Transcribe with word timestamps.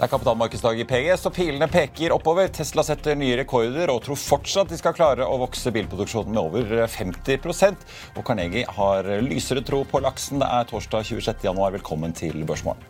Det 0.00 0.06
er 0.06 0.12
kapitalmarkedsdag 0.14 0.78
i 0.80 0.84
PGS, 0.88 1.26
og 1.28 1.34
pilene 1.36 1.66
peker 1.68 2.14
oppover. 2.14 2.46
Tesla 2.56 2.80
setter 2.88 3.18
nye 3.20 3.34
rekorder 3.36 3.90
og 3.92 3.98
tror 4.06 4.16
fortsatt 4.16 4.72
de 4.72 4.78
skal 4.80 4.94
klare 4.96 5.26
å 5.28 5.36
vokse 5.42 5.68
bilproduksjonen 5.76 6.32
med 6.32 6.40
over 6.40 6.86
50% 6.88 7.84
Og 8.16 8.24
Carnegie 8.24 8.64
har 8.78 9.10
lysere 9.20 9.60
tro 9.60 9.82
på 9.84 10.00
laksen. 10.00 10.40
Det 10.40 10.48
er 10.48 10.70
torsdag 10.72 11.04
26.1. 11.04 11.60
Velkommen 11.76 12.16
til 12.16 12.48
Børsmorgen. 12.48 12.80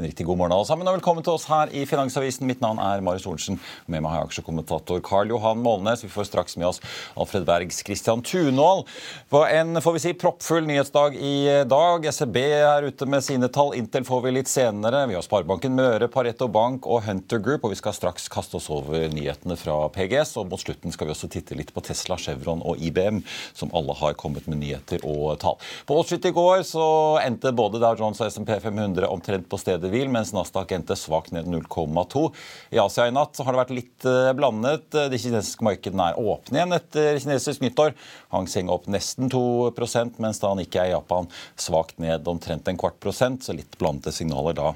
En 0.00 0.06
riktig 0.06 0.24
god 0.26 0.38
morgen 0.40 0.52
alle 0.56 0.64
sammen, 0.64 0.88
og 0.88 0.94
velkommen 0.96 1.20
til 1.20 1.34
oss 1.34 1.42
her 1.44 1.68
i 1.76 1.82
Finansavisen. 1.84 2.46
Mitt 2.48 2.62
navn 2.64 2.78
er 2.80 3.02
Marius 3.04 3.26
og 3.28 3.36
Med 3.84 4.00
meg 4.00 4.06
har 4.08 4.22
jeg 4.22 4.28
aksjekommentator 4.30 5.02
Karl 5.04 5.28
Johan 5.28 5.60
Målnes. 5.60 6.00
Vi 6.00 6.08
får 6.08 6.30
straks 6.30 6.56
med 6.56 6.70
oss 6.70 6.78
Alfred 7.20 7.44
Bergs 7.44 7.82
Christian 7.84 8.22
Tunål. 8.24 8.86
På 9.28 9.42
en 9.44 9.76
får 9.76 9.92
vi 9.92 10.00
si, 10.00 10.12
proppfull 10.16 10.64
nyhetsdag 10.64 11.18
i 11.20 11.34
dag. 11.68 12.06
SEB 12.16 12.38
er 12.40 12.86
ute 12.88 13.08
med 13.12 13.26
sine 13.26 13.50
tall. 13.52 13.74
Intel 13.76 14.06
får 14.08 14.22
vi 14.24 14.32
litt 14.38 14.48
senere. 14.48 15.02
Vi 15.10 15.18
har 15.18 15.26
Sparebanken 15.26 15.76
Møre, 15.76 16.08
Pareto 16.08 16.48
Bank 16.48 16.88
og 16.88 17.04
Hunter 17.04 17.44
Group. 17.44 17.68
Og 17.68 17.74
vi 17.74 17.80
skal 17.82 17.92
straks 17.92 18.30
kaste 18.32 18.56
oss 18.56 18.70
over 18.72 19.04
nyhetene 19.12 19.58
fra 19.60 19.76
PGS. 19.92 20.32
Og 20.40 20.48
mot 20.48 20.64
slutten 20.64 20.96
skal 20.96 21.10
vi 21.10 21.16
også 21.18 21.28
titte 21.36 21.60
litt 21.60 21.74
på 21.76 21.84
Tesla, 21.84 22.16
Chevron 22.16 22.64
og 22.64 22.80
IBM, 22.80 23.20
som 23.52 23.76
alle 23.76 23.98
har 24.00 24.16
kommet 24.16 24.48
med 24.48 24.62
nyheter 24.64 25.04
og 25.04 25.36
tall. 25.44 25.60
På 25.84 26.00
Wall 26.00 26.08
Street 26.08 26.32
i 26.32 26.34
går 26.40 26.64
så 26.72 26.88
endte 27.20 27.52
både 27.52 27.84
Dow 27.84 28.00
Jones 28.00 28.24
og 28.24 28.32
SMP 28.32 28.56
500 28.56 29.04
omtrent 29.12 29.44
på 29.52 29.60
stedet 29.60 29.89
hvil, 29.92 30.10
mens 30.12 30.32
Nasdaq 30.36 30.74
endte 30.76 30.96
svakt 30.98 31.34
ned 31.34 31.48
0,2. 31.50 32.26
I 32.74 32.80
Asia 32.82 33.08
i 33.08 33.14
natt 33.14 33.40
har 33.40 33.52
det 33.52 33.62
vært 33.62 33.74
litt 33.76 34.08
eh, 34.08 34.32
blandet. 34.36 34.88
De 34.90 35.20
kinesiske 35.20 35.66
markedene 35.66 36.10
er 36.10 36.20
åpne 36.20 36.60
igjen 36.60 36.76
etter 36.76 37.22
kinesisk 37.22 37.64
nyttår. 37.64 37.96
Hang 38.34 38.50
Seng 38.50 38.72
opp 38.72 38.90
nesten 38.90 39.30
2 39.32 39.72
mens 40.20 40.42
da 40.42 40.54
Nikkei 40.54 40.90
i 40.90 40.94
Japan 40.94 41.30
svakt 41.58 41.98
ned 42.02 42.28
omtrent 42.28 42.68
en 42.68 42.78
kvart 42.80 43.00
prosent. 43.02 43.44
Så 43.44 43.56
litt 43.56 43.78
blandede 43.80 44.14
signaler 44.14 44.56
da 44.56 44.74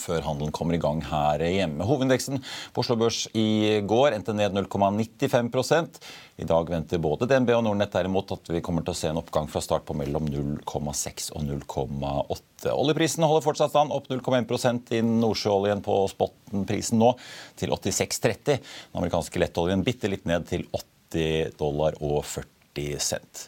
før 0.00 0.24
handelen 0.26 0.54
kommer 0.54 0.76
i 0.76 0.80
gang 0.82 1.02
her 1.06 1.42
hjemme. 1.44 1.84
Hovedindeksen 1.86 2.40
på 2.74 2.82
Oslo 2.82 2.96
Børs 3.00 3.24
i 3.36 3.80
går 3.86 4.16
endte 4.16 4.34
ned 4.36 4.56
0,95 4.56 6.00
I 6.42 6.48
dag 6.48 6.70
venter 6.70 7.02
både 7.02 7.28
DNB 7.30 7.52
og 7.56 7.64
Nordnett 7.66 7.94
derimot 7.94 8.32
at 8.36 8.50
vi 8.52 8.62
kommer 8.64 8.84
til 8.86 8.94
å 8.94 8.98
se 8.98 9.10
en 9.10 9.20
oppgang 9.20 9.48
fra 9.52 9.62
start 9.64 9.86
på 9.88 9.96
mellom 9.98 10.28
0,6 10.30 11.30
og 11.36 11.46
0,8. 11.48 12.72
Oljeprisen 12.72 13.26
holder 13.26 13.44
fortsatt 13.44 13.72
stand, 13.74 13.94
opp 13.94 14.10
0,1% 14.10 14.92
i 14.96 15.04
nordsjøoljen 15.06 15.84
på 15.86 16.02
spotten-prisen 16.12 17.00
nå 17.02 17.14
til 17.60 17.72
86,30. 17.76 18.58
Den 18.58 19.00
amerikanske 19.00 19.42
lettoljen 19.42 19.84
bitte 19.86 20.10
litt 20.12 20.28
ned 20.28 20.48
til 20.50 20.66
80 20.72 21.56
dollar 21.60 21.96
og 22.02 22.20
40 22.24 22.55
cent. 23.02 23.46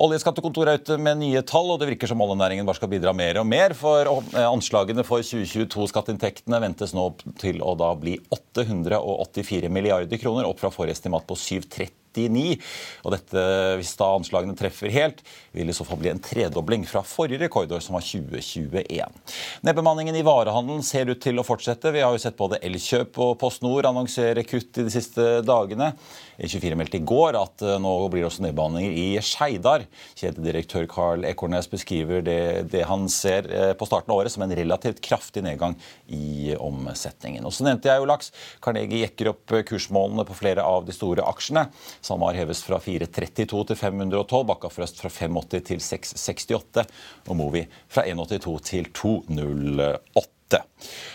Oljeskattekontoret 0.00 0.72
er 0.72 0.82
ute 0.82 0.98
med 1.02 1.20
nye 1.22 1.42
tall, 1.46 1.72
og 1.74 1.80
det 1.82 1.90
virker 1.92 2.10
som 2.10 2.22
oljenæringen 2.24 2.68
bare 2.68 2.78
skal 2.80 2.92
bidra 2.92 3.14
mer 3.16 3.40
og 3.42 3.48
mer. 3.50 3.76
For 3.78 4.10
anslagene 4.40 5.04
for 5.06 5.24
2022-skatteinntektene 5.26 6.62
ventes 6.62 6.94
nå 6.96 7.10
til 7.40 7.62
å 7.62 7.76
da 7.78 7.92
bli 7.98 8.16
884 8.32 9.72
milliarder 9.72 10.20
kroner, 10.20 10.48
opp 10.48 10.62
fra 10.62 10.72
forrige 10.74 10.98
estimat 10.98 11.28
på 11.28 11.38
730 11.38 11.99
og 12.18 13.12
dette, 13.14 13.42
Hvis 13.78 13.94
da 13.96 14.08
anslagene 14.16 14.56
treffer 14.58 14.90
helt, 14.90 15.22
vil 15.52 15.70
i 15.70 15.74
så 15.74 15.84
fall 15.86 15.98
bli 16.00 16.10
en 16.10 16.22
tredobling 16.22 16.86
fra 16.86 17.02
forrige 17.06 17.44
rekordår, 17.44 17.80
som 17.80 17.94
var 17.94 18.02
2021. 18.02 19.20
Nedbemanningen 19.66 20.16
i 20.16 20.24
varehandelen 20.26 20.82
ser 20.82 21.10
ut 21.10 21.20
til 21.22 21.38
å 21.38 21.46
fortsette. 21.46 21.92
Vi 21.94 22.02
har 22.02 22.12
jo 22.14 22.22
sett 22.22 22.38
både 22.38 22.60
Elkjøp 22.66 23.18
og 23.22 23.36
PostNord 23.40 23.86
annonsere 23.86 24.44
kutt 24.46 24.78
i 24.78 24.86
de 24.86 24.92
siste 24.94 25.40
dagene. 25.46 25.92
E24 26.40 26.76
meldte 26.78 27.00
i 27.00 27.04
går 27.04 27.36
at 27.36 27.64
eh, 27.66 27.76
nå 27.82 27.92
blir 28.08 28.24
det 28.24 28.30
også 28.30 28.44
nedbemanninger 28.46 28.94
i 28.96 29.08
Skeidar. 29.24 29.84
Kjededirektør 30.18 30.86
Carl 30.90 31.26
Ekornes 31.28 31.68
beskriver 31.70 32.24
det, 32.24 32.40
det, 32.72 32.84
han 32.88 33.08
ser 33.12 33.48
eh, 33.50 33.72
på 33.76 33.88
starten 33.88 34.14
av 34.14 34.22
året 34.22 34.32
som 34.32 34.44
en 34.46 34.54
relativt 34.56 35.02
kraftig 35.04 35.44
nedgang 35.44 35.76
i 36.08 36.54
omsetningen. 36.56 37.44
Og 37.46 37.54
så 37.54 37.66
nevnte 37.66 37.90
jeg 37.90 38.00
jo 38.00 38.08
laks. 38.08 38.32
Carnegie 38.64 39.04
jekker 39.04 39.32
opp 39.34 39.56
kursmålene 39.68 40.24
på 40.28 40.38
flere 40.38 40.64
av 40.64 40.86
de 40.88 40.96
store 40.96 41.26
aksjene. 41.28 41.66
SalMar 42.00 42.36
heves 42.38 42.62
fra 42.64 42.80
4,32 42.80 43.46
til 43.70 43.76
512, 43.76 44.44
Bakkafrost 44.48 45.00
fra 45.02 45.12
5,80 45.12 45.64
til 45.70 45.84
6,68 45.84 46.84
og 47.28 47.38
Movi 47.38 47.64
fra 47.88 48.06
1,82 48.08 48.58
til 48.72 48.92
2,08. 48.96 50.28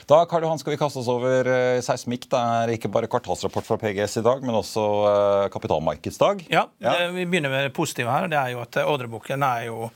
Da 0.08 0.22
Karl 0.30 0.46
Johan, 0.46 0.60
skal 0.62 0.76
vi 0.76 0.80
kaste 0.80 1.02
oss 1.02 1.10
over 1.12 1.50
eh, 1.52 1.82
seismikk. 1.84 2.30
Det 2.32 2.40
er 2.40 2.72
ikke 2.76 2.92
bare 2.94 3.10
kvartalsrapport 3.12 3.68
fra 3.68 3.78
PGS 3.82 4.22
i 4.22 4.26
dag, 4.26 4.44
men 4.46 4.56
også 4.56 4.84
eh, 5.10 5.48
kapitalmarkedsdag. 5.52 6.46
Ja, 6.54 6.68
ja. 6.84 6.96
Vi 7.12 7.26
begynner 7.26 7.52
med 7.52 7.68
det 7.68 7.76
positive 7.76 8.14
her. 8.14 8.30
Det 8.32 8.40
er 8.40 8.54
jo 8.54 8.62
at 8.64 8.80
ordreboken 8.86 9.44
har 9.44 9.66
jo 9.68 9.90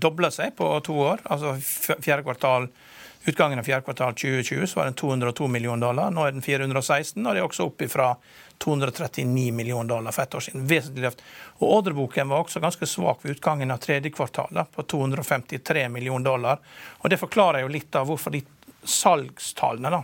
dobla 0.00 0.32
seg 0.34 0.56
på 0.58 0.72
to 0.86 0.96
år. 1.12 1.22
Altså 1.30 1.54
fjerde 1.60 2.24
kvartal 2.26 2.70
Utgangen 3.28 3.60
av 3.60 3.66
fjerde 3.68 3.84
kvartal 3.84 4.14
2020 4.16 4.70
så 4.70 4.78
var 4.78 4.86
den 4.88 4.94
202 4.96 5.48
millioner 5.52 5.84
dollar. 5.84 6.12
Nå 6.14 6.22
er 6.24 6.32
den 6.32 6.44
416, 6.44 7.20
og 7.20 7.34
det 7.34 7.42
er 7.42 7.44
også 7.44 7.66
opp 7.68 7.82
ifra 7.84 8.14
239 8.64 9.52
millioner 9.52 9.88
dollar 9.88 10.12
for 10.12 10.22
ett 10.22 10.34
år 10.34 10.40
siden. 10.40 10.66
Vesentlig 10.66 11.02
løft. 11.02 11.22
Og 11.58 11.70
Ordreboken 11.78 12.28
var 12.28 12.44
også 12.44 12.60
ganske 12.60 12.86
svak 12.86 13.24
ved 13.24 13.38
utgangen 13.38 13.70
av 13.70 13.80
tredje 13.80 14.10
kvartal, 14.12 14.64
på 14.74 14.82
253 14.82 15.88
millioner 15.88 16.24
dollar. 16.24 16.58
Og 17.00 17.10
Det 17.10 17.20
forklarer 17.20 17.64
jo 17.64 17.72
litt 17.72 17.96
av 17.96 18.06
hvorfor 18.10 18.36
de 18.36 18.42
salgstallene 18.84 19.92
da, 19.92 20.02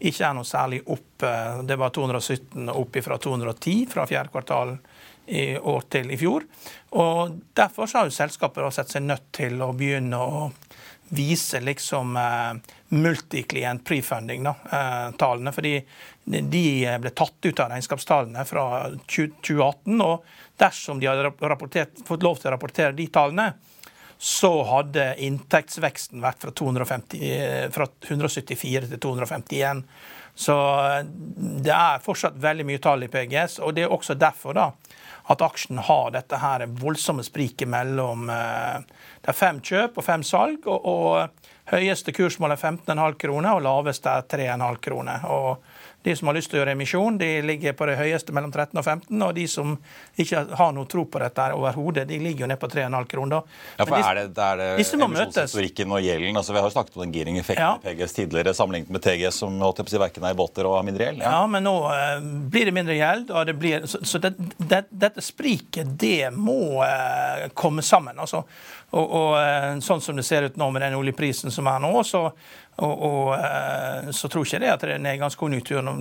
ikke 0.00 0.24
er 0.26 0.34
noe 0.36 0.48
særlig 0.48 0.80
opp. 0.86 1.22
Eh, 1.22 1.60
det 1.68 1.76
var 1.76 1.92
217 1.92 2.72
opp 2.72 2.96
fra 3.04 3.18
210 3.18 3.86
fra 3.92 4.06
fjerde 4.08 4.32
kvartal 4.32 4.76
i 5.26 5.58
år 5.58 5.84
til 5.92 6.10
i 6.10 6.18
fjor. 6.20 6.44
Og 6.96 7.36
Derfor 7.54 7.88
har 7.94 8.08
jo 8.08 8.16
selskapet 8.16 8.74
sett 8.74 8.96
seg 8.96 9.04
nødt 9.04 9.28
til 9.36 9.60
å 9.60 9.72
begynne 9.76 10.16
å 10.16 10.50
vise 11.10 11.60
liksom 11.60 12.16
eh, 12.16 12.72
multiklient 12.88 13.84
prefunding-tallene. 13.84 15.50
Eh, 15.50 15.54
fordi 15.54 15.74
de 16.24 16.64
ble 17.02 17.10
tatt 17.10 17.46
ut 17.46 17.62
av 17.62 17.72
regnskapstallene 17.72 18.44
fra 18.46 18.66
2018. 19.10 19.98
Og 20.06 20.24
dersom 20.60 21.02
de 21.02 21.10
hadde 21.10 21.32
fått 22.06 22.26
lov 22.26 22.38
til 22.38 22.50
å 22.50 22.54
rapportere 22.54 22.94
de 22.94 23.08
tallene, 23.10 23.50
så 24.20 24.52
hadde 24.68 25.14
inntektsveksten 25.24 26.20
vært 26.22 26.42
fra, 26.44 26.54
250, 26.54 27.20
eh, 27.24 27.68
fra 27.74 27.88
174 28.06 28.90
til 28.92 29.00
251. 29.00 29.84
Så 30.34 30.54
det 31.64 31.72
er 31.74 32.04
fortsatt 32.04 32.36
veldig 32.40 32.66
mye 32.68 32.80
tall 32.80 33.02
i 33.04 33.10
PGS, 33.12 33.58
og 33.64 33.74
det 33.74 33.84
er 33.84 33.92
også 33.92 34.14
derfor 34.14 34.54
da 34.56 34.70
at 35.30 35.42
aksjen 35.46 35.78
har 35.86 36.10
dette 36.14 36.38
her 36.42 36.66
voldsomme 36.80 37.22
spriket 37.22 37.70
mellom 37.70 38.26
Det 38.26 39.30
er 39.30 39.36
fem 39.36 39.60
kjøp 39.62 40.00
og 40.00 40.04
fem 40.06 40.24
salg, 40.26 40.66
og, 40.66 40.88
og 40.90 41.50
høyeste 41.70 42.14
kursmål 42.16 42.56
er 42.56 42.60
15,5 42.60 43.18
kroner, 43.20 43.52
og 43.54 43.62
laveste 43.66 44.10
er 44.10 44.26
3,5 44.26 44.80
kroner. 44.82 45.26
Og 45.30 45.62
de 46.02 46.16
som 46.16 46.30
har 46.30 46.36
lyst 46.36 46.48
til 46.48 46.56
å 46.56 46.62
gjøre 46.62 46.72
emisjon, 46.72 47.18
de 47.20 47.28
ligger 47.44 47.74
på 47.76 47.84
det 47.90 47.98
høyeste 47.98 48.32
mellom 48.32 48.52
13 48.52 48.78
og 48.80 48.84
15. 48.84 49.24
Og 49.26 49.34
de 49.36 49.44
som 49.50 49.74
ikke 50.20 50.42
har 50.56 50.72
noe 50.72 50.88
tro 50.88 51.04
på 51.04 51.20
dette 51.20 51.48
overhodet, 51.52 52.06
de 52.08 52.16
ligger 52.22 52.46
jo 52.46 52.48
ned 52.48 52.60
på 52.60 52.70
3,5 52.72 53.08
kroner. 53.10 53.58
Ja, 53.76 53.84
for 53.84 53.98
er 53.98 54.20
det, 54.22 54.24
det 54.36 54.46
er 54.46 54.60
det 54.62 54.68
emisjonshistorikken 54.78 55.92
og 55.92 56.00
gjelden? 56.06 56.40
Altså, 56.40 56.54
vi 56.56 56.62
har 56.62 56.70
jo 56.70 56.74
snakket 56.76 56.96
om 56.96 57.04
den 57.04 57.12
gearing-effekten 57.16 57.66
ja. 57.66 57.74
i 57.76 57.84
PGS 57.84 58.16
tidligere, 58.16 58.54
sammenlignet 58.56 58.94
med 58.96 59.04
TGS, 59.04 59.42
som 59.44 59.60
holdt 59.60 59.82
på 59.82 59.90
å 59.90 59.92
si, 59.92 60.00
verken 60.00 60.24
er 60.24 60.36
i 60.36 60.40
båter 60.40 60.68
og 60.70 60.78
har 60.78 60.88
mindre 60.88 61.10
gjeld. 61.10 61.20
Ja. 61.20 61.34
ja. 61.36 61.44
men 61.52 61.68
nå 61.68 61.76
uh, 61.84 62.24
blir 62.54 62.70
det 62.70 62.76
mindre 62.80 62.96
gjeld. 62.96 63.34
og 63.34 63.46
det 63.50 63.56
blir, 63.60 63.84
Så, 63.90 64.00
så 64.08 64.22
det, 64.24 64.32
det, 64.56 64.86
dette 64.88 65.24
spriket, 65.24 65.92
det 66.00 66.32
må 66.32 66.80
uh, 66.80 67.44
komme 67.52 67.84
sammen. 67.84 68.16
altså. 68.16 68.46
Og, 68.90 69.04
og, 69.04 69.36
uh, 69.36 69.76
sånn 69.84 70.00
som 70.00 70.16
det 70.16 70.24
ser 70.24 70.48
ut 70.48 70.56
nå 70.56 70.72
med 70.72 70.86
den 70.88 70.96
oljeprisen 70.96 71.52
som 71.52 71.68
er 71.68 71.84
nå, 71.84 71.92
så 72.08 72.30
og, 72.80 73.02
og 73.04 73.34
eh, 73.34 74.10
så 74.16 74.28
tror 74.28 74.46
ikke 74.46 74.60
det 74.62 74.70
at 74.72 74.84
nedgangskonjunkturen 75.04 75.98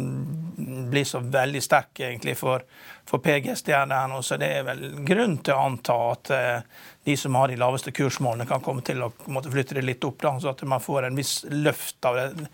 blir 0.89 1.07
så 1.07 1.19
veldig 1.19 1.61
sterk 1.63 1.99
egentlig 1.99 2.37
for, 2.39 2.63
for 3.07 3.19
PG-stjerner 3.23 4.07
nå. 4.11 4.21
Så 4.23 4.37
det 4.39 4.51
er 4.59 4.67
vel 4.67 4.85
grunn 5.07 5.37
til 5.43 5.57
å 5.57 5.65
anta 5.67 5.97
at 6.13 6.31
eh, 6.35 6.83
de 7.09 7.17
som 7.19 7.35
har 7.35 7.51
de 7.51 7.57
laveste 7.59 7.91
kursmålene, 7.95 8.47
kan 8.47 8.63
komme 8.63 8.83
til 8.85 9.03
å 9.03 9.11
måtte 9.27 9.51
flytte 9.51 9.75
det 9.75 9.83
litt 9.87 10.05
opp, 10.07 10.21
da, 10.23 10.35
så 10.39 10.53
at 10.53 10.63
man 10.69 10.83
får 10.83 11.09
en 11.09 11.19
viss 11.19 11.41
løft 11.51 12.05
av 12.07 12.19
det. 12.19 12.47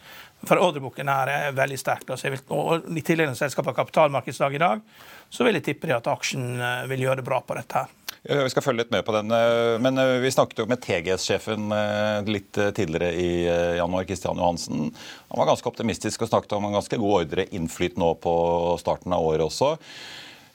For 0.45 0.61
ordreboken 0.61 1.09
her 1.09 1.31
er 1.31 1.57
veldig 1.57 1.77
sterk. 1.81 2.09
og 2.09 2.89
I 2.89 3.05
tillegg 3.05 3.31
til 3.31 3.39
selskapet 3.39 3.77
kapitalmarkedsdag 3.77 4.57
i 4.57 4.61
dag, 4.61 4.81
så 5.29 5.45
vil 5.45 5.57
jeg 5.59 5.69
tippe 5.69 5.93
at 5.93 6.09
aksjen 6.09 6.55
eh, 6.57 6.89
vil 6.89 7.07
gjøre 7.07 7.21
det 7.21 7.29
bra 7.29 7.41
på 7.45 7.57
dette. 7.57 7.85
her. 7.85 8.04
Vi 8.25 8.49
skal 8.49 8.63
følge 8.65 8.81
litt 8.81 8.93
med 8.93 9.05
på 9.05 9.13
den. 9.13 9.29
Eh, 9.29 9.75
men 9.81 10.01
eh, 10.01 10.17
vi 10.23 10.31
snakket 10.33 10.63
jo 10.63 10.65
med 10.69 10.81
TGS-sjefen 10.81 11.69
eh, 11.75 12.31
litt 12.33 12.57
tidligere 12.57 13.11
i 13.13 13.29
januar, 13.77 14.07
Kristian 14.09 14.41
Johansen. 14.41 14.89
Han 15.29 15.41
var 15.41 15.51
ganske 15.51 15.69
optimistisk 15.69 16.25
og 16.25 16.31
snakket 16.31 16.55
om 16.57 16.65
en 16.65 16.77
ganske 16.79 16.97
god 17.01 17.17
ordre 17.19 17.45
innflyt 17.53 17.99
nå 18.01 18.15
på 18.23 18.33
starten 18.81 19.13
av 19.13 19.25
året 19.27 19.45
også. 19.45 19.75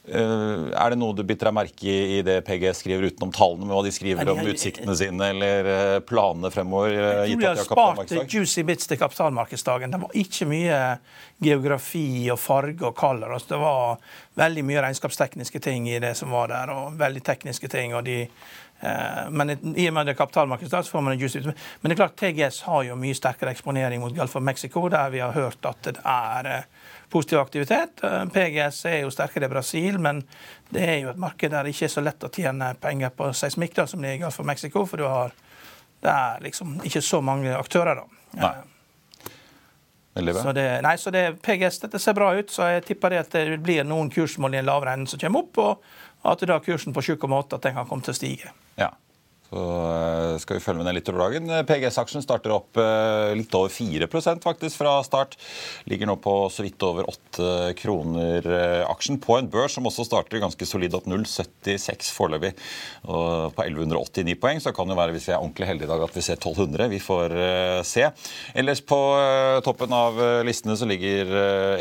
Eh, 0.07 0.63
er 0.73 0.89
det 0.89 0.97
noe 0.97 1.13
du 1.13 1.21
biter 1.21 1.51
deg 1.51 1.53
merke 1.53 1.85
i 1.85 2.17
i 2.17 2.21
det 2.25 2.39
PG 2.47 2.71
skriver 2.73 3.11
utenom 3.11 3.29
tallene, 3.35 3.67
med 3.67 3.77
hva 3.77 3.83
de 3.85 3.91
skriver 3.93 4.31
om 4.33 4.39
utsiktene 4.49 4.95
sine 4.97 5.27
eller 5.35 5.69
eh, 5.69 5.97
planene 6.01 6.49
fremover? 6.53 6.95
Eh, 6.95 7.19
jeg 7.29 7.35
tror 7.35 7.43
de 7.43 7.49
har 7.51 7.61
spart 7.67 8.33
juicy 8.33 8.65
bits 8.65 8.89
til 8.89 8.97
kapitalmarkedsdagen. 8.97 9.93
Det 9.93 10.01
var 10.01 10.17
ikke 10.23 10.49
mye 10.49 10.79
geografi 11.45 12.31
og 12.33 12.41
farge 12.41 12.87
og 12.89 12.97
color. 12.97 13.35
Altså, 13.37 13.53
det 13.53 13.61
var 13.61 14.17
veldig 14.41 14.65
mye 14.71 14.83
regnskapstekniske 14.87 15.61
ting 15.61 15.85
i 15.91 16.01
det 16.01 16.15
som 16.17 16.33
var 16.33 16.49
der, 16.49 16.73
og 16.73 16.97
veldig 16.97 17.21
tekniske 17.29 17.69
ting. 17.69 17.95
og 17.95 18.05
de 18.09 18.25
men 19.29 19.51
i 19.77 19.83
og 19.85 19.93
med 19.93 20.07
det 20.09 20.15
er 20.15 20.17
kapitalmarkedsdag, 20.17 20.87
så 20.87 20.95
får 20.95 21.03
man 21.05 21.13
en 21.13 21.19
juicy 21.21 21.43
Men 21.45 21.83
det 21.83 21.91
er 21.91 21.99
klart 21.99 22.15
TGS 22.17 22.63
har 22.65 22.87
jo 22.87 22.95
mye 22.97 23.13
sterkere 23.13 23.53
eksponering 23.53 24.01
mot 24.01 24.15
Gulf 24.17 24.33
of 24.35 24.41
Mexico, 24.41 24.87
der 24.89 25.13
vi 25.13 25.21
har 25.21 25.37
hørt 25.37 25.61
at 25.69 25.83
det 25.85 26.01
er 26.01 26.65
positiv 27.11 27.41
aktivitet. 27.41 28.03
Eh, 28.03 28.25
PGS 28.33 28.85
er 28.89 28.99
jo 29.03 29.13
sterkere 29.13 29.49
i 29.49 29.51
Brasil, 29.51 29.99
men 29.99 30.23
det 30.71 30.87
er 30.87 30.99
jo 31.03 31.13
et 31.13 31.21
marked 31.21 31.51
der 31.51 31.67
det 31.67 31.75
ikke 31.75 31.87
er 31.89 31.95
så 31.95 32.03
lett 32.05 32.27
å 32.27 32.31
tjene 32.33 32.73
penger 32.81 33.13
på 33.15 33.31
seismikk 33.35 33.75
da, 33.77 33.87
som 33.87 34.03
det 34.03 34.17
er 34.17 34.35
for 34.35 34.47
Mexico, 34.47 34.85
for 34.89 35.01
du 35.01 35.07
har, 35.09 35.35
det 36.01 36.11
er 36.11 36.45
liksom 36.47 36.79
ikke 36.87 37.03
så 37.05 37.21
mange 37.25 37.55
aktører. 37.57 38.03
da. 38.03 38.41
Nei. 38.41 38.55
Så 40.11 40.51
det, 40.51 40.65
nei, 40.83 40.97
så 40.99 41.11
det, 41.11 41.37
PGS, 41.43 41.79
dette 41.85 41.99
ser 41.99 42.15
bra 42.17 42.33
ut, 42.35 42.49
så 42.51 42.67
jeg 42.67 42.83
tipper 42.89 43.13
det 43.13 43.19
at 43.21 43.35
det 43.37 43.61
blir 43.63 43.85
noen 43.87 44.09
kursmål 44.11 44.57
i 44.57 44.59
en 44.59 44.67
lavere 44.67 44.97
ende 44.97 45.07
som 45.07 45.21
kommer 45.21 45.45
opp, 45.45 45.61
og 45.61 46.33
at 46.33 46.43
da 46.49 46.57
kursen 46.59 46.91
på 46.93 47.03
7,8 47.05 47.55
at 47.55 47.63
den 47.63 47.77
kan 47.77 47.87
komme 47.87 48.03
til 48.03 48.11
å 48.11 48.17
stige. 48.17 48.51
Ja. 48.75 48.89
Så 49.51 49.59
eh, 49.59 50.37
skal 50.39 50.57
vi 50.57 50.63
følge 50.63 50.79
med 50.79 50.87
den 50.87 50.95
litt 50.95 51.09
over 51.11 51.25
dagen. 51.25 51.51
PGS-aksjen 51.67 52.23
starter 52.23 52.53
opp 52.55 52.77
eh, 52.79 53.33
litt 53.35 53.51
over 53.57 53.71
4% 53.71 54.45
faktisk 54.45 54.79
fra 54.79 54.93
start. 55.03 55.35
Ligger 55.91 56.07
nå 56.07 56.15
på 56.23 56.35
så 56.53 56.63
vidt 56.63 56.79
over 56.87 57.09
8 57.11 57.73
kroner 57.81 58.47
eh, 58.47 58.83
aksjen 58.87 59.19
på 59.19 59.35
en 59.35 59.49
børs 59.51 59.75
som 59.75 59.89
også 59.89 60.05
starter 60.07 60.39
ganske 60.39 60.67
solid 60.67 60.95
opp 60.95 61.09
0,76 61.11 62.13
foreløpig. 62.15 62.53
Og 63.11 63.51
på 63.57 63.65
1189 63.65 64.37
poeng, 64.39 64.61
så 64.63 64.71
kan 64.75 64.87
det 64.87 64.97
være 65.01 65.17
hvis 65.17 65.27
vi 65.27 65.35
er 65.35 65.41
ordentlig 65.41 65.67
heldige 65.67 65.89
i 65.89 65.91
dag 65.91 66.05
at 66.07 66.15
vi 66.15 66.23
ser 66.23 66.39
1200. 66.39 66.87
Vi 66.95 67.01
får 67.03 67.35
se. 67.87 68.07
Ellers 68.55 68.79
på 68.87 69.01
toppen 69.65 69.91
av 69.95 70.19
listene 70.47 70.77
så 70.79 70.87
ligger 70.87 71.31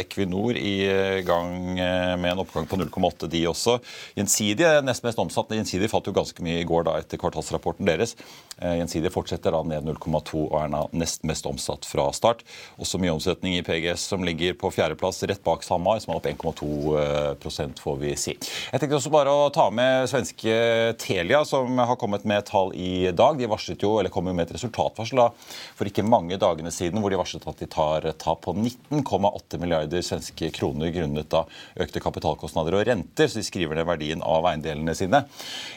Equinor 0.00 0.58
i 0.58 1.23
gang 1.26 1.78
med 1.78 2.28
en 2.32 2.43
oppgang 2.43 2.66
på 2.70 2.81
0,8, 2.81 3.31
de 3.31 3.44
også. 3.50 3.78
Gjensidige, 4.19 4.75
nest 4.87 5.06
mest 5.06 5.23
omsatte. 5.23 5.58
Gjensidige 5.58 5.93
falt 5.93 6.11
jo 6.11 6.16
ganske 6.16 6.44
mye 6.44 6.64
i 6.64 6.69
går 6.69 6.88
da 6.88 6.99
etter 6.99 7.20
kvartalsrapporten 7.20 7.60
rapporten 7.61 7.89
deres. 7.89 8.17
Eh, 8.61 8.77
Gjensidige 8.77 9.12
fortsetter 9.15 9.55
da 9.55 9.62
ned 9.65 9.87
0,2 9.89 10.43
og 10.43 10.57
er 10.61 10.73
nest 10.97 11.25
mest 11.25 11.47
omsatt 11.49 11.87
fra 11.89 12.11
start. 12.12 12.43
Også 12.81 13.01
mye 13.01 13.15
omsetning 13.15 13.57
i 13.57 13.62
PGS, 13.65 14.05
som 14.12 14.25
ligger 14.27 14.57
på 14.61 14.69
fjerdeplass 14.75 15.23
rett 15.29 15.41
bak 15.45 15.65
SalMar, 15.65 16.01
som 16.03 16.12
er 16.12 16.21
opp 16.21 16.29
1,2 16.29 16.69
eh, 17.01 17.73
får 17.81 17.97
vi 18.03 18.12
si. 18.21 18.37
Jeg 18.37 18.83
tenkte 18.83 18.99
også 18.99 19.12
bare 19.12 19.33
å 19.33 19.49
ta 19.55 19.71
med 19.73 20.09
svenske 20.11 20.57
Telia, 21.01 21.43
som 21.49 21.79
har 21.81 21.97
kommet 22.01 22.27
med 22.29 22.43
et 22.43 22.51
tall 22.53 22.75
i 22.77 23.09
dag. 23.17 23.39
De 23.41 23.49
varslet 23.49 23.81
jo, 23.81 23.95
eller 24.01 24.12
kom 24.12 24.29
jo 24.29 24.37
med 24.37 24.49
et 24.49 24.55
resultatvarsel 24.59 25.23
da, 25.23 25.31
for 25.79 25.89
ikke 25.89 26.05
mange 26.05 26.37
dagene 26.41 26.73
siden, 26.75 27.01
hvor 27.01 27.12
de 27.12 27.21
varslet 27.21 27.49
at 27.49 27.65
de 27.65 27.71
tar 27.71 28.11
tap 28.21 28.45
på 28.45 28.55
19,8 28.57 29.61
milliarder 29.61 30.05
svenske 30.05 30.51
kroner 30.57 30.93
grunnet 30.93 31.31
da 31.33 31.47
økte 31.81 32.03
kapitalkostnader 32.05 32.77
og 32.77 32.87
renter. 32.89 33.31
Så 33.31 33.41
de 33.41 33.47
skriver 33.47 33.79
ned 33.79 33.89
verdien 33.89 34.21
av 34.21 34.45
eiendelene 34.53 34.95
sine. 34.97 35.25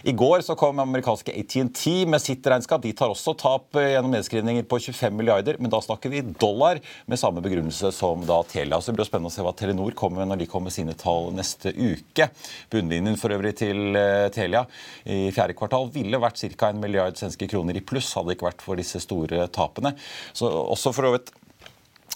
I 0.03 0.15
går 0.17 0.43
så 0.43 0.57
kom 0.59 0.83
amerikanske 0.83 1.31
ATNT 1.39 1.72
10 1.75 2.05
med 2.13 2.21
sitt 2.21 2.47
regnskap. 2.47 2.81
De 2.83 2.93
tar 2.97 3.11
også 3.11 3.33
tap 3.39 3.75
eh, 3.79 3.93
gjennom 3.93 4.13
nedskrivninger 4.13 4.65
på 4.69 4.79
25 4.85 5.17
milliarder, 5.17 5.59
men 5.59 5.71
da 5.73 5.81
snakker 5.83 6.13
vi 6.13 6.23
dollar, 6.41 6.79
med 7.09 7.19
samme 7.19 7.43
begrunnelse 7.43 7.91
som 7.95 8.23
da 8.27 8.39
Telia. 8.47 8.79
Så 8.81 8.91
det 8.91 8.99
blir 8.99 9.09
spennende 9.09 9.31
å 9.31 9.35
se 9.35 9.45
hva 9.45 9.55
Telenor 9.57 9.95
kommer 9.97 10.23
med 10.23 10.33
når 10.33 10.43
de 10.43 10.49
kommer 10.51 10.71
med 10.71 10.77
sine 10.77 10.95
tall 10.99 11.31
neste 11.35 11.73
uke. 11.75 12.29
Bunnlinjen 12.73 13.19
for 13.19 13.35
øvrig 13.35 13.55
til 13.61 13.99
eh, 13.99 14.29
Telia 14.33 14.65
i 15.03 15.27
fjerde 15.35 15.57
kvartal 15.57 15.89
ville 15.93 16.21
vært 16.21 16.41
ca. 16.57 16.71
en 16.71 16.81
milliard 16.83 17.17
svenske 17.19 17.49
kroner 17.51 17.77
i 17.77 17.85
pluss, 17.85 18.13
hadde 18.17 18.31
det 18.31 18.39
ikke 18.39 18.51
vært 18.51 18.65
for 18.65 18.79
disse 18.79 19.01
store 19.03 19.47
tapene. 19.53 19.95
Så 20.33 20.49
også 20.49 20.93
for 20.95 21.09
å 21.09 21.15
vite 21.17 21.42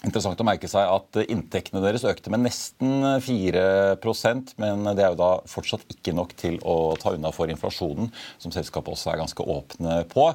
Interessant 0.06 0.38
å 0.38 0.44
merke 0.46 0.68
seg 0.70 0.86
at 0.86 1.16
inntektene 1.24 1.80
deres 1.82 2.04
økte 2.06 2.30
med 2.30 2.44
nesten 2.44 3.02
4% 3.18 4.52
men 4.62 4.84
det 4.94 5.02
er 5.02 5.10
jo 5.10 5.18
da 5.18 5.30
fortsatt 5.50 5.82
ikke 5.90 6.12
nok 6.14 6.36
til 6.38 6.54
å 6.62 6.94
ta 7.02 7.16
unna 7.16 7.32
for 7.34 7.50
inflasjonen, 7.50 8.12
som 8.38 8.54
selskapet 8.54 8.94
også 8.94 9.10
er 9.10 9.18
ganske 9.18 9.42
åpne 9.42 9.96
på. 10.12 10.28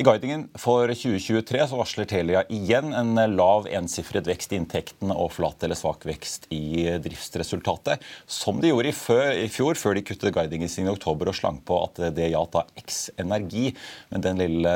I 0.00 0.06
guidingen 0.08 0.46
for 0.56 0.88
2023 0.88 1.66
så 1.68 1.80
varsler 1.82 2.08
Telia 2.08 2.46
igjen 2.48 2.94
en 2.96 3.12
lav 3.34 3.68
ensifret 3.68 4.24
vekst 4.30 4.54
i 4.54 4.60
inntektene 4.62 5.12
og 5.12 5.34
flat 5.36 5.68
eller 5.68 5.76
svak 5.76 6.08
vekst 6.08 6.48
i 6.56 6.88
driftsresultatet, 7.04 8.00
som 8.24 8.62
de 8.64 8.72
gjorde 8.72 8.94
i, 8.94 9.50
fjor, 9.52 9.76
før 9.76 10.00
de 10.00 10.04
kuttet 10.08 10.32
guidingen 10.32 10.72
sin 10.72 10.88
i 10.88 10.94
oktober 10.94 11.28
og 11.28 11.36
slang 11.36 11.60
på 11.60 11.76
at 11.84 12.00
det 12.16 12.32
gjaldt 12.32 12.56
da 12.56 12.64
X 12.80 13.02
Energi. 13.20 13.68
Men 14.08 14.40
lille, 14.40 14.74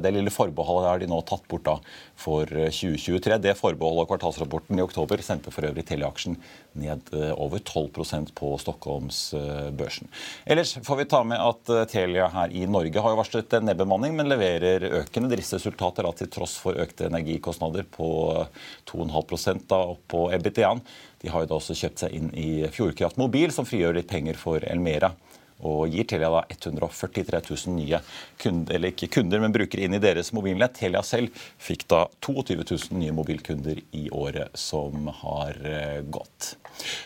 det 0.00 0.16
lille 0.16 0.32
forbeholdet 0.32 0.88
har 0.88 1.04
de 1.04 1.12
nå 1.12 1.20
tatt 1.28 1.44
bort 1.52 1.68
da 1.68 1.78
for 2.16 2.46
2023. 2.46 3.38
Det 3.42 3.54
forbeholdet 3.58 4.08
kvartalsrapporten 4.08 4.78
i 4.78 4.84
oktober 4.84 5.22
sendte 5.24 5.52
for 5.54 5.66
øvrig 5.66 5.84
Telia-aksjen 5.88 6.36
ned 6.80 7.10
eh, 7.14 7.32
over 7.40 7.58
12% 7.58 8.32
på 8.38 8.52
Stockholmsbørsen. 8.62 10.10
Ellers 10.46 10.74
får 10.86 11.00
vi 11.00 11.08
ta 11.10 11.22
med 11.26 11.42
at 11.42 11.72
eh, 11.74 11.84
Telia 11.90 12.28
her 12.32 12.54
i 12.54 12.66
Norge 12.70 13.02
har 13.04 13.14
jo 13.14 13.20
varslet 13.20 13.58
en 13.58 13.68
nedbemanning, 13.70 14.16
men 14.18 14.30
leverer 14.30 14.88
økende 15.02 15.32
driftsresultater 15.34 16.08
til 16.18 16.32
tross 16.32 16.56
for 16.62 16.78
økte 16.80 17.08
energikostnader 17.10 17.86
på 17.90 18.08
2,5 18.90 19.64
da 19.68 19.80
opp 19.94 20.04
på 20.14 20.26
EBITDA-en. 20.34 20.82
De 21.24 21.30
har 21.32 21.44
jo 21.44 21.50
da 21.50 21.58
også 21.58 21.76
kjøpt 21.78 22.04
seg 22.04 22.16
inn 22.16 22.32
i 22.36 22.66
Fjordkraft 22.72 23.18
Mobil, 23.20 23.52
som 23.54 23.66
frigjør 23.68 23.98
litt 23.98 24.10
penger 24.10 24.38
for 24.38 24.64
Elmera 24.68 25.14
og 25.64 25.88
gir 25.92 26.06
Telia 26.08 26.30
da 26.32 26.44
143 26.48 27.40
000 27.48 27.74
nye 27.78 28.00
kunder, 28.40 28.76
eller 28.76 28.92
ikke 28.92 29.10
kunder, 29.18 29.42
men 29.42 29.54
brukere 29.54 29.86
inn 29.86 29.96
i 29.96 30.02
deres 30.02 30.32
mobilnett. 30.36 30.76
Telia 30.78 31.02
selv 31.06 31.32
fikk 31.58 31.86
da 31.90 32.04
22 32.24 32.60
000 32.62 33.00
nye 33.00 33.16
mobilkunder 33.16 33.80
i 33.96 34.06
året 34.12 34.54
som 34.58 35.10
har 35.24 35.58
eh, 35.64 36.00
gått. 36.04 36.54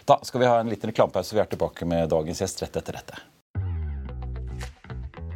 Da 0.08 0.18
skal 0.24 0.42
vi 0.42 0.50
ha 0.50 0.60
en 0.60 0.70
liten 0.72 0.90
reklamepause. 0.90 1.36
Vi 1.36 1.42
er 1.42 1.50
tilbake 1.50 1.88
med 1.88 2.10
dagens 2.12 2.42
gjest 2.42 2.64
rett 2.64 2.80
etter 2.82 3.00
dette. 3.00 3.26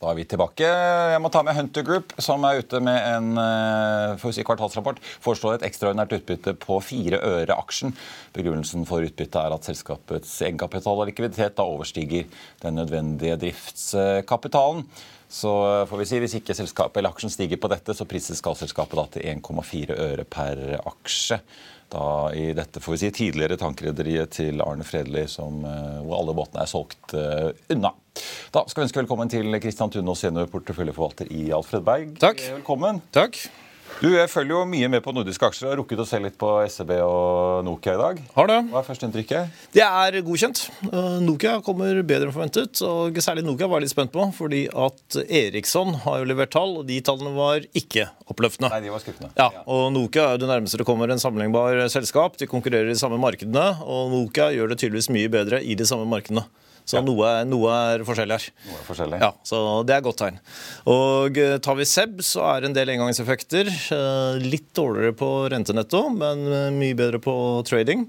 Da 0.00 0.08
er 0.08 0.16
vi 0.16 0.22
tilbake. 0.24 0.64
Jeg 0.64 1.20
må 1.20 1.28
ta 1.28 1.42
med 1.44 1.58
Hunter 1.58 1.84
Group, 1.84 2.14
som 2.24 2.40
er 2.48 2.62
ute 2.62 2.78
med 2.80 2.96
en 3.04 3.34
eh, 3.36 4.14
for 4.22 4.32
si, 4.32 4.40
kvartalsrapport. 4.48 4.96
Foreslår 5.20 5.58
et 5.58 5.66
ekstraordinært 5.68 6.14
utbytte 6.16 6.54
på 6.56 6.78
fire 6.80 7.18
øre 7.20 7.58
aksjen. 7.60 7.92
Begrunnelsen 8.32 8.88
for 8.88 9.04
utbyttet 9.04 9.36
er 9.36 9.52
at 9.52 9.68
selskapets 9.68 10.32
egenkapital 10.40 11.02
og 11.02 11.10
likviditet 11.10 11.58
da 11.58 11.68
overstiger 11.68 12.24
den 12.64 12.80
nødvendige 12.80 13.36
driftskapitalen. 13.44 14.86
Så 15.30 15.80
eh, 15.80 15.86
får 15.86 16.02
vi 16.02 16.06
si, 16.10 16.20
Hvis 16.24 16.38
ikke 16.40 16.56
selskapet 16.58 17.00
eller 17.00 17.14
aksjen 17.14 17.32
stiger 17.32 17.60
på 17.62 17.70
dette, 17.70 17.94
så 17.94 18.06
prises 18.08 18.40
skal 18.42 18.58
selskapet 18.58 18.98
da 18.98 19.06
til 19.14 19.28
1,4 19.36 19.96
øre 19.96 20.26
per 20.26 20.64
aksje. 20.80 21.40
Da 21.90 22.04
i 22.34 22.50
dette 22.54 22.82
får 22.82 22.94
vi 22.94 23.00
si, 23.04 23.12
tidligere 23.14 23.58
tankrederiet 23.58 24.34
til 24.36 24.62
Arne 24.62 24.86
Fredli, 24.86 25.24
som, 25.30 25.62
eh, 25.66 26.02
hvor 26.02 26.20
alle 26.20 26.36
båtene 26.38 26.66
er 26.66 26.70
solgt 26.70 27.14
unna. 27.14 27.94
Da 28.50 28.66
skal 28.66 28.82
vi 28.82 28.88
ønske 28.88 29.02
velkommen 29.02 29.30
til 29.30 29.54
Kristian 29.62 29.90
Tunås, 29.94 30.26
seniorporteføljeforvalter 30.26 31.30
i 31.30 31.48
Alfred 31.54 31.86
Berg. 31.86 32.14
Takk. 32.22 32.42
Velkommen. 32.58 33.02
Takk. 33.14 33.38
Du 34.00 34.06
jeg 34.08 34.30
følger 34.32 34.54
jo 34.54 34.60
mye 34.64 34.88
med 34.88 35.02
på 35.04 35.12
nordiske 35.12 35.44
aksjer. 35.44 35.66
Jeg 35.66 35.74
har 35.74 35.78
rukket 35.82 36.00
å 36.00 36.06
se 36.08 36.16
litt 36.24 36.36
på 36.40 36.48
SEB 36.72 36.94
og 37.04 37.66
Nokia 37.66 37.98
i 37.98 38.00
dag. 38.00 38.22
Har 38.32 38.48
det. 38.48 38.56
Hva 38.70 38.80
er 38.80 38.86
førsteinntrykket? 38.86 39.58
Det 39.76 39.82
er 39.84 40.16
godkjent. 40.24 40.62
Uh, 40.86 41.18
Nokia 41.20 41.58
kommer 41.66 42.00
bedre 42.00 42.30
enn 42.30 42.32
forventet. 42.32 42.80
og 42.86 43.20
Særlig 43.20 43.44
Nokia 43.44 43.68
var 43.68 43.82
jeg 43.82 43.90
litt 43.90 43.92
spent 43.92 44.14
på, 44.14 44.24
fordi 44.38 44.62
at 44.72 45.18
Eriksson 45.26 45.92
har 46.06 46.22
jo 46.22 46.30
levert 46.30 46.54
tall, 46.56 46.78
og 46.80 46.88
de 46.88 46.96
tallene 47.04 47.34
var 47.36 47.68
ikke 47.76 48.06
oppløftende. 48.32 48.72
Nei, 48.72 48.80
de 48.86 48.94
var 48.94 49.04
skuffende. 49.04 49.34
Ja, 49.36 49.50
og 49.68 49.90
Nokia 49.92 50.30
er 50.30 50.38
jo 50.38 50.44
det 50.46 50.50
nærmeste 50.54 50.80
det 50.80 50.88
kommer 50.88 51.12
en 51.12 51.20
sammenlignbar 51.20 51.84
selskap. 51.92 52.40
De 52.40 52.48
konkurrerer 52.48 52.88
i 52.88 52.96
de 52.96 53.02
samme 53.02 53.20
markedene, 53.20 53.68
og 53.84 54.16
Nokia 54.16 54.48
gjør 54.56 54.72
det 54.72 54.80
tydeligvis 54.80 55.12
mye 55.12 55.28
bedre 55.36 55.60
i 55.60 55.76
de 55.76 55.88
samme 55.92 56.08
markedene. 56.08 56.48
Så 56.88 57.02
noe, 57.04 57.30
noe, 57.46 57.74
er 57.94 58.04
forskjellig 58.06 58.36
her. 58.36 58.46
Noe 58.68 58.78
er 58.80 58.86
forskjellig. 58.88 59.20
Ja, 59.22 59.30
Så 59.46 59.60
det 59.86 59.94
er 59.96 60.04
godt 60.04 60.20
tegn. 60.22 60.40
Og 60.90 61.38
eh, 61.38 61.56
tar 61.62 61.78
vi 61.78 61.86
Seb, 61.88 62.20
så 62.26 62.44
er 62.50 62.62
det 62.62 62.70
en 62.70 62.76
del 62.78 62.94
engangseffekter. 62.96 63.70
Eh, 63.70 64.40
litt 64.42 64.70
dårligere 64.76 65.14
på 65.18 65.30
rentenetto, 65.52 66.06
men 66.14 66.46
eh, 66.48 66.68
mye 66.74 66.98
bedre 66.98 67.22
på 67.22 67.34
trading. 67.68 68.08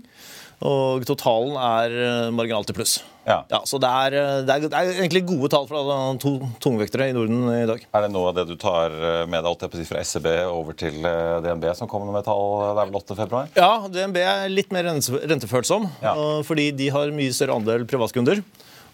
Og 0.62 1.06
totalen 1.10 1.56
er 1.58 2.30
marginalt 2.36 2.70
til 2.70 2.78
pluss. 2.78 3.00
Ja. 3.26 3.40
ja 3.50 3.60
så 3.70 3.78
det 3.82 3.90
er, 3.90 4.16
det, 4.46 4.54
er, 4.54 4.66
det 4.66 4.78
er, 4.78 4.92
egentlig 5.02 5.24
gode 5.30 5.50
tall 5.54 5.68
fra 5.70 5.82
to 6.22 6.36
tungvektere 6.62 7.10
i 7.10 7.16
Norden 7.18 7.48
i 7.54 7.68
dag. 7.70 7.84
Er 7.98 8.06
det 8.06 8.12
noe 8.14 8.30
av 8.30 8.38
det 8.38 8.48
du 8.50 8.56
tar 8.62 8.94
med 9.30 9.46
deg 9.46 9.78
fra 9.90 10.04
SEB 10.06 10.28
over 10.48 10.78
til 10.78 10.98
DNB, 11.02 11.66
som 11.78 11.90
kommer 11.90 12.14
med 12.14 12.26
tall 12.26 12.62
det 12.62 12.86
er 12.86 12.92
vel 12.92 13.00
8. 13.02 13.18
februar? 13.18 13.50
Ja, 13.58 13.72
DNB 13.90 14.22
er 14.22 14.50
litt 14.54 14.74
mer 14.74 14.90
rentefølsom, 14.90 15.90
ja. 16.02 16.16
fordi 16.46 16.70
de 16.78 16.92
har 16.94 17.14
mye 17.16 17.34
større 17.34 17.58
andel 17.58 17.90
privatkunder. 17.90 18.46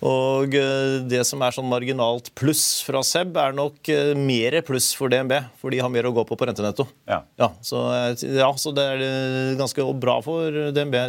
Og 0.06 0.54
eh, 0.54 1.00
det 1.10 1.24
som 1.26 1.42
er 1.42 1.56
sånn 1.56 1.70
marginalt 1.70 2.30
pluss 2.38 2.84
fra 2.86 3.02
SEB, 3.06 3.38
er 3.42 3.56
nok 3.58 3.90
eh, 3.90 4.14
mer 4.14 4.60
pluss 4.68 4.92
for 4.98 5.10
DNB. 5.10 5.34
For 5.58 5.74
de 5.74 5.82
har 5.82 5.92
mer 5.94 6.10
å 6.10 6.14
gå 6.14 6.26
på 6.28 6.38
på 6.38 6.50
rentenetto. 6.50 6.86
Ja. 7.10 7.24
Ja, 7.40 7.52
så, 7.66 7.82
eh, 7.96 8.26
ja, 8.38 8.52
så 8.62 8.74
det 8.78 8.86
er 8.86 9.58
ganske 9.58 9.88
bra 9.98 10.20
for 10.26 10.54
DNB. 10.76 11.00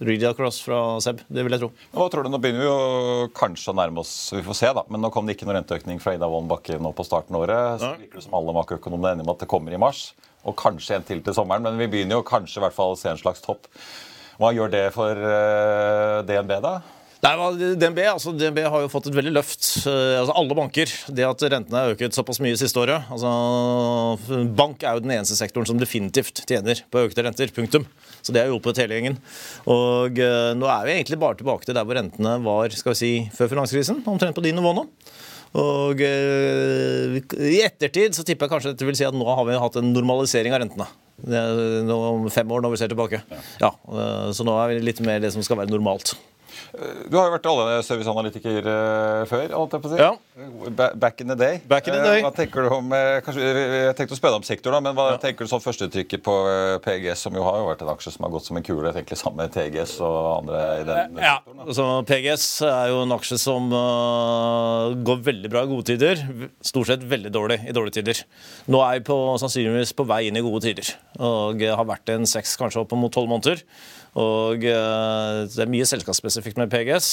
Read 0.00 0.24
across 0.24 0.62
fra 0.64 0.78
SEB, 1.04 1.20
det 1.28 1.42
vil 1.44 1.52
jeg 1.52 1.60
tro. 1.60 1.70
Hva 1.92 2.06
tror 2.12 2.24
du, 2.24 2.30
Nå 2.32 2.38
begynner 2.40 2.62
vi 2.64 2.68
jo 2.68 3.30
kanskje 3.36 3.74
å 3.74 3.76
nærme 3.76 4.00
oss, 4.00 4.12
vi 4.32 4.40
får 4.46 4.56
se 4.56 4.70
da, 4.78 4.84
men 4.88 5.04
nå 5.04 5.10
kom 5.12 5.28
det 5.28 5.36
ikke 5.36 5.48
noen 5.48 5.58
renteøkning 5.58 6.00
fra 6.00 6.14
Ida 6.16 6.28
Wolden 6.30 6.48
Bakke 6.48 6.78
nå 6.80 6.94
på 6.96 7.04
starten 7.04 7.36
av 7.36 7.44
året. 7.44 7.82
Så 7.82 7.90
virker 8.00 8.20
det 8.20 8.24
som 8.24 8.38
alle 8.38 8.54
makroøkonomene 8.56 9.10
er 9.10 9.18
enige 9.18 9.28
om 9.28 9.34
at 9.34 9.42
det 9.44 9.50
kommer 9.52 9.76
i 9.76 9.82
mars. 9.82 10.06
Og 10.48 10.56
kanskje 10.56 10.96
en 10.96 11.04
til 11.04 11.20
til 11.24 11.36
sommeren, 11.36 11.66
men 11.68 11.76
vi 11.76 11.90
begynner 11.92 12.16
jo 12.16 12.24
kanskje 12.24 12.62
i 12.62 12.64
hvert 12.64 12.76
fall 12.78 12.94
å 12.94 13.00
se 13.00 13.12
en 13.12 13.20
slags 13.20 13.44
topp. 13.44 13.68
Hva 14.40 14.54
gjør 14.56 14.72
det 14.72 14.86
for 14.96 15.20
DNB, 16.24 16.56
da? 16.64 16.78
Nei, 17.20 17.34
DNB, 17.76 17.98
altså 18.08 18.32
DNB 18.32 18.62
har 18.72 18.80
jo 18.80 18.88
fått 18.88 19.10
et 19.10 19.16
veldig 19.16 19.34
løft. 19.36 19.66
Eh, 19.84 20.16
altså 20.22 20.32
Alle 20.40 20.56
banker. 20.56 20.92
Det 21.12 21.26
at 21.28 21.42
rentene 21.52 21.82
har 21.82 21.92
øket 21.92 22.16
såpass 22.16 22.40
mye 22.40 22.56
siste 22.56 22.80
året 22.80 23.10
altså 23.12 24.46
Bank 24.56 24.80
er 24.80 24.96
jo 24.96 25.04
den 25.04 25.12
eneste 25.18 25.36
sektoren 25.36 25.68
som 25.68 25.80
definitivt 25.80 26.40
tjener 26.48 26.80
på 26.88 27.04
økte 27.04 27.24
renter. 27.26 27.52
Punktum. 27.52 27.84
Så 28.20 28.34
det 28.34 28.44
har 28.44 28.52
hjulpet 28.52 28.82
hele 28.82 28.98
gjengen. 28.98 29.18
Og 29.70 30.20
uh, 30.20 30.52
nå 30.58 30.70
er 30.70 30.86
vi 30.86 30.94
egentlig 30.98 31.20
bare 31.20 31.38
tilbake 31.40 31.66
til 31.66 31.76
der 31.76 31.86
hvor 31.86 31.98
rentene 31.98 32.36
var 32.44 32.76
skal 32.76 32.94
vi 32.94 33.00
si, 33.00 33.12
før 33.36 33.52
finanskrisen. 33.54 34.02
Omtrent 34.10 34.36
på 34.36 34.44
de 34.44 34.54
nivåene. 34.56 34.86
Og 35.60 36.00
uh, 36.00 37.20
i 37.42 37.60
ettertid 37.66 38.14
så 38.14 38.24
tipper 38.26 38.46
jeg 38.46 38.54
kanskje 38.54 38.74
dette 38.74 38.88
vil 38.88 38.98
si 38.98 39.06
at 39.08 39.16
nå 39.16 39.26
har 39.26 39.46
vi 39.48 39.60
hatt 39.60 39.80
en 39.80 39.94
normalisering 39.94 40.54
av 40.54 40.62
rentene. 40.64 40.88
Om 41.20 42.28
fem 42.32 42.52
år 42.54 42.64
når 42.64 42.74
vi 42.74 42.80
ser 42.80 42.92
tilbake. 42.92 43.22
Ja. 43.28 43.40
ja 43.66 43.72
uh, 43.90 44.28
så 44.36 44.46
nå 44.46 44.56
er 44.60 44.74
vi 44.74 44.84
litt 44.90 45.02
mer 45.04 45.22
det 45.22 45.32
som 45.34 45.44
skal 45.46 45.62
være 45.62 45.72
normalt. 45.72 46.14
Du 46.70 47.16
har 47.18 47.26
jo 47.26 47.34
vært 47.34 47.46
serviceanalytiker 47.86 48.66
uh, 48.66 49.22
før. 49.28 49.50
holdt 49.56 49.74
jeg 49.74 49.82
på 49.82 49.88
å 49.88 49.92
si. 49.92 49.98
Ja. 50.00 50.90
Back 51.00 51.20
in 51.22 51.32
the 51.32 51.36
day. 51.38 51.58
Back 51.68 51.88
in 51.90 51.96
the 51.96 52.02
day. 52.04 52.20
Uh, 52.20 52.26
hva 52.28 52.32
tenker 52.36 52.66
du 52.66 52.74
om, 52.76 52.92
uh, 52.94 53.18
kanskje, 53.26 53.42
Jeg 53.44 53.96
tenkte 53.98 54.16
å 54.16 54.18
spørre 54.20 54.38
om 54.38 54.46
sektor, 54.46 54.74
da, 54.76 54.80
men 54.84 54.94
hva 54.96 55.08
ja. 55.12 55.18
tenker 55.22 55.46
du 55.46 55.50
som 55.50 55.62
førsteinntrykket 55.62 56.22
på 56.26 56.36
PGS, 56.84 57.26
som 57.26 57.36
jo 57.36 57.44
har 57.46 57.58
jo 57.60 57.68
vært 57.70 57.84
en 57.84 57.92
aksje 57.92 58.14
som 58.14 58.26
har 58.26 58.34
gått 58.34 58.46
som 58.46 58.60
en 58.60 58.66
kule, 58.66 58.92
egentlig 58.92 59.18
sammen 59.18 59.42
med 59.42 59.54
TGS 59.56 59.96
og 60.06 60.18
andre 60.36 60.62
i 60.78 60.86
den 60.88 61.20
ja. 61.20 61.36
sektoren? 61.40 61.64
Altså, 61.66 61.88
PGS 62.12 62.46
er 62.70 62.92
jo 62.92 63.02
en 63.04 63.16
aksje 63.18 63.40
som 63.42 63.70
går 65.10 65.22
veldig 65.30 65.52
bra 65.52 65.64
i 65.66 65.70
gode 65.70 65.88
tider. 65.90 66.24
Stort 66.64 66.90
sett 66.92 67.06
veldig 67.10 67.34
dårlig 67.34 67.60
i 67.66 67.74
dårlige 67.76 68.00
tider. 68.00 68.22
Nå 68.70 68.82
er 68.86 69.00
vi 69.00 69.06
på, 69.10 69.18
sannsynligvis 69.42 69.96
på 69.98 70.06
vei 70.08 70.26
inn 70.28 70.38
i 70.38 70.44
gode 70.44 70.62
tider. 70.68 70.94
Og 71.18 71.62
har 71.66 71.88
vært 71.88 72.14
en 72.14 72.28
seks, 72.28 72.54
kanskje 72.60 72.84
opp 72.84 72.94
mot 72.98 73.12
tolv 73.12 73.30
måneder. 73.32 73.64
Og 74.18 74.64
eh, 74.66 75.42
Det 75.50 75.62
er 75.62 75.70
mye 75.70 75.86
selskapsspesifikt 75.86 76.58
med 76.58 76.70
PGS. 76.72 77.10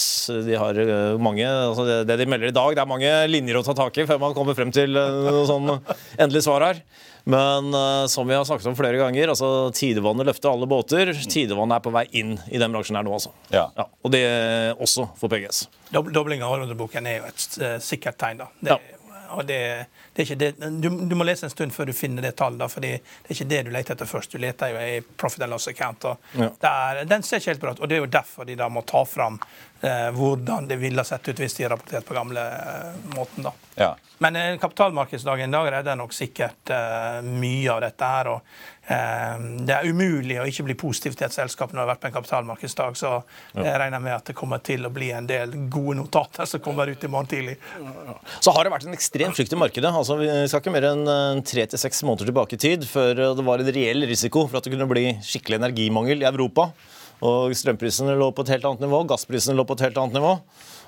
De 0.48 0.56
har 0.58 0.80
eh, 0.82 1.18
mange, 1.22 1.46
altså 1.46 1.86
det, 2.08 2.18
de 2.18 2.26
melder 2.30 2.50
i 2.50 2.56
dag, 2.56 2.74
det 2.74 2.82
er 2.82 2.90
mange 2.90 3.12
linjer 3.30 3.60
å 3.60 3.66
ta 3.68 3.76
tak 3.78 4.00
i 4.02 4.08
før 4.10 4.22
man 4.24 4.34
kommer 4.38 4.58
frem 4.58 4.74
til 4.74 4.98
eh, 4.98 5.20
noe 5.28 5.46
sånn 5.50 5.76
endelig 6.18 6.46
svar 6.48 6.66
her. 6.66 6.82
Men 7.28 7.74
som 8.08 8.24
vi 8.24 8.38
har 8.38 8.46
snakket 8.48 8.70
om 8.72 8.76
flere 8.80 9.02
ganger, 9.02 9.34
altså 9.34 9.68
tidevannet 9.76 10.30
løfter 10.30 10.48
alle 10.48 10.70
båter. 10.72 11.10
Tidevannet 11.28 11.76
er 11.76 11.84
på 11.84 11.92
vei 11.92 12.06
inn 12.16 12.38
i 12.48 12.62
den 12.62 12.72
bransjen 12.72 12.96
her 12.96 13.04
nå, 13.04 13.12
altså. 13.18 13.34
Ja. 13.52 13.66
Ja, 13.76 13.84
og 14.00 14.14
det 14.14 14.22
også 14.80 15.10
for 15.20 15.28
PGS. 15.34 15.66
Dobling 15.92 16.46
av 16.48 16.56
ordreboken 16.56 17.10
er 17.12 17.18
jo 17.20 17.28
et 17.28 17.84
sikkert 17.84 18.16
tegn. 18.24 18.46
da. 18.46 18.48
Det, 18.62 18.78
ja. 18.78 18.97
Og 19.30 19.46
det 19.46 19.86
det 20.14 20.36
det, 20.36 20.52
du, 20.82 20.90
du, 20.90 21.16
må 21.16 21.24
lese 21.24 21.46
en 21.46 21.54
stund 21.54 21.74
før 21.74 21.86
du 21.86 21.94
finner 21.94 22.26
det 22.26 22.32
tallet. 22.40 22.72
for 22.72 22.82
Det 22.82 22.94
er 22.98 23.34
ikke 23.36 23.46
det 23.46 23.62
du 23.68 23.72
leter 23.72 23.94
etter 23.94 24.10
først. 24.10 24.32
Du 24.32 24.42
leter 24.42 24.74
jo 24.74 24.82
i 24.82 25.02
profit 25.02 25.44
and 25.46 25.54
loss 25.54 25.68
account. 25.68 26.06
ja. 26.32 26.50
der, 26.60 27.06
Den 27.06 27.24
ser 27.24 27.38
ikke 27.38 27.52
helt 27.52 27.62
bra 27.62 27.72
ut. 27.72 27.80
og 27.80 27.90
Det 27.90 27.96
er 27.96 28.00
jo 28.00 28.12
derfor 28.18 28.46
de 28.46 28.56
da 28.56 28.70
må 28.70 28.82
ta 28.82 29.04
fram 29.06 29.40
eh, 29.82 30.10
hvordan 30.12 30.68
det 30.68 30.80
ville 30.82 31.04
sett 31.06 31.28
ut 31.28 31.40
hvis 31.40 31.54
de 31.60 31.70
rapporterte 31.70 32.08
på 32.08 32.18
gamle 32.18 32.42
eh, 32.42 32.98
måten. 33.16 33.44
da. 33.44 33.54
Ja. 33.76 33.96
Men 34.18 34.36
eh, 34.36 34.58
kapitalmarkedsdagen 34.58 35.50
i 35.50 35.58
dag 35.58 35.72
redder 35.72 35.96
nok 35.96 36.14
sikkert 36.14 36.70
eh, 36.74 37.22
mye 37.22 37.72
av 37.72 37.82
dette. 37.86 38.06
her, 38.06 38.28
og 38.28 38.42
Det 38.88 39.74
er 39.76 39.88
umulig 39.90 40.38
å 40.40 40.46
ikke 40.48 40.64
bli 40.70 40.76
positiv 40.80 41.18
til 41.18 41.28
et 41.28 41.36
selskap 41.36 41.74
når 41.74 41.80
det 41.80 41.84
har 41.84 41.90
vært 41.90 42.04
på 42.06 42.08
en 42.08 42.14
kapitalmarkedsdag. 42.16 42.96
Så 42.96 43.10
jeg 43.58 43.80
regner 43.82 44.04
med 44.04 44.16
at 44.16 44.30
det 44.30 44.36
kommer 44.38 44.62
til 44.64 44.88
å 44.88 44.92
bli 44.96 45.10
en 45.12 45.28
del 45.28 45.58
gode 45.68 45.98
notater 46.00 46.48
som 46.48 46.64
kommer 46.64 46.88
ut 46.88 47.04
i 47.04 47.10
morgen 47.12 47.28
tidlig. 47.28 47.58
Så 48.40 48.54
har 48.56 48.64
det 48.64 48.72
vært 48.72 48.88
en 48.88 48.96
ekstremt 48.96 49.36
frykt 49.36 49.58
i 49.58 49.60
markedet. 49.60 49.92
altså 49.92 50.16
Vi 50.22 50.30
skal 50.48 50.64
ikke 50.64 50.76
mer 50.78 50.88
enn 50.94 51.44
tre 51.48 51.68
til 51.68 51.84
seks 51.84 52.00
måneder 52.08 52.32
tilbake 52.32 52.56
i 52.56 52.64
tid 52.64 52.88
før 52.88 53.26
det 53.36 53.48
var 53.50 53.64
en 53.64 53.74
reell 53.76 54.08
risiko 54.08 54.46
for 54.48 54.62
at 54.62 54.68
det 54.68 54.76
kunne 54.78 54.88
bli 54.88 55.10
skikkelig 55.26 55.60
energimangel 55.60 56.24
i 56.24 56.30
Europa. 56.32 56.70
Og 57.28 57.52
strømprisene 57.58 58.16
lå 58.16 58.32
på 58.32 58.46
et 58.46 58.56
helt 58.56 58.66
annet 58.70 58.84
nivå, 58.86 59.04
gassprisene 59.10 59.58
lå 59.58 59.66
på 59.68 59.76
et 59.76 59.88
helt 59.88 60.00
annet 60.00 60.20
nivå. 60.20 60.36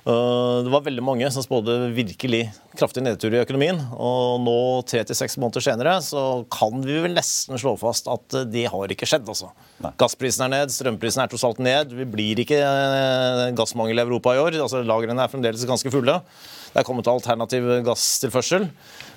Eh, 0.08 0.58
det 0.64 0.72
var 0.72 0.86
veldig 0.86 1.04
mange 1.04 1.28
som 1.34 1.44
spådde 1.44 1.90
virkelig 1.96 2.46
kraftig 2.80 3.04
nedtur 3.04 3.34
i 3.36 3.42
økonomien. 3.42 3.80
Og 4.00 4.40
nå, 4.44 4.58
tre 4.88 5.04
til 5.08 5.18
seks 5.18 5.36
måneder 5.42 5.66
senere, 5.66 5.98
så 6.06 6.46
kan 6.54 6.80
vi 6.86 7.00
vel 7.04 7.16
nesten 7.18 7.60
slå 7.60 7.76
fast 7.80 8.08
at 8.12 8.38
det 8.52 8.68
har 8.72 8.94
ikke 8.94 9.10
skjedd. 9.10 9.28
altså. 9.28 9.52
Gassprisen 10.00 10.48
er 10.48 10.54
ned, 10.56 10.74
strømprisen 10.76 11.24
er 11.24 11.32
tross 11.32 11.46
alt 11.48 11.60
ned. 11.64 11.96
Vi 11.96 12.08
blir 12.08 12.44
ikke 12.46 12.62
eh, 12.62 13.50
gassmangel 13.58 14.00
i 14.00 14.06
Europa 14.06 14.36
i 14.36 14.42
år. 14.44 14.62
altså 14.64 14.84
Lagrene 14.86 15.26
er 15.26 15.32
fremdeles 15.32 15.68
ganske 15.68 15.92
fulle. 15.94 16.20
Det 16.70 16.82
er 16.82 16.86
kommet 16.88 17.08
alternativ 17.10 17.68
gasstilførsel. 17.88 18.68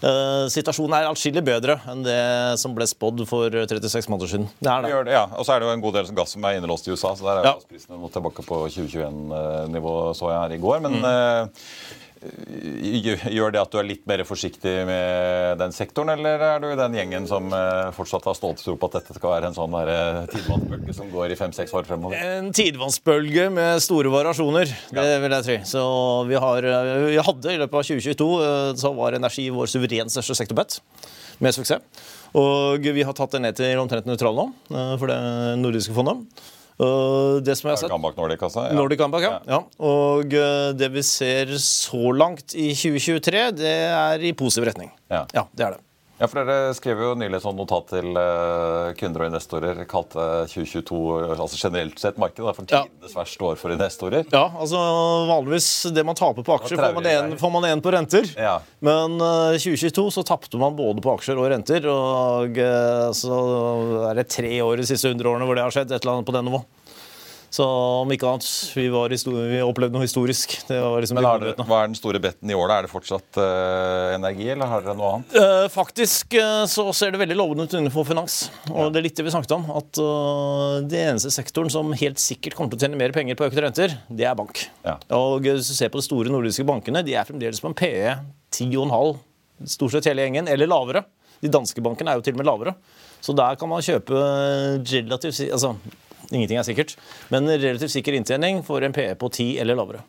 Uh, 0.02 0.48
situasjonen 0.52 0.96
er 0.98 1.08
atskillig 1.10 1.44
bedre 1.46 1.76
enn 1.92 2.04
det 2.06 2.18
som 2.62 2.74
ble 2.76 2.86
spådd 2.88 3.24
for 3.28 3.52
36 3.52 4.08
måneder 4.10 4.32
siden. 4.32 4.48
Det 4.58 4.72
er 4.72 4.86
det. 4.86 4.92
det 5.10 5.16
ja. 5.18 5.26
Og 5.36 5.46
så 5.46 5.54
er 5.54 5.62
det 5.62 5.68
jo 5.68 5.74
en 5.76 5.84
god 5.84 5.98
del 6.00 6.12
gass 6.16 6.36
som 6.36 6.46
er 6.48 6.58
innelåst 6.58 6.88
i 6.88 6.94
USA, 6.94 7.12
så 7.16 7.28
der 7.28 7.42
er 7.42 7.50
ja. 7.50 7.56
gassprisene 7.58 8.12
tilbake 8.16 8.46
på 8.46 8.62
2021-nivå, 8.76 9.96
så 10.18 10.32
jeg 10.32 10.40
her 10.40 10.56
i 10.56 10.62
går. 10.62 10.80
Men 10.86 10.98
mm. 11.02 11.52
Gjør 12.22 13.50
det 13.54 13.58
at 13.58 13.72
du 13.72 13.78
er 13.80 13.86
litt 13.88 14.04
mer 14.06 14.22
forsiktig 14.26 14.72
med 14.86 15.58
den 15.58 15.74
sektoren, 15.74 16.12
eller 16.14 16.44
er 16.46 16.62
du 16.62 16.68
den 16.78 16.94
gjengen 16.94 17.26
som 17.26 17.48
eh, 17.56 17.90
fortsatt 17.96 18.28
har 18.30 18.36
stolt 18.38 18.62
tro 18.62 18.76
på 18.78 18.90
at 18.90 19.00
dette 19.00 19.16
skal 19.16 19.34
være 19.34 19.50
en 19.50 19.56
sånn 19.56 19.74
tidvannsbølge 20.30 20.94
som 20.94 21.10
går 21.10 21.34
i 21.34 21.38
fem-seks 21.40 21.74
år 21.74 21.88
fremover? 21.88 22.22
En 22.38 22.52
tidvannsbølge 22.54 23.48
med 23.54 23.82
store 23.82 24.12
variasjoner, 24.14 24.70
det 24.94 25.08
vil 25.24 25.36
jeg 25.38 25.48
tro. 25.48 25.58
Så 25.72 25.84
vi, 26.30 26.38
har, 26.46 26.70
vi 27.08 27.20
hadde 27.26 27.56
i 27.56 27.60
løpet 27.64 27.80
av 27.80 27.90
2022 27.90 28.30
så 28.84 28.94
var 28.96 29.18
energi 29.18 29.48
vår 29.54 29.74
suverent 29.74 30.14
største 30.14 30.38
sektorbett, 30.38 30.78
med 31.42 31.56
suksess. 31.56 31.82
Og 32.38 32.86
vi 32.94 33.04
har 33.04 33.16
tatt 33.16 33.34
det 33.34 33.42
ned 33.44 33.58
til 33.58 33.80
omtrent 33.82 34.06
nøytral 34.08 34.38
nå, 34.38 34.50
for 34.70 35.10
det 35.10 35.22
nordiske 35.60 35.96
fondet. 35.96 36.22
Det 37.44 37.56
som 37.58 37.68
jeg 37.68 37.76
har 37.76 37.80
sett 37.84 37.92
Gambak 37.92 38.18
Nordic, 38.18 38.42
altså? 38.42 38.66
Ja. 38.68 38.76
Nordic 38.76 39.00
Gambak, 39.00 39.24
ja. 39.26 39.38
ja. 39.48 39.62
Og 39.82 40.34
det 40.78 40.90
vi 40.94 41.04
ser 41.06 41.54
så 41.62 42.12
langt 42.16 42.56
i 42.56 42.72
2023, 42.74 43.46
det 43.60 43.78
er 43.92 44.26
i 44.28 44.34
positiv 44.36 44.68
retning. 44.70 44.92
Ja, 45.12 45.24
ja 45.34 45.46
det 45.52 45.66
er 45.68 45.76
det. 45.76 45.84
Ja, 46.22 46.28
for 46.30 46.46
Dere 46.46 46.70
skrev 46.78 47.00
jo 47.02 47.14
nylig 47.18 47.34
et 47.34 47.42
sånn 47.42 47.56
notat 47.58 47.88
til 47.90 48.14
uh, 48.14 48.92
kunder 48.94 49.24
og 49.24 49.30
investorer. 49.32 49.80
Kalte 49.90 50.26
2022 50.52 51.00
altså 51.34 51.58
generelt 51.58 51.98
sett 51.98 52.20
markedet 52.22 52.52
for 52.54 52.68
tidenes 52.70 53.10
ja. 53.10 53.18
verste 53.18 53.48
år 53.48 53.58
for 53.58 53.74
investorer. 53.74 54.28
Ja, 54.30 54.44
altså 54.54 54.78
vanligvis 55.26 55.66
det 55.90 56.04
man 56.06 56.18
taper 56.18 56.46
på 56.46 56.54
aksjer, 56.60 56.78
får 56.78 56.94
man, 56.94 57.08
en, 57.10 57.34
får 57.40 57.52
man 57.56 57.66
en 57.72 57.82
på 57.82 57.90
renter. 57.96 58.30
Ja. 58.38 58.60
Men 58.86 59.18
uh, 59.18 59.50
eh, 59.50 59.58
2022 59.58 60.06
så 60.14 60.22
tapte 60.28 60.62
man 60.62 60.78
både 60.78 61.02
på 61.02 61.10
aksjer 61.16 61.42
og 61.42 61.50
renter. 61.50 61.90
Og 61.90 62.62
uh, 62.62 63.08
så 63.18 63.40
er 64.12 64.22
det 64.22 64.28
tre 64.30 64.54
år 64.62 64.78
de 64.78 64.86
siste 64.92 65.10
hundre 65.10 65.34
årene 65.34 65.50
hvor 65.50 65.58
det 65.58 65.66
har 65.66 65.74
skjedd. 65.74 65.90
et 65.90 65.98
eller 66.04 66.20
annet 66.20 66.30
på 66.30 66.36
det 66.38 66.44
nivået. 66.46 66.70
Så 67.52 67.64
om 67.68 68.12
ikke 68.14 68.30
annet, 68.30 68.46
vi, 68.72 68.86
vi 68.88 69.58
opplevde 69.60 69.92
noe 69.92 70.06
historisk. 70.06 70.54
Liksom 70.70 71.18
Men 71.18 71.26
det, 71.42 71.52
Hva 71.68 71.82
er 71.82 71.90
den 71.90 71.98
store 71.98 72.20
betten 72.22 72.48
i 72.48 72.56
år? 72.56 72.70
da? 72.70 72.78
Er 72.78 72.86
det 72.86 72.92
fortsatt 72.92 73.36
uh, 73.36 74.14
energi, 74.14 74.46
eller 74.54 74.70
har 74.70 74.84
dere 74.86 74.94
noe 74.96 75.10
annet? 75.18 75.34
Uh, 75.36 75.66
faktisk 75.72 76.32
uh, 76.40 76.64
så 76.70 76.86
ser 76.96 77.12
det 77.12 77.20
veldig 77.20 77.36
lovende 77.36 77.66
ut 77.68 77.74
innenfor 77.76 78.06
finans. 78.08 78.38
Og 78.70 78.78
ja. 78.80 78.86
det 78.94 79.02
er 79.02 79.04
litt 79.04 79.20
det 79.20 79.26
vi 79.26 79.34
snakket 79.34 79.52
om. 79.58 79.66
At 79.82 80.00
det 80.88 81.02
eneste 81.10 81.32
sektoren 81.34 81.68
som 81.72 81.92
helt 81.92 82.22
sikkert 82.22 82.56
kommer 82.56 82.72
til 82.72 82.80
å 82.80 82.86
tjene 82.86 83.00
mer 83.02 83.12
penger 83.12 83.36
på 83.36 83.44
økte 83.50 83.66
renter, 83.66 83.98
det 84.08 84.24
er 84.30 84.38
bank. 84.38 84.64
Ja. 84.86 84.96
Og 85.18 85.44
hvis 85.44 85.68
du 85.68 85.76
ser 85.76 85.92
på 85.92 86.00
de 86.00 86.06
store 86.06 86.32
nordiske 86.32 86.64
bankene, 86.68 87.04
de 87.04 87.18
er 87.20 87.28
fremdeles 87.28 87.60
på 87.60 87.68
en 87.68 87.76
PE 87.76 88.14
10,5, 88.56 89.18
stort 89.74 89.92
sett 89.92 90.08
hele 90.08 90.24
gjengen, 90.24 90.48
eller 90.48 90.72
lavere. 90.72 91.04
De 91.44 91.52
danske 91.52 91.84
bankene 91.84 92.14
er 92.14 92.16
jo 92.16 92.24
til 92.24 92.38
og 92.38 92.40
med 92.40 92.48
lavere. 92.48 92.74
Så 93.20 93.36
der 93.36 93.60
kan 93.60 93.68
man 93.68 93.84
kjøpe 93.84 94.24
relativt 94.88 95.44
altså 95.52 95.76
Ingenting 96.32 96.58
er 96.58 96.66
sikkert. 96.66 96.96
Men 97.32 97.48
relativt 97.50 97.94
sikker 97.94 98.16
inntjening 98.16 98.62
for 98.66 98.84
en 98.84 98.94
PE 98.96 99.14
på 99.20 99.28
10 99.28 99.58
eller 99.62 99.78
lavere. 99.78 100.02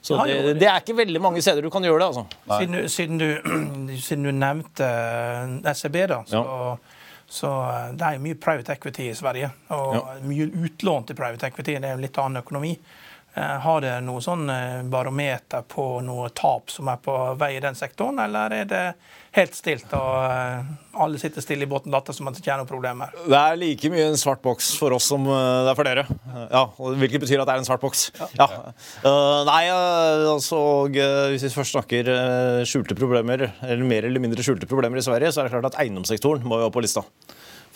Så 0.00 0.16
det, 0.26 0.54
det, 0.58 0.66
er 0.66 0.80
ikke 0.80 0.96
veldig 0.98 1.20
mange 1.22 1.42
steder 1.42 1.62
du 1.62 1.70
kan 1.70 1.84
gjøre 1.84 2.00
det. 2.02 2.06
altså. 2.06 2.24
Siden 2.58 2.76
du, 2.76 2.88
siden 2.88 3.18
du, 3.20 3.28
siden 4.06 4.24
du 4.26 4.32
nevnte 4.34 4.86
eh, 4.86 5.74
SEB, 5.74 5.98
da, 6.10 6.22
så, 6.26 6.42
ja. 6.42 7.02
så, 7.26 7.52
eh, 7.66 7.90
det 7.98 8.08
er 8.08 8.22
mye 8.24 8.38
private 8.40 8.74
equity 8.74 9.10
i 9.10 9.16
Sverige. 9.18 9.50
Og 9.76 9.98
ja. 9.98 10.04
mye 10.24 10.48
utlån 10.68 11.08
til 11.10 11.18
private 11.18 11.50
equity. 11.50 11.76
Det 11.76 11.90
er 11.92 11.98
en 11.98 12.04
litt 12.04 12.18
annen 12.22 12.42
økonomi. 12.42 12.74
Eh, 13.38 13.58
har 13.62 13.84
det 13.84 13.94
noe 14.02 14.22
sånn 14.24 14.48
barometer 14.90 15.62
på 15.70 15.84
noe 16.02 16.30
tap 16.34 16.72
som 16.74 16.90
er 16.90 16.98
på 17.02 17.14
vei 17.38 17.52
i 17.56 17.62
den 17.62 17.76
sektoren, 17.78 18.18
eller 18.24 18.54
er 18.56 18.68
det 18.68 18.82
helt 19.36 19.54
stilt, 19.54 19.92
og 19.94 20.14
uh, 20.24 20.64
alle 21.04 21.20
sitter 21.20 21.44
stille 21.44 21.66
i 21.66 21.68
båten 21.70 21.92
datter 21.92 22.16
som 22.16 22.26
at 22.26 22.34
det 22.34 22.40
ikke 22.42 22.50
er 22.56 22.58
noen 22.62 22.70
problemer? 22.70 23.12
Det 23.28 23.38
er 23.38 23.58
like 23.60 23.90
mye 23.92 24.08
en 24.08 24.18
svart 24.18 24.40
boks 24.42 24.72
for 24.80 24.96
oss 24.96 25.06
som 25.12 25.28
det 25.28 25.70
er 25.70 25.78
for 25.78 25.86
dere. 25.86 26.04
Ja, 26.48 26.64
Hvilket 26.74 27.22
betyr 27.22 27.44
at 27.44 27.50
det 27.50 27.54
er 27.54 27.62
en 27.62 27.68
svart 27.68 27.84
boks. 27.84 28.08
Ja. 28.18 28.28
ja. 28.40 28.48
Nei, 29.46 29.60
altså 29.70 30.58
Hvis 30.88 31.44
vi 31.46 31.52
først 31.54 31.76
snakker 31.76 32.10
skjulte 32.66 32.98
problemer, 32.98 33.50
eller 33.62 33.86
mer 33.86 34.08
eller 34.08 34.24
mindre 34.24 34.42
skjulte 34.42 34.66
problemer 34.70 34.98
i 34.98 35.06
Sverige, 35.06 35.30
så 35.30 35.44
er 35.44 35.46
det 35.46 35.54
klart 35.54 35.70
at 35.70 35.78
eiendomssektoren 35.84 36.48
må 36.48 36.58
jo 36.58 36.72
opp 36.72 36.78
på 36.80 36.82
lista. 36.82 37.04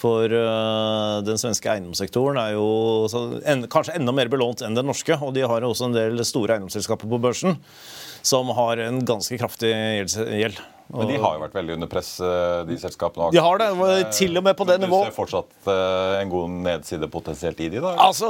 For 0.03 0.27
uh, 0.35 1.23
den 1.23 1.39
svenske 1.39 1.71
eiendomssektoren 1.71 2.41
er 2.43 2.57
jo 2.57 2.69
så, 3.13 3.27
en, 3.47 3.69
kanskje 3.71 3.95
enda 4.01 4.15
mer 4.17 4.31
belånt 4.33 4.65
enn 4.67 4.75
den 4.79 4.89
norske. 4.91 5.15
Og 5.23 5.35
de 5.37 5.47
har 5.47 5.67
også 5.67 5.91
en 5.91 5.97
del 5.97 6.25
store 6.27 6.59
eiendomsselskaper 6.59 7.11
på 7.11 7.23
børsen 7.23 7.61
som 8.23 8.51
har 8.55 8.79
en 8.79 9.03
ganske 9.07 9.39
kraftig 9.39 9.73
gjeld. 9.73 10.61
Men 10.93 11.09
de 11.09 11.17
har 11.17 11.39
jo 11.39 11.41
vært 11.41 11.55
veldig 11.57 11.75
under 11.79 11.89
press, 11.89 12.09
eh, 12.21 12.63
de 12.69 12.77
selskapene. 12.77 13.31
De 13.33 13.41
har 13.41 13.61
det, 13.63 13.69
til 14.13 14.37
og 14.37 14.45
med 14.45 14.57
på 14.59 14.67
det 14.69 14.77
nivået. 14.83 15.09
Du 15.09 15.11
ser 15.11 15.17
fortsatt 15.17 15.71
uh, 15.71 16.19
en 16.21 16.31
god 16.31 16.59
nedside 16.67 17.09
potensielt 17.11 17.63
i 17.65 17.71
de 17.73 17.81
da? 17.81 17.95
Altså... 18.03 18.29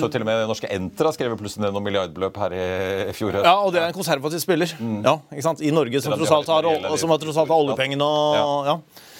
Så 0.00 0.08
til 0.12 0.24
og 0.24 0.30
med 0.30 0.46
norske 0.48 0.70
Entra 0.72 1.12
skrev 1.12 1.36
plutselig 1.36 1.66
ned 1.66 1.76
noen 1.76 1.84
milliardbeløp 1.84 2.40
her 2.40 2.56
i 2.56 3.16
fjor 3.16 3.36
Ja, 3.42 3.58
og 3.58 3.74
det 3.74 3.82
er 3.82 3.90
en 3.90 3.98
konservativ 3.98 4.40
spiller. 4.42 4.72
Mm. 4.80 5.02
Ja, 5.04 5.18
ikke 5.34 5.44
sant? 5.50 5.60
I 5.60 5.74
Norge, 5.76 6.00
som 6.00 6.16
tross 6.16 6.32
alt 6.38 6.54
har, 6.54 6.70
har 6.72 7.58
oljepengene 7.60 8.08
og 8.08 8.40
ja. 8.40 8.48
ja. 8.72 8.78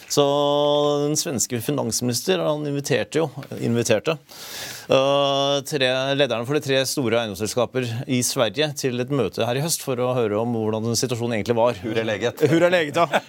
Så 0.09 0.25
den 1.03 1.16
svenske 1.19 1.59
finansminister 1.64 2.38
han 2.45 2.62
inviterte 2.69 3.21
jo 3.25 3.27
inviterte 3.59 4.14
uh, 4.14 5.59
tre, 5.66 5.88
lederne 6.14 6.47
for 6.47 6.57
de 6.57 6.62
tre 6.62 6.79
store 6.87 7.25
eiendomsselskaper 7.25 7.88
i 8.14 8.21
Sverige 8.27 8.71
til 8.79 9.03
et 9.03 9.11
møte 9.11 9.47
her 9.49 9.59
i 9.59 9.64
høst 9.64 9.83
for 9.83 9.99
å 9.99 10.12
høre 10.16 10.38
om 10.38 10.55
hvordan 10.55 10.95
situasjonen 10.99 11.40
egentlig 11.40 11.59
var. 11.59 11.83
Hur 11.83 11.99
er 11.99 12.07
leget. 12.07 12.47
Hur 12.53 12.62
er 12.62 12.73
leget, 12.73 13.03
ja. 13.03 13.23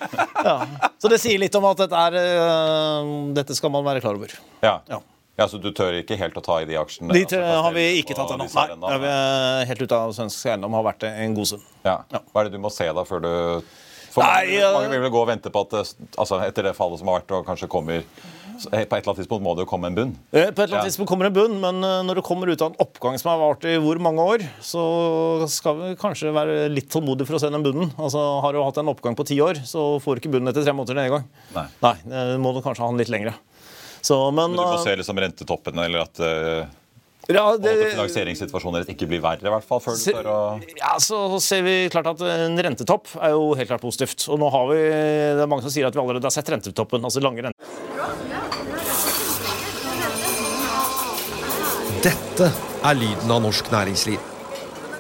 ja. 0.46 0.58
Så 1.02 1.10
det 1.12 1.22
sier 1.24 1.42
litt 1.42 1.58
om 1.58 1.66
at 1.70 1.82
dette, 1.82 2.08
er, 2.08 2.42
uh, 2.46 3.14
dette 3.38 3.58
skal 3.58 3.74
man 3.74 3.86
være 3.88 4.04
klar 4.06 4.20
over. 4.20 4.38
Ja. 4.62 4.80
ja. 4.92 5.02
Ja, 5.38 5.46
Så 5.46 5.60
du 5.62 5.70
tør 5.70 5.94
ikke 6.00 6.18
helt 6.18 6.38
å 6.40 6.42
ta 6.42 6.56
i 6.64 6.66
de 6.66 6.80
aksjene? 6.80 7.14
De 7.14 7.22
altså, 7.22 7.42
har 7.62 7.74
vi 7.76 7.84
ikke 8.00 8.16
tatt 8.18 8.32
ennå. 8.34 8.48
Nei, 8.82 8.96
vi 9.04 9.10
er 9.12 9.68
helt 9.70 9.84
ute 9.86 10.00
av 10.00 10.14
svensk 10.18 10.50
eiendom 10.50 10.74
har 10.80 10.88
vært 10.88 11.06
en 11.12 11.36
god 11.38 11.52
stund. 11.52 11.68
Ja. 11.86 12.00
Hva 12.10 12.42
er 12.42 12.50
det 12.50 12.58
du 12.58 12.64
må 12.64 12.72
se 12.74 12.88
da 12.90 13.04
før 13.06 13.22
du 13.22 13.30
for 14.18 14.26
Nei, 14.26 14.58
mange, 14.58 14.82
mange 14.82 15.04
vil 15.06 15.14
gå 15.14 15.22
og 15.22 15.30
vente 15.30 15.54
på 15.54 15.62
at 15.68 15.78
altså, 15.78 16.42
etter 16.42 16.66
det 16.66 16.74
fallet 16.78 17.02
som 17.02 17.12
har 17.12 17.22
vært, 17.22 17.38
og 17.38 17.46
kanskje 17.46 17.70
kommer 17.70 18.02
på 18.58 18.72
et 18.74 18.90
eller 18.90 19.12
annet 19.12 19.20
tidspunkt 19.22 19.44
må 19.46 19.54
det 19.54 19.66
jo 19.66 19.70
komme 19.70 19.92
en 19.92 19.98
bunn? 19.98 20.14
Eh, 20.32 20.48
på 20.50 20.64
et 20.64 20.64
eller 20.64 20.80
annet 20.80 20.88
ja. 20.88 20.88
tidspunkt 20.90 21.12
kommer 21.12 21.30
en 21.30 21.36
bunn, 21.36 21.60
men 21.62 21.84
eh, 21.86 22.00
når 22.08 22.20
det 22.20 22.24
kommer 22.26 22.50
ut 22.50 22.64
av 22.66 22.72
en 22.72 22.80
oppgang 22.82 23.20
som 23.22 23.30
har 23.30 23.42
vart 23.42 23.68
i 23.70 23.76
hvor 23.84 24.02
mange 24.02 24.24
år, 24.34 24.46
så 24.66 24.86
skal 25.54 25.78
vi 25.78 25.92
kanskje 26.02 26.34
være 26.34 26.56
litt 26.74 26.90
tålmodige 26.94 27.30
for 27.30 27.38
å 27.38 27.44
se 27.44 27.52
den 27.54 27.66
bunnen. 27.66 27.94
Altså, 27.94 28.24
Har 28.42 28.58
du 28.58 28.64
hatt 28.64 28.82
en 28.82 28.90
oppgang 28.94 29.18
på 29.20 29.28
ti 29.30 29.38
år, 29.44 29.62
så 29.68 29.86
får 30.02 30.18
du 30.18 30.24
ikke 30.24 30.34
bunnen 30.38 30.50
etter 30.50 30.66
tre 30.66 30.74
måneder 30.74 30.98
nedgang. 30.98 31.30
Nei. 31.54 31.68
Nei, 31.86 31.96
det 32.10 32.42
må 32.42 32.56
du 32.56 32.64
kanskje 32.66 32.86
ha 32.86 32.90
den 32.90 33.04
litt 33.04 33.14
lengre. 33.14 33.38
Så, 34.02 34.18
men, 34.32 34.56
men, 34.56 34.58
du 34.58 34.74
må 34.74 34.82
se 34.82 34.98
liksom 34.98 35.22
rentetoppen, 35.22 35.86
eller 35.86 36.08
at 36.08 36.26
uh 36.26 36.76
ja, 37.36 37.58
det, 37.60 37.72
og 37.74 37.82
at 37.84 37.96
finansieringssituasjonen 37.98 38.92
ikke 38.94 39.08
blir 39.10 39.20
verre, 39.24 39.44
i 39.44 39.52
hvert 39.52 39.66
fall. 39.68 39.82
før 39.84 39.98
se, 40.00 40.14
du 40.16 40.30
å... 40.32 40.38
Ja, 40.80 40.94
så 41.04 41.20
ser 41.44 41.66
vi 41.66 41.76
klart 41.92 42.08
at 42.14 42.24
En 42.24 42.56
rentetopp 42.56 43.12
er 43.20 43.34
jo 43.36 43.50
helt 43.60 43.68
klart 43.68 43.84
positivt. 43.84 44.30
Og 44.32 44.40
nå 44.40 44.48
har 44.54 44.70
vi, 44.72 44.78
Det 45.36 45.44
er 45.44 45.52
mange 45.52 45.66
som 45.66 45.74
sier 45.74 45.90
at 45.90 45.98
vi 45.98 46.04
allerede 46.04 46.24
har 46.24 46.36
sett 46.36 46.48
rentetoppen. 46.54 47.04
altså 47.04 47.24
lange 47.24 47.44
renter. 47.44 47.58
Dette 52.08 52.50
er 52.88 52.96
lyden 52.96 53.36
av 53.36 53.44
norsk 53.44 53.74
næringsliv. 53.76 54.24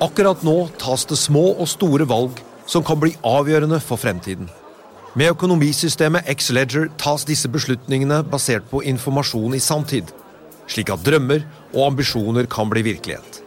Akkurat 0.04 0.44
nå 0.44 0.58
tas 0.82 1.08
det 1.08 1.18
små 1.18 1.54
og 1.56 1.68
store 1.72 2.10
valg 2.10 2.44
som 2.68 2.84
kan 2.84 3.00
bli 3.00 3.16
avgjørende 3.24 3.80
for 3.80 3.96
fremtiden. 4.02 4.52
Med 5.18 5.32
økonomisystemet 5.32 6.28
X-Leger 6.36 6.92
tas 7.00 7.24
disse 7.26 7.48
beslutningene 7.50 8.20
basert 8.28 8.68
på 8.70 8.84
informasjon 8.84 9.56
i 9.56 9.64
sanntid 9.64 10.12
slik 10.72 10.92
at 10.94 11.04
drømmer 11.08 11.44
og 11.74 11.92
ambisjoner 11.92 12.48
kan 12.52 12.70
bli 12.72 12.86
virkelighet. 12.92 13.42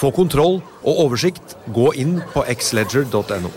Få 0.00 0.12
kontroll 0.16 0.60
og 0.80 1.02
oversikt. 1.06 1.58
Gå 1.76 1.90
inn 2.00 2.20
på 2.32 2.44
xledger.no. 2.48 3.50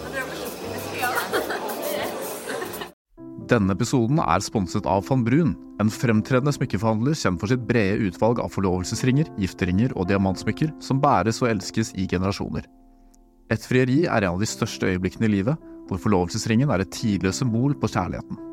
Denne 3.54 3.76
episoden 3.76 4.22
er 4.24 4.42
sponset 4.42 4.88
av 4.90 5.04
van 5.10 5.24
Brun, 5.26 5.52
en 5.82 5.92
fremtredende 5.92 6.54
smykkeforhandler 6.56 7.18
kjent 7.18 7.42
for 7.42 7.52
sitt 7.52 7.66
brede 7.68 8.08
utvalg 8.08 8.40
av 8.42 8.54
forlovelsesringer, 8.56 9.28
gifteringer 9.40 9.94
og 10.00 10.08
diamantsmykker 10.10 10.72
som 10.84 11.02
bæres 11.04 11.42
og 11.44 11.52
elskes 11.52 11.92
i 12.00 12.08
generasjoner. 12.10 12.66
Et 13.52 13.68
frieri 13.68 14.06
er 14.08 14.24
en 14.24 14.34
av 14.34 14.42
de 14.42 14.50
største 14.50 14.88
øyeblikkene 14.90 15.28
i 15.28 15.36
livet, 15.36 15.60
hvor 15.90 16.00
forlovelsesringen 16.02 16.72
er 16.72 16.82
et 16.82 16.96
tidløst 16.96 17.44
symbol 17.44 17.76
på 17.78 17.92
kjærligheten. 17.92 18.53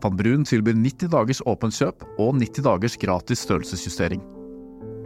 Van 0.00 0.16
Brun 0.16 0.46
tilbyr 0.48 0.78
90 0.80 1.10
dagers 1.12 1.42
åpent 1.44 1.76
kjøp 1.76 2.06
og 2.18 2.32
90 2.40 2.64
dagers 2.64 2.96
gratis 3.00 3.42
størrelsesjustering. 3.44 4.20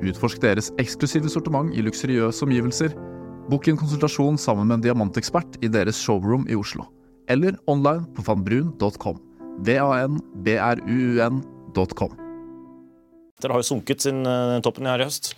Utforsk 0.05 0.41
deres 0.43 0.71
eksklusive 0.79 1.29
sortiment 1.33 1.75
i 1.75 1.83
luksuriøse 1.83 2.45
omgivelser. 2.47 2.95
Bokk 3.51 3.69
en 3.69 3.77
konsultasjon 3.81 4.39
sammen 4.41 4.67
med 4.69 4.75
en 4.79 4.85
diamantekspert 4.87 5.59
i 5.65 5.69
deres 5.69 5.99
showroom 6.01 6.47
i 6.49 6.55
Oslo. 6.59 6.85
eller 7.27 7.57
online 7.67 8.05
på 8.15 8.23
vanbrun.com. 8.23 9.17
V-a-n-b-r-u-u-n.com. 9.65 12.11
Dere 13.41 13.53
har 13.53 13.59
jo 13.63 13.67
sunket 13.67 14.01
siden 14.05 14.27
eh, 14.29 14.61
toppen 14.61 14.87
her 14.87 15.01
i 15.01 15.05
høst, 15.09 15.35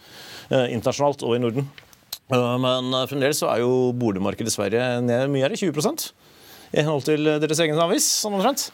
eh, 0.50 0.66
internasjonalt 0.74 1.22
og 1.22 1.36
i 1.36 1.38
Norden. 1.38 1.68
Eh, 2.26 2.58
Men 2.58 2.90
fremdeles 3.06 3.38
så 3.38 3.46
er 3.52 3.58
jo 3.62 3.92
boligmarkedet 3.94 4.50
i 4.50 4.56
Sverige 4.56 5.00
ned 5.06 5.30
mye 5.30 5.42
her, 5.46 5.54
i 5.54 5.56
20% 5.62 6.10
i 6.74 6.82
henhold 6.82 7.04
til 7.06 7.22
deres 7.40 7.60
egen 7.62 7.78
avis. 7.78 8.02
sånn 8.24 8.34
omtrent. 8.34 8.70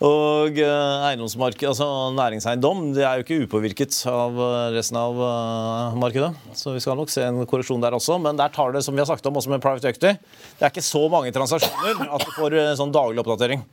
Og 0.00 0.56
eh, 0.56 1.02
eiendomsmarked, 1.10 1.66
altså 1.68 1.86
næringseiendom 2.16 2.86
det 2.96 3.02
er 3.04 3.18
jo 3.18 3.24
ikke 3.26 3.40
upåvirket 3.44 3.98
av 4.08 4.38
eh, 4.40 4.70
resten 4.78 4.96
av 4.96 5.18
eh, 5.26 5.98
markedet. 6.00 6.30
Så 6.56 6.72
vi 6.72 6.80
skal 6.80 6.96
nok 6.96 7.12
se 7.12 7.26
en 7.26 7.42
korreksjon 7.44 7.84
der 7.84 7.96
også. 7.98 8.16
Men 8.22 8.40
der 8.40 8.52
tar 8.54 8.72
det, 8.72 8.80
som 8.86 8.96
vi 8.96 9.02
har 9.04 9.10
sagt 9.10 9.28
om 9.28 9.36
også 9.36 9.52
med 9.52 9.60
private 9.60 9.92
equity, 9.92 10.14
det 10.56 10.64
er 10.64 10.72
ikke 10.72 10.86
så 10.86 11.04
mange 11.12 11.34
transaksjoner 11.36 12.08
at 12.08 12.24
du 12.24 12.32
får 12.38 12.56
sånn 12.80 12.96
daglig 12.96 13.20
oppdatering. 13.20 13.66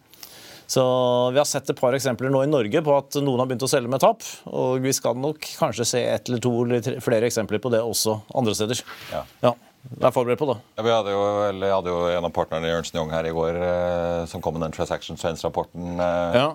Så 0.67 0.83
Vi 1.31 1.39
har 1.39 1.47
sett 1.47 1.69
et 1.71 1.79
par 1.79 1.95
eksempler 1.95 2.27
nå 2.27 2.41
i 2.43 2.49
Norge 2.51 2.81
på 2.83 2.95
at 2.97 3.15
noen 3.23 3.39
har 3.39 3.47
begynt 3.47 3.63
å 3.63 3.71
selge 3.71 3.87
med 3.87 4.03
tap. 4.03 4.25
Og 4.51 4.83
vi 4.83 4.91
skal 4.91 5.15
nok 5.15 5.47
kanskje 5.55 5.87
se 5.87 6.01
ett 6.03 6.27
eller 6.27 6.43
to 6.43 6.51
eller 6.65 6.83
tre, 6.83 6.97
flere 7.03 7.29
eksempler 7.31 7.63
på 7.63 7.71
det 7.71 7.79
også 7.79 8.17
andre 8.35 8.55
steder. 8.57 8.83
Ja. 9.13 9.23
Ja, 9.47 9.53
Vær 9.97 10.11
forberedt 10.11 10.39
på 10.41 10.47
da. 10.49 10.57
Ja, 10.77 10.83
vi 10.83 10.91
hadde 10.91 11.13
jo, 11.15 11.21
eller 11.47 11.71
hadde 11.77 11.93
jo 11.93 12.01
en 12.11 12.27
av 12.27 12.33
partnerne 12.35 12.67
i 12.67 12.73
Ernst 12.75 12.95
Young 12.97 13.09
her 13.13 13.25
i 13.29 13.33
går 13.35 13.55
eh, 13.55 14.25
som 14.27 14.41
kom 14.43 14.57
med 14.57 14.65
den 14.67 14.75
Transaction 14.75 15.15
Trends-rapporten. 15.19 15.95
Eh, 15.99 16.35
Ja. 16.41 16.47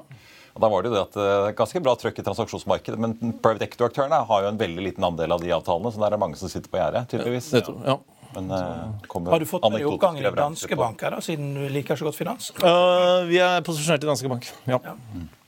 og 0.55 0.61
da 0.61 0.69
var 0.69 0.83
Det 0.83 0.91
jo 0.93 0.95
det 0.99 1.03
at 1.03 1.17
eh, 1.17 1.23
det 1.47 1.51
er 1.53 1.59
ganske 1.63 1.83
bra 1.83 1.95
trøkk 1.97 2.19
i 2.19 2.27
transaksjonsmarkedet, 2.27 2.99
men 3.01 3.17
private 3.41 3.65
equity-aktørene 3.69 4.23
har 4.29 4.43
jo 4.43 4.49
en 4.53 4.59
veldig 4.61 4.85
liten 4.91 5.05
andel 5.09 5.33
av 5.33 5.41
de 5.41 5.49
avtalene, 5.57 5.93
så 5.93 5.99
der 6.05 6.13
er 6.13 6.21
mange 6.21 6.37
som 6.37 6.49
sitter 6.53 6.69
på 6.69 6.77
gjerdet, 6.83 7.09
tydeligvis. 7.09 7.53
Nettopp, 7.57 7.87
ja. 7.87 7.99
Men, 8.35 8.51
eh, 8.51 9.29
Har 9.29 9.39
du 9.39 9.45
fått 9.45 9.63
med 9.71 9.81
deg 9.81 9.89
oppgangen 9.93 10.25
i 10.25 10.31
danske 10.37 10.77
banker, 10.77 11.11
da, 11.11 11.21
siden 11.21 11.55
du 11.55 11.69
liker 11.69 11.97
så 11.97 12.05
godt 12.09 12.17
finans? 12.17 12.51
Uh, 12.63 13.25
vi 13.29 13.37
er 13.39 13.61
posisjonert 13.61 14.05
i 14.05 14.09
Danske 14.09 14.29
Bank. 14.29 14.49
Ja. 14.67 14.79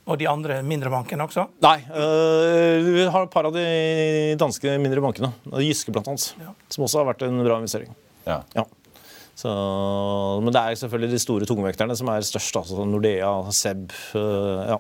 Og 0.05 0.19
de 0.21 0.27
andre 0.29 0.59
mindre 0.67 0.91
bankene 0.93 1.25
også? 1.25 1.47
Nei, 1.65 1.79
eh, 1.89 2.85
vi 2.85 3.05
har 3.09 3.25
et 3.25 3.33
par 3.33 3.47
av 3.49 3.55
de 3.57 4.35
danske 4.41 4.75
mindre 4.83 5.01
bankene. 5.01 5.31
Giske 5.65 5.95
blant 5.95 6.11
annet. 6.13 6.27
Ja. 6.43 6.53
Som 6.69 6.85
også 6.85 7.01
har 7.01 7.09
vært 7.15 7.25
en 7.25 7.41
bra 7.45 7.57
investering. 7.63 7.95
Ja. 8.29 8.43
Ja. 8.57 8.67
Så, 9.35 9.51
men 10.45 10.53
det 10.55 10.61
er 10.61 10.77
selvfølgelig 10.79 11.17
de 11.17 11.23
store 11.25 11.49
tungvekterne 11.49 11.97
som 11.99 12.11
er 12.13 12.27
størst. 12.27 12.55
Altså 12.61 12.85
Nordea, 12.87 13.33
Seb. 13.57 13.89
eh, 14.15 14.75
ja. 14.75 14.79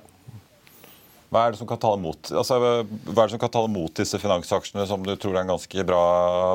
Hva 1.35 1.49
er 1.49 1.55
det 1.55 1.59
som 1.59 1.66
kan 1.66 1.81
ta 1.83 1.90
imot 1.99 2.31
altså, 2.31 2.57
hva 2.62 3.25
er 3.25 3.27
det 3.27 3.33
som 3.35 3.40
kan 3.42 3.51
tale 3.57 3.70
mot 3.75 3.90
disse 3.99 4.18
finansaksjene 4.23 4.85
som 4.87 5.03
du 5.03 5.11
tror 5.18 5.35
er 5.35 5.40
en 5.42 5.51
ganske 5.51 5.85
bra 5.88 6.03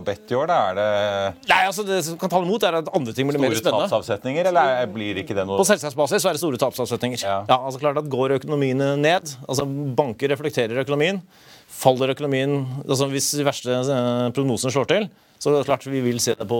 bet 0.08 0.32
i 0.32 0.38
år? 0.39 0.48
Da? 0.48 0.60
Er 0.72 0.78
det 0.80 1.50
Nei, 1.52 1.60
altså 1.68 1.84
Det 1.88 1.98
som 2.08 2.18
kan 2.22 2.32
ta 2.32 2.39
imot, 2.46 2.63
er 2.63 2.80
at 2.80 2.88
andre 2.96 3.12
ting 3.18 3.28
blir 3.28 3.42
mer 3.44 3.52
spennende. 3.52 3.65
store 3.68 3.89
tapsavsetninger, 3.92 4.48
eller 4.54 4.74
er- 4.86 4.88
blir 4.96 5.20
ikke 5.20 5.36
det 5.36 5.46
noe 5.50 5.60
På 5.60 5.68
selskapsbasis 5.68 6.24
så 6.24 6.32
er 6.32 6.39
det 6.39 6.44
store 6.46 6.62
tapsavsetninger. 6.63 7.20
Ja. 7.28 7.44
Ja. 7.50 7.58
altså 7.60 7.80
klart 7.84 7.98
at 8.00 8.08
Går 8.10 8.38
økonomiene 8.39 8.94
ned, 8.98 9.36
altså 9.50 9.68
banker 9.68 10.32
reflekterer 10.32 10.80
økonomien, 10.86 11.22
faller 11.70 12.15
økonomien 12.15 12.63
altså 12.88 13.10
Hvis 13.12 13.32
de 13.38 13.44
verste 13.44 13.70
eh, 13.76 14.30
prognosene 14.32 14.72
slår 14.72 14.88
til, 14.88 15.10
så 15.39 15.52
er 15.52 15.60
det 15.62 15.68
klart 15.70 15.86
vi 15.88 16.02
vil 16.04 16.20
se 16.20 16.34
det 16.36 16.48
på 16.48 16.58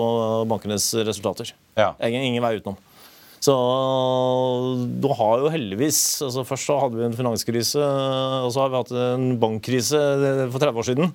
bankenes 0.48 0.92
resultater. 1.08 1.52
Ja. 1.76 1.94
Ingen, 2.04 2.24
ingen 2.30 2.44
vei 2.44 2.58
utenom. 2.60 2.78
Så 3.40 3.56
du 5.00 5.08
har 5.16 5.44
jo 5.44 5.52
heldigvis 5.54 6.00
altså 6.26 6.44
Først 6.48 6.68
så 6.68 6.80
hadde 6.82 7.00
vi 7.00 7.06
en 7.08 7.16
finanskrise, 7.16 7.80
og 7.80 8.52
så 8.52 8.66
har 8.66 8.74
vi 8.74 8.82
hatt 8.82 8.96
en 9.00 9.30
bankkrise 9.40 10.02
for 10.52 10.60
30 10.60 10.82
år 10.84 10.90
siden. 10.90 11.14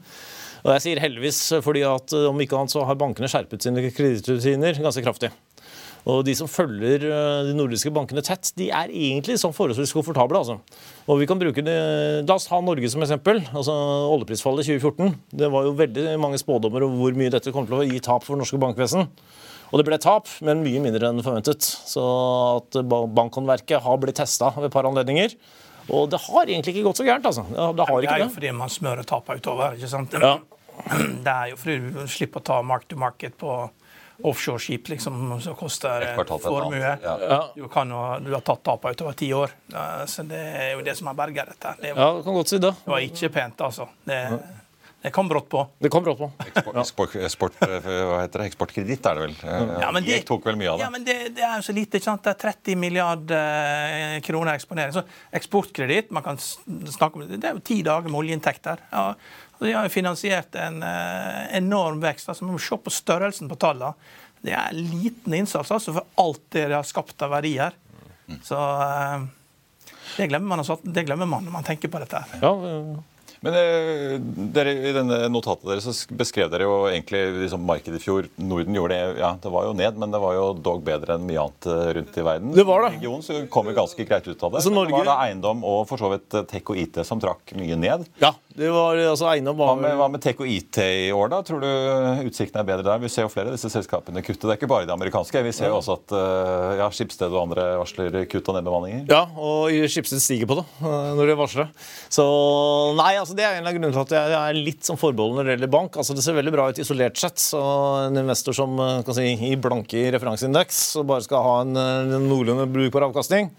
Og 0.65 0.71
jeg 0.73 0.85
sier 0.87 1.03
heldigvis 1.05 1.41
fordi 1.65 1.83
at 1.85 2.15
om 2.25 2.39
ikke 2.41 2.57
annet 2.57 2.73
så 2.73 2.87
har 2.89 2.97
bankene 3.01 3.29
skjerpet 3.29 3.67
sine 3.67 3.91
kredittrutiner 3.93 4.81
ganske 4.81 5.05
kraftig. 5.05 5.35
Og 6.05 6.21
De 6.27 6.35
som 6.37 6.49
følger 6.51 7.07
eh, 7.09 7.43
de 7.49 7.55
nordiske 7.57 7.93
bankene 7.95 8.25
tett, 8.25 8.51
de 8.59 8.69
er 8.69 8.93
egentlig 8.93 9.39
sånn 9.41 9.55
forholdsvis 9.57 9.95
komfortable. 9.97 10.37
altså. 10.37 10.59
Og 11.09 11.21
vi 11.21 11.29
kan 11.29 11.41
bruke 11.41 11.65
det, 11.65 11.77
La 12.29 12.37
oss 12.37 12.49
ta 12.49 12.61
Norge 12.61 12.91
som 12.93 13.05
eksempel. 13.05 13.41
altså 13.53 13.73
Oljeprisfallet 14.13 14.69
i 14.69 14.77
2014. 14.77 15.15
Det 15.33 15.49
var 15.53 15.65
jo 15.65 15.79
veldig 15.79 16.19
mange 16.21 16.41
spådommer 16.41 16.85
om 16.85 16.99
hvor 17.01 17.17
mye 17.17 17.33
dette 17.33 17.53
kommer 17.53 17.73
til 17.73 17.81
å 17.81 17.89
gi 17.89 18.03
tap 18.05 18.27
for 18.27 18.41
norske 18.41 18.61
bankvesen. 18.61 19.09
Og 19.75 19.81
det 19.81 19.87
ble 19.89 19.97
tap, 19.99 20.29
men 20.47 20.61
mye 20.63 20.79
mindre 20.85 21.09
enn 21.11 21.19
forventet. 21.27 21.67
Så 21.67 21.99
at 22.61 22.77
bankhåndverket 22.87 23.83
har 23.83 23.99
blitt 23.99 24.21
testa 24.21 24.53
ved 24.55 24.69
et 24.71 24.75
par 24.77 24.87
anledninger. 24.87 25.35
Og 25.91 26.07
det 26.13 26.21
har 26.29 26.47
egentlig 26.47 26.77
ikke 26.77 26.85
gått 26.87 27.01
så 27.03 27.07
gærent, 27.09 27.27
altså. 27.27 27.43
Det 27.51 27.59
det 27.81 27.87
har 27.89 27.97
Det 27.99 28.07
ikke 28.07 28.15
er 28.15 28.23
jo 28.23 28.29
det. 28.29 28.35
fordi 28.39 28.53
man 28.57 28.71
smører 28.71 29.03
tapene 29.11 29.43
utover. 29.43 29.75
ikke 29.75 29.91
sant? 29.91 30.15
Ja. 30.15 30.37
Det 31.27 31.33
er 31.35 31.51
jo 31.53 31.57
fordi 31.59 31.75
du 31.91 32.07
slipper 32.11 32.41
å 32.41 32.45
ta 32.53 32.61
mark 32.67 32.87
to 32.91 32.97
market 32.99 33.35
på 33.39 33.51
offshoreskip 34.25 34.89
liksom, 34.93 35.41
som 35.43 35.55
koster 35.59 36.03
Et 36.07 36.15
kvartal 36.17 36.39
formue. 36.43 36.79
ja. 37.03 37.41
Du, 37.57 37.67
kan 37.69 37.91
jo, 37.91 38.01
du 38.23 38.31
har 38.35 38.43
tatt 38.47 38.63
tapene 38.67 38.95
utover 38.95 39.17
ti 39.19 39.33
år. 39.35 39.51
Så 40.07 40.23
det 40.29 40.39
er 40.39 40.73
jo 40.77 40.85
det 40.87 40.95
som 40.99 41.11
har 41.11 41.19
berga 41.19 41.45
dette. 41.51 41.75
Det 41.83 41.93
Ja, 41.97 42.13
du 42.15 42.23
kan 42.23 42.35
godt 42.39 42.49
si 42.55 42.59
det. 42.63 42.71
var 42.87 43.03
ikke 43.03 43.29
pent, 43.35 43.61
altså. 43.67 43.89
Det, 44.07 44.21
det 45.05 45.11
kom 45.13 45.29
brått 45.29 45.51
på. 45.53 45.61
Det 45.85 45.91
kom 45.93 46.05
brått 46.05 46.17
på. 46.17 46.31
Eksport, 46.49 46.77
eksport, 46.81 47.15
eksport, 47.27 47.57
hva 47.61 48.23
heter 48.23 48.41
det? 48.41 48.47
Eksportkreditt 48.49 49.05
er 49.05 49.19
det 49.19 49.27
vel? 49.27 49.35
Ja, 49.45 49.91
men 49.93 50.01
det, 50.01 50.15
GIEK 50.15 50.27
tok 50.31 50.49
vel 50.49 50.57
mye 50.57 50.71
av 50.73 50.81
det. 50.81 50.87
Ja, 50.87 50.89
men 50.95 51.05
det, 51.05 51.17
det 51.37 51.45
er 51.45 51.59
jo 51.61 51.67
så 51.67 51.75
lite. 51.77 52.01
ikke 52.01 52.09
sant? 52.09 52.25
Det 52.25 52.33
er 52.33 52.41
30 52.41 52.81
milliard 52.81 53.35
eh, 53.37 54.15
kroner 54.25 54.57
eksponering. 54.57 54.97
Så 54.97 55.05
eksportkreditt 55.37 56.09
man 56.17 56.25
kan 56.25 56.41
snakke 56.41 57.21
om, 57.21 57.27
det 57.29 57.37
det 57.43 57.51
er 57.51 57.59
jo 57.59 57.65
ti 57.69 57.83
dager 57.85 58.09
med 58.09 58.23
oljeinntekter. 58.23 58.81
Ja, 58.97 59.05
de 59.61 59.77
har 59.77 59.85
jo 59.85 59.93
finansiert 59.93 60.57
en 60.57 60.81
eh, 60.89 61.45
enorm 61.61 62.01
vekst. 62.01 62.33
altså 62.33 62.49
Man 62.49 62.57
må 62.57 62.65
se 62.65 62.81
på 62.81 62.97
størrelsen 63.03 63.53
på 63.53 63.61
tallene. 63.61 63.93
Det 64.41 64.57
er 64.57 64.73
liten 64.73 65.37
innsats 65.37 65.69
altså, 65.69 65.99
for 65.99 66.25
alt 66.25 66.47
det 66.57 66.71
de 66.71 66.79
har 66.81 66.89
skapt 66.89 67.29
av 67.29 67.37
verdier. 67.37 67.77
Så 68.41 68.57
eh, 68.89 69.29
det 70.17 70.33
glemmer, 70.33 70.49
man, 70.57 70.65
altså, 70.65 70.81
det 70.81 71.05
glemmer 71.05 71.29
man 71.29 71.45
når 71.45 71.61
man 71.61 71.67
tenker 71.67 71.93
på 71.93 72.01
dette. 72.01 72.25
her. 72.25 72.41
Ja, 72.41 72.57
eh, 72.73 73.11
Men 73.45 73.57
eh, 73.59 74.15
dere, 74.57 74.73
I 74.89 74.93
denne 74.97 75.19
notatet 75.33 75.67
deres 75.69 75.85
så 75.85 76.17
beskrev 76.17 76.49
dere 76.53 76.65
jo 76.65 76.77
egentlig 76.89 77.21
liksom, 77.43 77.65
markedet 77.69 78.01
i 78.01 78.05
fjor. 78.05 78.29
Norden 78.41 78.77
gjorde 78.79 78.97
det 78.97 79.21
ja, 79.21 79.35
det 79.43 79.53
var 79.53 79.67
jo 79.69 79.75
ned, 79.77 79.99
men 80.01 80.15
det 80.15 80.21
var 80.23 80.37
jo 80.39 80.47
dog 80.65 80.81
bedre 80.87 81.19
enn 81.19 81.27
mye 81.29 81.43
annet 81.45 81.69
eh, 81.69 81.83
rundt 81.99 82.17
i 82.21 82.25
verden. 82.25 82.55
Det 82.57 82.65
var 82.69 82.87
det. 82.87 82.95
Regionen 82.97 83.27
så 83.27 83.43
kom 83.53 83.69
vi 83.69 83.77
ganske 83.77 84.07
greit 84.09 84.27
ut 84.31 84.41
av 84.49 84.55
det. 84.55 84.63
Altså, 84.63 84.73
Norge- 84.73 84.95
Det 84.95 85.03
var 85.03 85.11
da 85.13 85.19
eiendom 85.27 85.61
og 85.69 85.85
for 85.91 86.01
så 86.01 86.11
vidt 86.15 86.39
eh, 86.41 86.47
tech 86.55 86.73
og 86.73 86.81
IT 86.81 87.01
som 87.05 87.21
trakk 87.23 87.53
mye 87.61 87.77
ned. 87.81 88.09
ja 88.25 88.33
det 88.55 88.69
var 88.71 88.95
altså 89.03 89.27
eiendom 89.33 89.57
Hva 89.59 89.73
med, 89.75 89.97
hva 89.99 90.07
med 90.13 90.23
tech 90.23 90.39
og 90.39 90.47
IT 90.47 90.79
i 90.79 91.09
år, 91.11 91.27
da? 91.33 91.41
Tror 91.43 91.59
du 91.65 92.29
utsiktene 92.29 92.63
er 92.63 92.69
bedre 92.69 92.85
der? 92.87 93.01
Vi 93.03 93.09
ser 93.11 93.27
jo 93.27 93.33
flere 93.33 93.51
av 93.51 93.57
disse 93.57 93.67
selskapene 93.73 94.23
kutte. 94.23 94.47
Det 94.47 94.53
er 94.55 94.61
ikke 94.61 94.69
bare 94.71 94.87
de 94.87 94.95
amerikanske. 94.95 95.43
Vi 95.43 95.51
ser 95.57 95.73
jo 95.73 95.81
også 95.81 95.97
at 95.99 96.15
ja, 96.79 96.87
Skipsted 96.95 97.35
og 97.35 97.41
andre 97.49 97.65
varsler 97.81 98.15
kutt 98.31 98.47
og 98.53 98.55
nedbemanninger. 98.61 99.09
Ja, 99.11 99.25
og 99.35 99.75
Skipsted 99.91 100.23
stiger 100.23 100.47
på 100.47 100.61
det 100.61 100.67
når 101.19 101.33
de 101.33 101.37
varsler. 101.41 101.73
Så 102.15 102.29
nei, 102.95 103.17
altså 103.19 103.34
det 103.37 103.45
er 103.45 103.59
en 103.59 103.67
av 103.69 103.75
grunnene 103.75 103.93
til 103.95 104.03
at 104.17 104.31
jeg 104.33 104.39
er 104.39 104.59
litt 104.59 104.87
som 104.87 104.99
forbeholden 105.01 105.41
når 105.41 105.49
det 105.49 105.55
gjelder 105.57 105.73
bank. 105.75 105.99
Altså 106.01 106.17
Det 106.17 106.25
ser 106.25 106.37
veldig 106.39 106.55
bra 106.55 106.69
ut 106.71 106.81
isolert 106.83 107.21
sett. 107.21 107.43
Så 107.43 107.61
en 108.07 108.21
investor 108.23 108.57
som 108.57 108.79
eh, 108.81 109.03
kan 109.07 109.17
si, 109.17 109.27
i 109.51 109.55
blanke 109.61 110.07
referanseindeks 110.15 110.81
og 111.03 111.09
bare 111.13 111.27
skal 111.27 111.45
ha 111.47 111.55
en, 111.65 111.77
eh, 111.81 112.17
en 112.19 112.29
noenlunde 112.31 112.67
brukbar 112.73 113.09
avkastning, 113.09 113.51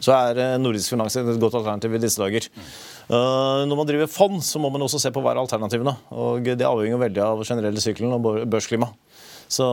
så 0.00 0.14
er 0.16 0.40
eh, 0.40 0.56
nordisk 0.62 0.94
finans 0.94 1.16
et 1.20 1.30
godt 1.42 1.58
alternativ 1.60 1.94
i 1.96 2.02
disse 2.02 2.20
dager. 2.20 2.48
Når 3.10 3.74
man 3.74 3.88
driver 3.88 4.06
fond, 4.06 4.36
så 4.46 4.60
må 4.62 4.68
man 4.70 4.84
også 4.86 5.00
se 5.02 5.10
på 5.10 5.18
hva 5.18 5.32
er 5.32 5.40
alternativene. 5.40 5.96
Og 6.14 6.46
det 6.46 6.62
avhenger 6.62 7.00
veldig 7.00 7.22
av 7.24 7.40
generelle 7.42 7.82
syklen 7.82 8.12
og 8.14 8.22
bør- 8.22 8.44
børsklima. 8.46 8.86
Så 9.50 9.66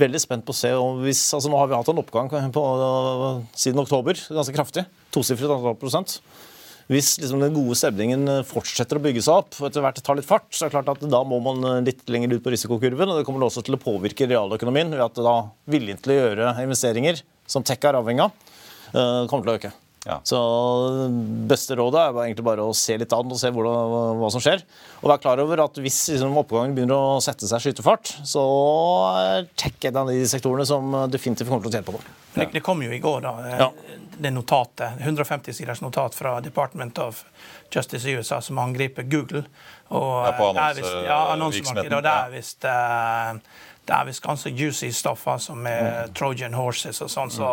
veldig 0.00 0.20
spent 0.22 0.46
på 0.48 0.54
å 0.54 0.56
se 0.56 0.70
om 0.72 1.02
hvis, 1.04 1.20
altså 1.36 1.50
Nå 1.52 1.58
har 1.60 1.68
vi 1.68 1.76
hatt 1.76 1.90
en 1.92 2.00
oppgang 2.00 2.30
på, 2.54 2.62
siden 3.52 3.82
oktober, 3.82 4.16
ganske 4.32 4.56
kraftig. 4.56 4.86
Tosifret 5.12 5.52
antall 5.52 5.76
prosent. 5.76 6.16
Hvis 6.90 7.14
liksom 7.22 7.42
den 7.42 7.54
gode 7.54 7.76
stemningen 7.78 8.26
fortsetter 8.48 8.98
å 8.98 9.04
bygge 9.04 9.22
seg 9.24 9.42
opp 9.42 9.58
og 9.60 9.68
etter 9.68 9.84
hvert 9.84 10.00
tar 10.04 10.18
litt 10.18 10.28
fart, 10.28 10.48
så 10.50 10.64
er 10.64 10.72
det 10.72 10.76
klart 10.78 10.90
at 10.96 11.04
da 11.12 11.22
må 11.26 11.38
man 11.44 11.84
litt 11.86 12.02
lenger 12.10 12.34
ut 12.34 12.44
på 12.44 12.54
risikokurven. 12.54 13.12
og 13.12 13.20
Det 13.20 13.28
kommer 13.28 13.46
også 13.46 13.64
til 13.66 13.78
å 13.78 13.82
påvirke 13.82 14.28
realøkonomien 14.30 14.90
ved 14.92 15.04
at 15.04 15.22
da 15.22 15.36
viljen 15.70 16.00
til 16.02 16.14
å 16.14 16.18
gjøre 16.18 16.56
investeringer, 16.64 17.22
som 17.46 17.64
tech 17.66 17.84
er 17.86 18.00
avhengig 18.00 18.26
av, 18.26 18.34
eh, 18.92 19.26
kommer 19.30 19.46
til 19.46 19.54
å 19.54 19.58
øke. 19.60 19.72
Ja. 20.02 20.18
Så 20.26 20.38
beste 21.46 21.76
rådet 21.78 22.00
er 22.00 22.16
egentlig 22.24 22.46
bare 22.46 22.64
å 22.66 22.74
se 22.74 22.96
litt 22.98 23.12
an 23.14 23.30
og 23.30 23.38
se 23.38 23.52
hvordan, 23.54 24.18
hva 24.18 24.30
som 24.34 24.42
skjer. 24.42 24.64
Og 25.00 25.12
være 25.12 25.22
klar 25.22 25.42
over 25.44 25.62
at 25.62 25.78
hvis 25.78 26.00
liksom, 26.10 26.34
oppgangen 26.42 26.74
begynner 26.74 26.98
å 26.98 27.22
sette 27.22 27.46
seg 27.46 27.62
skytefart, 27.62 28.16
så 28.26 28.42
er 29.20 29.46
tech 29.54 29.78
en 29.90 30.02
av 30.02 30.10
de 30.10 30.18
sektorene 30.26 30.66
som 30.66 30.96
definitivt 31.12 31.52
kommer 31.52 31.62
til 31.62 31.70
å 31.70 31.76
tjene 31.76 31.86
på 31.86 31.94
det. 32.00 32.21
Det, 32.34 32.48
det 32.52 32.60
kom 32.64 32.82
jo 32.82 32.92
i 32.92 32.98
går, 32.98 33.20
da. 33.20 33.34
eh, 33.48 33.58
Ja. 33.58 33.72
Det 34.22 34.30
notatet. 34.30 34.98
150 35.00 35.52
siders 35.56 35.80
notat 35.80 36.14
fra 36.14 36.40
Department 36.40 36.98
of 36.98 37.24
Justice 37.72 38.08
i 38.08 38.12
USA 38.12 38.40
som 38.40 38.58
angriper 38.58 39.02
Google. 39.02 39.44
Og, 39.88 40.26
Ja, 40.26 40.32
på 40.38 40.50
eh, 40.50 41.04
er 41.04 41.32
annonsemarkedet. 41.32 41.92
Og 41.96 42.02
det 42.02 42.12
er 42.12 42.30
visst 42.30 42.64
eh, 42.64 43.40
det 43.84 43.94
er 43.96 44.04
visst 44.06 44.22
ganske 44.22 44.50
juicy 44.54 44.92
stoff, 44.94 45.24
altså 45.26 45.54
med 45.58 45.82
Mm. 45.82 46.12
Trojan 46.14 46.54
horses 46.54 47.00
og 47.02 47.10
sånn, 47.10 47.30
så 47.34 47.48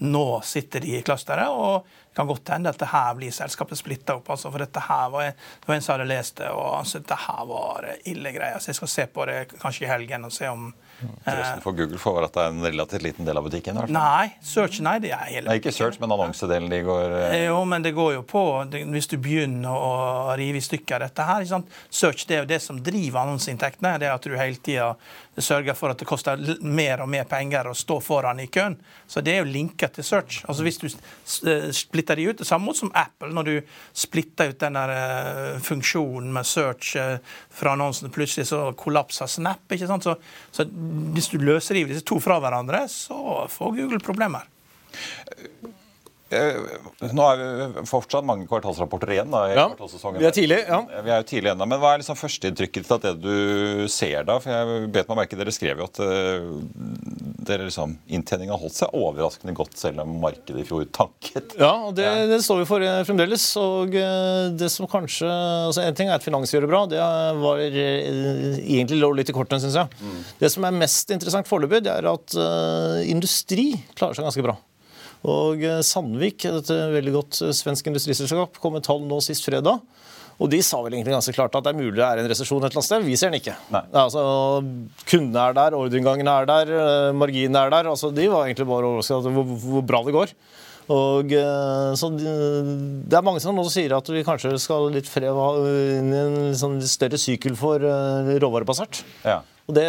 nå 0.00 0.40
sitter 0.42 0.80
de 0.80 0.96
i 0.98 1.02
clusteret. 1.02 1.46
Og 1.48 1.84
det 1.84 2.16
kan 2.16 2.26
godt 2.26 2.48
hende 2.50 2.68
at 2.72 2.78
det 2.78 2.88
her 2.90 3.14
blir 3.14 3.30
selskapet 3.30 3.78
splitta 3.78 4.16
opp. 4.16 4.30
altså, 4.30 4.50
For 4.50 4.58
dette 4.58 4.80
her 4.80 5.08
var, 5.10 5.22
det 5.22 5.68
var 5.68 5.74
en 5.76 5.80
som 5.82 5.92
hadde 5.94 6.08
lest 6.08 6.36
det, 6.36 6.48
og 6.50 6.78
altså, 6.80 6.98
det 6.98 7.20
her 7.28 7.44
var 7.46 7.86
ille 8.04 8.32
greier. 8.32 8.58
Så 8.58 8.72
jeg 8.72 8.74
skal 8.80 8.88
se 8.88 9.06
på 9.06 9.24
det 9.26 9.38
kanskje 9.60 9.84
i 9.86 9.88
helgen 9.92 10.24
og 10.24 10.32
se 10.32 10.48
om 10.48 10.72
Trøsten 10.98 11.62
for 11.62 11.76
Google 11.78 12.00
for 12.02 12.18
at 12.24 12.34
det 12.34 12.42
er 12.42 12.54
en 12.54 12.64
relativt 12.64 13.04
liten 13.04 13.28
del 13.28 13.38
av 13.38 13.46
butikken. 13.46 13.78
i. 13.78 13.92
Nei, 13.94 14.32
search, 14.42 14.80
nei, 14.84 14.96
det 15.02 15.12
er 15.14 15.28
hele 15.28 15.50
Nei, 15.50 15.58
ikke 15.60 15.72
search, 15.74 16.00
men 16.02 16.10
annonsedelen 16.14 16.72
de 16.72 16.80
går 16.86 17.14
eh, 17.20 17.44
Jo, 17.46 17.60
men 17.68 17.84
det 17.86 17.94
går 17.96 18.16
jo 18.16 18.24
på 18.26 18.44
det, 18.70 18.82
Hvis 18.90 19.10
du 19.12 19.16
begynner 19.22 19.70
å 19.70 20.34
rive 20.38 20.58
i 20.58 20.64
stykker 20.64 21.06
dette 21.06 21.28
her 21.28 21.44
ikke 21.44 21.54
sant? 21.54 21.78
Search 21.90 22.26
det 22.26 22.38
er 22.38 22.44
jo 22.44 22.50
det 22.50 22.60
som 22.64 22.82
driver 22.82 23.22
annonseinntektene. 23.22 23.96
Det 24.02 24.10
er 24.10 24.16
at 24.16 24.26
du 24.26 24.36
hele 24.38 24.62
tida 24.64 24.92
sørger 25.38 25.76
for 25.78 25.92
at 25.92 26.00
det 26.00 26.08
koster 26.08 26.40
mer 26.66 27.02
og 27.04 27.10
mer 27.10 27.26
penger 27.28 27.68
å 27.70 27.76
stå 27.76 27.98
foran 28.02 28.40
i 28.42 28.48
køen. 28.50 28.76
Så 29.06 29.22
det 29.24 29.36
er 29.36 29.42
jo 29.42 29.52
linket 29.52 29.94
til 29.96 30.06
search. 30.06 30.40
Altså 30.48 30.66
Hvis 30.66 30.80
du 30.82 30.86
eh, 30.88 31.68
splitter 31.74 32.18
de 32.18 32.28
ut, 32.30 32.40
det 32.40 32.48
samme 32.48 32.74
som 32.76 32.90
Apple, 32.94 33.30
når 33.34 33.48
du 33.48 33.54
splitter 33.96 34.52
ut 34.52 34.60
den 34.60 34.78
der 34.78 34.94
eh, 34.94 35.60
funksjonen 35.64 36.32
med 36.34 36.48
search 36.48 36.96
eh, 36.98 37.18
fra 37.54 37.76
annonsene, 37.76 38.12
plutselig 38.14 38.48
så 38.50 38.64
kollapser 38.78 39.30
Snap. 39.30 39.64
ikke 39.70 39.88
sant? 39.90 40.06
Så, 40.06 40.16
så 40.54 40.66
hvis 41.14 41.30
du 41.32 41.38
løsriver 41.42 41.92
disse 41.92 42.06
to 42.06 42.20
fra 42.22 42.38
hverandre, 42.42 42.84
så 42.90 43.46
får 43.52 43.76
Google 43.76 44.00
problemer. 44.04 44.46
Eh, 46.30 46.56
Nå 47.16 47.24
er 47.24 47.38
vi 47.40 47.82
fortsatt 47.88 48.26
mange 48.28 48.44
kvartalsrapporter 48.50 49.14
igjen. 49.14 49.30
da, 49.32 49.46
i 49.48 49.54
Ja, 49.56 49.68
kvartalssesongen. 49.70 50.18
vi 50.20 50.26
er 50.28 50.34
tidlig, 50.36 50.58
ja. 50.68 50.80
Vi 51.02 51.10
er 51.14 51.22
jo 51.22 51.26
tidlig 51.30 51.52
ennå, 51.54 51.66
men 51.66 51.80
Hva 51.80 51.94
er 51.94 52.02
liksom 52.02 52.18
førsteinntrykket 52.20 52.84
til 52.84 52.96
at 52.98 53.06
det 53.06 53.14
du 53.22 53.86
ser 53.88 54.24
da? 54.28 54.38
For 54.38 54.50
jeg 54.52 54.90
bet 54.92 55.08
meg 55.08 55.16
merke 55.22 55.38
Dere 55.40 55.54
skrev 55.54 55.78
jo 55.80 55.86
at 55.88 56.00
eh, 56.04 56.50
dere 57.48 57.64
liksom, 57.70 57.94
inntjeningen 58.12 58.52
har 58.52 58.60
holdt 58.60 58.76
seg 58.76 58.92
overraskende 58.92 59.54
godt, 59.56 59.78
selv 59.80 60.02
om 60.04 60.18
markedet 60.20 60.60
i 60.60 60.66
fjor 60.68 60.84
tanket. 60.92 61.54
Ja, 61.58 61.72
og 61.88 61.94
det, 61.96 62.04
det 62.28 62.42
står 62.44 62.60
vi 62.60 62.68
for 62.68 62.84
eh, 62.84 63.00
fremdeles. 63.08 63.46
Og 63.56 63.96
eh, 63.96 64.50
det 64.58 64.68
som 64.74 64.86
kanskje 64.90 65.28
altså 65.32 65.86
En 65.86 65.96
ting 65.96 66.10
er 66.12 66.18
at 66.20 66.26
finans 66.26 66.52
gjør 66.52 66.66
det 66.66 66.72
bra. 66.74 66.84
Det 66.92 67.00
var 67.40 67.64
eh, 67.64 68.60
egentlig 68.68 69.00
lå 69.00 69.14
litt 69.16 69.32
i 69.32 69.36
kortene, 69.36 69.62
syns 69.64 69.78
jeg. 69.80 69.88
Det 70.42 70.52
som 70.52 70.64
er 70.68 70.76
mest 70.76 71.08
interessant 71.14 71.48
foreløpig, 71.48 71.80
det 71.88 71.94
er 71.96 72.12
at 72.12 72.36
eh, 72.36 73.08
industri 73.08 73.70
klarer 73.96 74.18
seg 74.18 74.28
ganske 74.28 74.44
bra. 74.44 74.58
Og 75.26 75.62
eh, 75.66 75.80
Sandvik, 75.86 76.46
et 76.46 76.70
eh, 76.70 76.90
veldig 76.94 77.14
godt 77.16 77.40
eh, 77.42 77.54
svensk 77.56 77.88
industriselskap, 77.90 78.60
kom 78.62 78.76
med 78.76 78.86
tall 78.86 79.02
nå 79.06 79.18
sist 79.24 79.46
fredag. 79.46 79.80
Og 80.38 80.50
de 80.52 80.60
sa 80.62 80.78
vel 80.84 80.94
egentlig 80.94 81.16
ganske 81.16 81.34
klart 81.34 81.56
at 81.58 81.64
det 81.66 81.72
er 81.72 81.80
mulig 81.80 81.96
det 81.96 82.04
er 82.06 82.20
en 82.22 82.28
resesjon 82.30 82.62
et 82.62 82.68
eller 82.68 82.78
annet 82.78 82.86
sted. 82.86 83.06
Vi 83.08 83.16
ser 83.18 83.32
den 83.32 83.40
ikke. 83.40 83.56
Nei. 83.74 83.82
Altså, 84.04 84.22
Kundene 85.10 85.48
er 85.48 85.56
der, 85.56 85.74
ordreinngangen 85.74 86.30
er 86.30 86.46
der, 86.46 86.70
marginene 87.18 87.64
er 87.64 87.74
der. 87.74 87.88
altså 87.90 88.12
De 88.14 88.28
var 88.30 88.46
egentlig 88.46 88.68
bare 88.68 88.86
overrasket 88.86 89.16
over 89.18 89.34
hvor, 89.34 89.58
hvor 89.64 89.86
bra 89.88 90.02
det 90.06 90.14
går. 90.14 90.34
Og 90.94 91.34
så 92.00 92.08
Det 92.16 93.18
er 93.18 93.26
mange 93.26 93.42
som 93.42 93.58
nå 93.58 93.66
sier 93.68 93.92
at 93.98 94.06
vi 94.14 94.22
kanskje 94.24 94.54
skal 94.62 94.86
litt 94.94 95.10
fred 95.10 95.26
inn 95.98 96.14
i 96.14 96.22
en 96.22 96.38
sånn 96.56 96.78
større 96.86 97.18
sykkel 97.18 97.58
for 97.58 97.82
råvarebasert. 97.82 99.02
Ja. 99.26 99.40
Og 99.68 99.74
det, 99.76 99.84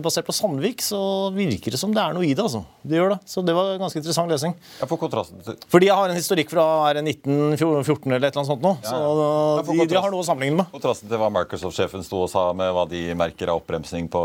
Basert 0.00 0.24
på 0.24 0.32
Sandvik 0.32 0.80
så 0.80 0.98
virker 1.34 1.74
det 1.74 1.78
som 1.80 1.92
det 1.92 2.00
er 2.00 2.14
noe 2.16 2.24
i 2.24 2.32
det. 2.32 2.40
altså. 2.40 2.62
Det 2.88 2.96
gjør 2.96 3.10
det. 3.12 3.18
Så 3.28 3.42
det 3.44 3.52
var 3.52 3.74
ganske 3.76 4.00
interessant 4.00 4.30
lesing. 4.32 4.54
Ja, 4.80 4.86
For 4.88 4.96
kontrasten 4.96 5.42
til 5.44 5.58
Fordi 5.68 5.90
jeg 5.90 5.96
har 5.98 6.08
en 6.08 6.16
historikk 6.16 6.48
fra 6.54 6.64
er 6.88 7.02
1914 7.02 8.14
eller 8.14 8.30
et 8.30 8.32
eller 8.32 8.40
annet 8.40 8.48
sånt 8.48 8.64
nå. 8.64 8.72
Så 8.80 8.96
Ja, 8.96 9.62
for 9.66 9.76
de, 9.76 9.86
de 9.92 9.98
har 10.00 10.08
noe 10.14 10.22
å 10.22 10.26
sammenligne 10.26 10.56
med. 10.62 10.70
kontrasten 10.72 11.10
til 11.12 11.20
hva 11.20 11.28
Microsoft-sjefen 11.36 12.02
sto 12.06 12.22
og 12.24 12.30
sa 12.32 12.46
med 12.56 12.72
hva 12.72 12.86
de 12.88 13.02
merker 13.20 13.52
av 13.52 13.60
oppbremsing 13.60 14.08
på 14.08 14.22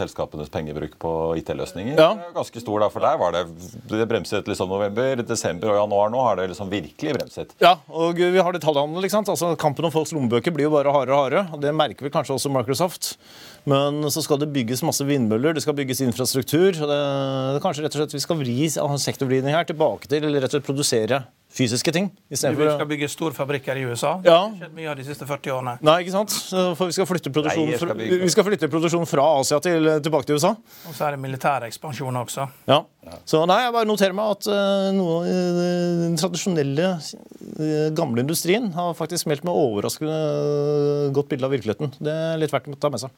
selskapenes 0.00 0.48
pengebruk 0.48 0.96
på 1.02 1.12
IT-løsninger, 1.42 2.00
Ja. 2.00 2.12
er 2.16 2.32
ganske 2.32 2.60
stor. 2.64 2.80
da, 2.80 2.88
For 2.88 3.00
der 3.04 3.18
var 3.20 3.32
det 3.36 3.44
det 3.92 4.08
bremset 4.08 4.48
liksom 4.48 4.68
november, 4.72 5.16
desember 5.28 5.74
og 5.76 5.76
januar. 5.84 6.08
Nå 6.08 6.22
har 6.24 6.36
det 6.40 6.48
liksom 6.54 6.70
virkelig 6.72 7.18
bremset. 7.18 7.52
Ja, 7.60 7.76
og 7.92 8.16
vi 8.16 8.38
har 8.40 8.52
detaljhandel. 8.52 9.04
ikke 9.04 9.10
sant? 9.20 9.28
Altså 9.28 9.52
Kampen 9.58 9.84
om 9.84 9.90
folks 9.92 10.12
lommebøker 10.16 10.52
blir 10.56 10.70
jo 10.70 10.70
bare 10.72 10.88
hardere 10.90 11.12
og 11.20 11.24
hardere. 11.28 11.60
Det 11.60 11.74
merker 11.76 12.08
vel 12.08 12.10
kanskje 12.16 12.32
også 12.40 12.48
Microsoft. 12.50 13.16
Men 13.64 14.02
så 14.10 14.21
skal 14.24 14.40
det 14.42 14.50
bygges 14.54 14.82
masse 14.86 15.04
vindmøller, 15.06 15.54
det 15.56 15.62
skal 15.64 15.76
bygges 15.78 16.02
infrastruktur. 16.04 16.70
og 16.82 16.88
det, 16.90 16.98
det 16.98 17.60
er 17.60 17.64
kanskje 17.64 17.84
rett 17.86 17.96
og 17.96 18.02
slett 18.02 18.16
Vi 18.16 18.24
skal 18.24 18.40
vri 18.40 18.58
sektorvridning 18.70 19.54
her 19.54 19.68
tilbake 19.68 20.10
til 20.10 20.24
eller 20.24 20.44
rett 20.44 20.52
og 20.52 20.60
slett 20.60 20.68
produsere 20.68 21.24
fysiske 21.52 21.92
ting. 21.92 22.06
Vi 22.32 22.36
skal 22.40 22.56
bygge 22.88 23.08
storfabrikker 23.12 23.76
i 23.76 23.84
USA. 23.84 24.14
Det 24.22 24.30
Ja. 24.30 24.48
har 24.48 24.56
skjedd 24.56 24.74
mye 24.74 24.88
av 24.90 24.96
de 24.96 25.04
siste 25.04 25.26
40 25.28 25.52
årene. 25.52 25.74
Nei, 25.82 25.96
ikke 26.02 26.14
sant? 26.14 26.32
For 26.78 26.86
vi 26.86 26.92
skal 26.96 27.06
flytte 27.06 27.32
produksjonen, 27.32 27.68
Nei, 27.68 27.76
skal 27.76 27.88
fra, 27.88 27.94
vi 28.24 28.28
skal 28.32 28.44
flytte 28.44 28.70
produksjonen 28.72 29.08
fra 29.08 29.26
Asia 29.40 29.60
til, 29.60 29.84
tilbake 30.00 30.26
til 30.26 30.36
USA. 30.36 30.54
Og 30.88 30.94
så 30.96 31.06
er 31.06 31.16
det 31.16 31.20
militær 31.20 31.66
ekspansjon 31.68 32.16
også. 32.24 32.48
Ja. 32.68 32.80
Så 33.26 33.44
nei, 33.46 33.58
jeg 33.66 33.74
bare 33.74 33.88
noterer 33.90 34.16
meg 34.16 34.30
at 34.38 34.46
eh, 34.48 34.92
noe 34.96 35.18
av 35.20 35.26
eh, 35.28 36.06
den 36.06 36.16
tradisjonelle 36.16 36.88
eh, 36.96 37.90
gamle 37.92 38.24
industrien 38.24 38.70
har 38.72 38.94
faktisk 38.96 39.26
meldt 39.26 39.44
med 39.44 39.52
overraskende 39.52 41.12
godt 41.12 41.28
bilde 41.28 41.44
av 41.48 41.52
virkeligheten. 41.52 41.92
Det 42.00 42.16
er 42.32 42.40
litt 42.40 42.52
verdt 42.54 42.72
å 42.72 42.78
ta 42.80 42.92
med 42.92 43.02
seg. 43.02 43.10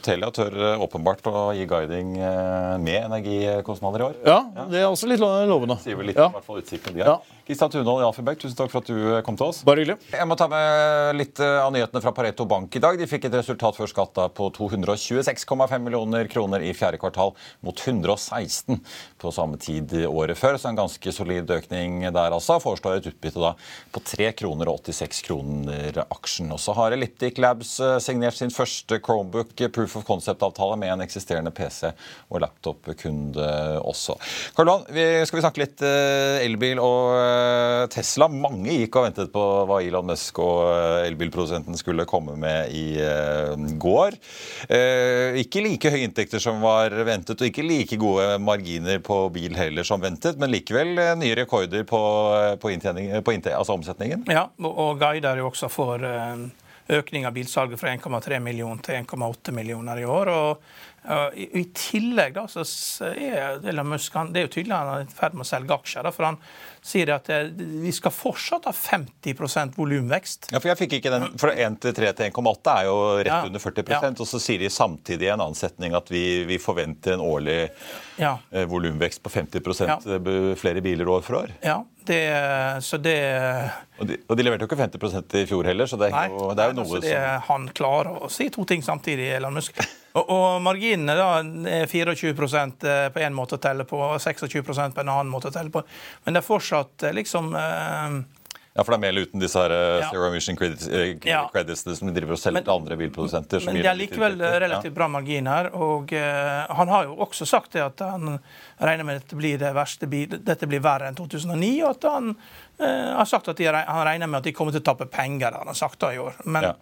Telia 0.00 0.30
tør 0.30 0.54
eh, 0.54 0.80
åpenbart 0.84 1.26
å 1.26 1.48
gi 1.56 1.64
guiding 1.68 2.12
eh, 2.22 2.76
med 2.78 3.08
energikostnader 3.10 4.00
i 4.00 4.04
år. 4.06 4.14
Ja, 4.24 4.38
det 4.70 4.78
er 4.84 4.86
også 4.88 5.08
litt 5.10 5.20
lovende. 5.20 5.48
lovende. 5.50 5.76
Sier 5.82 5.98
vel 5.98 6.06
litt 6.12 6.16
Ja. 6.20 6.28
om 6.30 6.36
i 6.36 6.38
hvert 6.38 6.46
fall 6.46 6.60
utsiktene 6.62 6.94
de 6.94 7.02
har. 7.02 7.08
Ja. 7.18 7.39
Kristian 7.50 7.70
Tunhold 7.70 8.04
i 8.04 8.06
Alfenberg, 8.06 8.38
tusen 8.38 8.54
takk 8.54 8.70
for 8.70 8.78
at 8.78 8.86
du 8.86 8.94
eh, 9.10 9.20
kom 9.26 9.34
til 9.34 9.48
oss. 9.50 9.64
Bare 9.66 9.82
hyggelig. 9.82 9.96
Jeg 10.14 10.26
må 10.30 10.36
ta 10.38 10.46
med 10.46 11.16
litt 11.18 11.40
eh, 11.42 11.56
av 11.58 11.72
nyhetene 11.74 11.98
fra 12.04 12.12
Pareto 12.14 12.44
Bank 12.46 12.76
i 12.78 12.82
dag. 12.82 12.94
De 12.94 13.08
fikk 13.10 13.24
et 13.26 13.34
resultat 13.34 13.74
før 13.74 13.90
skatt 13.90 14.20
på 14.36 14.46
226,5 14.54 15.74
millioner 15.82 16.30
kroner 16.30 16.62
i 16.62 16.70
fjerde 16.78 17.00
kvartal, 17.02 17.32
mot 17.66 17.74
116 17.74 18.78
på 19.18 19.32
samme 19.34 19.58
tid 19.58 19.96
året 20.06 20.38
før. 20.38 20.60
Så 20.62 20.70
en 20.70 20.78
ganske 20.78 21.14
solid 21.16 21.50
økning 21.50 22.04
der 22.06 22.36
altså. 22.36 22.60
Foreslår 22.62 23.00
et 23.00 23.08
utbytte 23.10 23.42
da 23.42 23.56
på 23.90 24.04
3 24.12 24.30
kroner 24.38 24.70
og 24.70 24.86
86 24.86 25.24
kroner 25.26 26.00
aksjen. 26.06 26.54
Og 26.54 26.62
så 26.62 26.76
har 26.78 26.94
Elliptic 26.94 27.42
Labs 27.42 27.74
eh, 27.82 27.96
signert 27.98 28.38
sin 28.38 28.54
første 28.54 29.00
Chromebook 29.02 29.56
proof 29.74 29.98
of 29.98 30.06
concept-avtale 30.06 30.78
med 30.78 30.94
en 30.94 31.02
eksisterende 31.08 31.50
PC 31.50 31.90
og 32.30 32.44
laptop-kunde 32.46 33.50
også. 33.82 34.14
Karl 34.54 34.70
Johan, 34.70 34.86
skal 35.26 35.40
vi 35.40 35.44
snakke 35.48 35.64
litt 35.66 35.82
elbil 35.82 36.78
og 36.78 37.39
Tesla. 37.92 38.28
Mange 38.30 38.74
gikk 38.74 38.98
og 38.98 39.06
ventet 39.08 39.32
på 39.34 39.44
hva 39.68 39.80
Elon 39.84 40.10
Musk 40.10 40.40
og 40.42 40.62
eh, 40.70 41.08
elbilprodusenten 41.08 41.78
skulle 41.78 42.06
komme 42.08 42.36
med 42.40 42.72
i 42.76 42.84
eh, 43.02 43.66
går. 43.80 44.16
Eh, 44.68 45.40
ikke 45.42 45.64
like 45.64 45.92
høye 45.92 46.06
inntekter 46.08 46.42
som 46.42 46.62
var 46.64 46.94
ventet, 47.06 47.40
og 47.40 47.50
ikke 47.50 47.66
like 47.66 48.00
gode 48.00 48.38
marginer 48.42 49.02
på 49.04 49.22
bil 49.34 49.56
heller 49.58 49.86
som 49.86 50.02
ventet, 50.02 50.40
men 50.40 50.52
likevel 50.52 50.96
eh, 50.98 51.14
nye 51.20 51.38
rekorder 51.42 51.86
på, 51.88 52.02
eh, 52.36 52.56
på, 52.60 52.74
på 53.24 53.36
altså 53.52 53.76
omsetningen. 53.76 54.26
Ja, 54.30 54.48
og, 54.60 54.98
guider 55.00 55.40
jo 55.40 55.48
også 55.50 55.70
for 55.72 56.04
eh, 56.04 56.48
økning 56.90 57.26
av 57.26 57.32
bilsalget 57.36 57.80
fra 57.80 57.92
1,3 57.94 58.40
millioner 58.42 58.82
til 58.84 58.98
1,8 59.00 59.54
millioner 59.54 60.00
i 60.00 60.04
år. 60.04 60.30
og 60.34 60.50
eh, 60.50 60.88
i, 61.34 61.46
I 61.60 61.64
tillegg 61.74 62.34
da, 62.36 62.42
så 62.46 62.62
er 63.08 63.62
Elon 63.70 63.88
Musk 63.88 64.14
han, 64.18 64.32
det 64.34 64.42
er 64.42 64.44
jo 64.48 64.52
tydelig 64.52 64.74
han 64.76 64.90
er 64.98 65.06
i 65.06 65.14
ferd 65.16 65.32
med 65.38 65.46
å 65.46 65.48
selge 65.48 65.72
aksjer. 65.74 66.04
Da, 66.04 66.12
for 66.12 66.26
han 66.28 66.36
sier 66.84 67.12
at 67.14 67.28
eh, 67.32 67.48
vi 67.56 67.92
skal 67.96 68.12
fortsatt 68.12 68.68
ha 68.68 68.72
50% 68.76 69.76
volumvekst. 69.80 70.50
Ja, 70.52 70.60
for 70.60 70.68
jeg 70.72 70.80
fikk 70.82 70.98
ikke 70.98 71.12
den, 71.14 71.26
for 71.40 71.52
1 71.54 71.78
til 71.84 71.96
3 71.96 72.12
til 72.18 72.28
1,8 72.30 72.74
er 72.76 72.88
jo 72.90 72.98
rett 73.20 73.30
Ja. 73.32 73.40
under 73.48 73.60
40 73.64 73.90
Ja. 73.90 74.00
og 74.10 74.26
så 74.28 74.40
sier 74.42 74.58
de 74.60 74.68
samtidig 74.72 75.28
i 75.28 75.32
en 75.32 75.40
annen 75.40 75.56
setning 75.58 75.94
at 75.96 76.08
vi, 76.12 76.44
vi 76.44 76.58
forventer 76.60 77.14
en 77.16 77.24
årlig 77.24 77.70
Ja. 78.20 78.36
eh, 78.52 78.66
volumvekst 78.68 79.22
på 79.22 79.30
50 79.32 79.86
Ja. 79.88 79.98
flere 80.56 80.80
biler 80.84 81.08
år 81.08 81.22
for 81.24 81.42
år. 81.44 81.50
ja 81.64 81.82
det, 82.10 82.24
så 82.84 82.98
det 83.00 83.16
Og 84.00 84.08
de, 84.10 84.18
og 84.26 84.36
de 84.36 84.44
leverte 84.44 84.66
jo 84.66 84.70
ikke 84.70 84.80
50 84.82 85.38
i 85.40 85.46
fjor 85.48 85.70
heller, 85.70 85.88
så 85.88 85.98
det 86.00 86.10
er, 86.10 86.16
Nei, 86.16 86.26
jo, 86.32 86.50
det 86.56 86.64
er 86.64 86.72
jo 86.72 86.76
noe 86.80 86.86
altså, 86.88 87.00
det, 87.04 87.14
som 87.14 87.46
Han 87.48 87.68
klarer 87.76 88.26
å 88.26 88.30
si 88.32 88.50
to 88.52 88.66
ting 88.68 88.84
samtidig, 88.84 89.30
Elon 89.38 89.56
Musk. 89.56 89.78
Og, 90.10 90.24
og 90.26 90.46
marginene 90.66 91.14
da 91.14 91.28
er 91.70 91.86
24% 91.86 92.86
på 93.14 93.22
én 93.22 93.36
måte 93.36 93.56
å 93.56 93.62
telle 93.62 93.86
på, 93.86 94.00
og 94.02 94.18
26% 94.18 94.96
på 94.96 95.04
en 95.04 95.12
annen 95.12 95.30
måte 95.30 95.52
å 95.52 95.54
telle 95.54 95.70
på. 95.70 95.84
Men 96.24 96.34
det 96.34 96.42
er 96.42 96.48
fortsatt 96.48 97.06
eh, 97.06 97.14
liksom 97.14 97.54
eh, 97.54 98.16
Ja, 98.72 98.84
for 98.84 98.92
det 98.94 98.98
er 99.00 99.02
mel 99.02 99.18
uten 99.24 99.40
disse 99.42 99.58
her 99.58 99.72
eh, 99.74 99.98
Ja. 100.00 100.10
zero 100.12 100.28
emission 100.28 100.56
credits, 100.56 100.86
eh, 100.86 101.16
Ja. 101.26 101.48
credits 101.52 101.82
som 101.98 102.06
de 102.06 102.14
driver 102.20 102.32
og 102.32 102.38
selger 102.38 102.54
Men- 102.60 102.64
til 102.64 102.72
andre 102.72 102.96
bilprodusenter. 102.96 103.64
Men 103.66 103.74
det 103.74 103.86
er 103.86 103.94
likevel 103.98 104.32
inntekter. 104.38 104.60
relativt 104.60 104.94
bra 104.94 105.08
margin 105.08 105.46
her. 105.46 105.70
Og 105.74 106.12
eh, 106.12 106.66
han 106.70 106.88
har 106.88 107.04
jo 107.04 107.16
også 107.16 107.46
sagt 107.46 107.72
det 107.72 107.82
at 107.82 107.98
han 107.98 108.38
regner 108.80 109.04
med 109.04 109.16
at 109.16 109.22
dette 109.26 109.36
blir 109.36 109.58
det 109.58 109.74
verste 109.74 110.06
bil, 110.08 110.28
dette 110.28 110.66
blir 110.68 110.80
verre 110.80 111.08
enn 111.08 111.16
2009. 111.16 111.82
Og 111.82 111.90
at 111.90 112.02
han 112.12 112.36
eh, 112.78 113.16
har 113.16 113.24
sagt 113.26 113.48
at 113.48 113.56
de, 113.56 113.64
han 113.66 114.06
regner 114.06 114.28
med 114.28 114.38
at 114.38 114.44
de 114.44 114.52
kommer 114.52 114.70
til 114.72 114.80
å 114.80 114.84
tappe 114.94 115.06
penger. 115.10 115.52
Han 115.58 115.66
har 115.66 115.74
sagt 115.74 115.98
det 115.98 116.14
i 116.14 116.18
år. 116.18 116.32
Men, 116.44 116.62
Ja. 116.62 116.72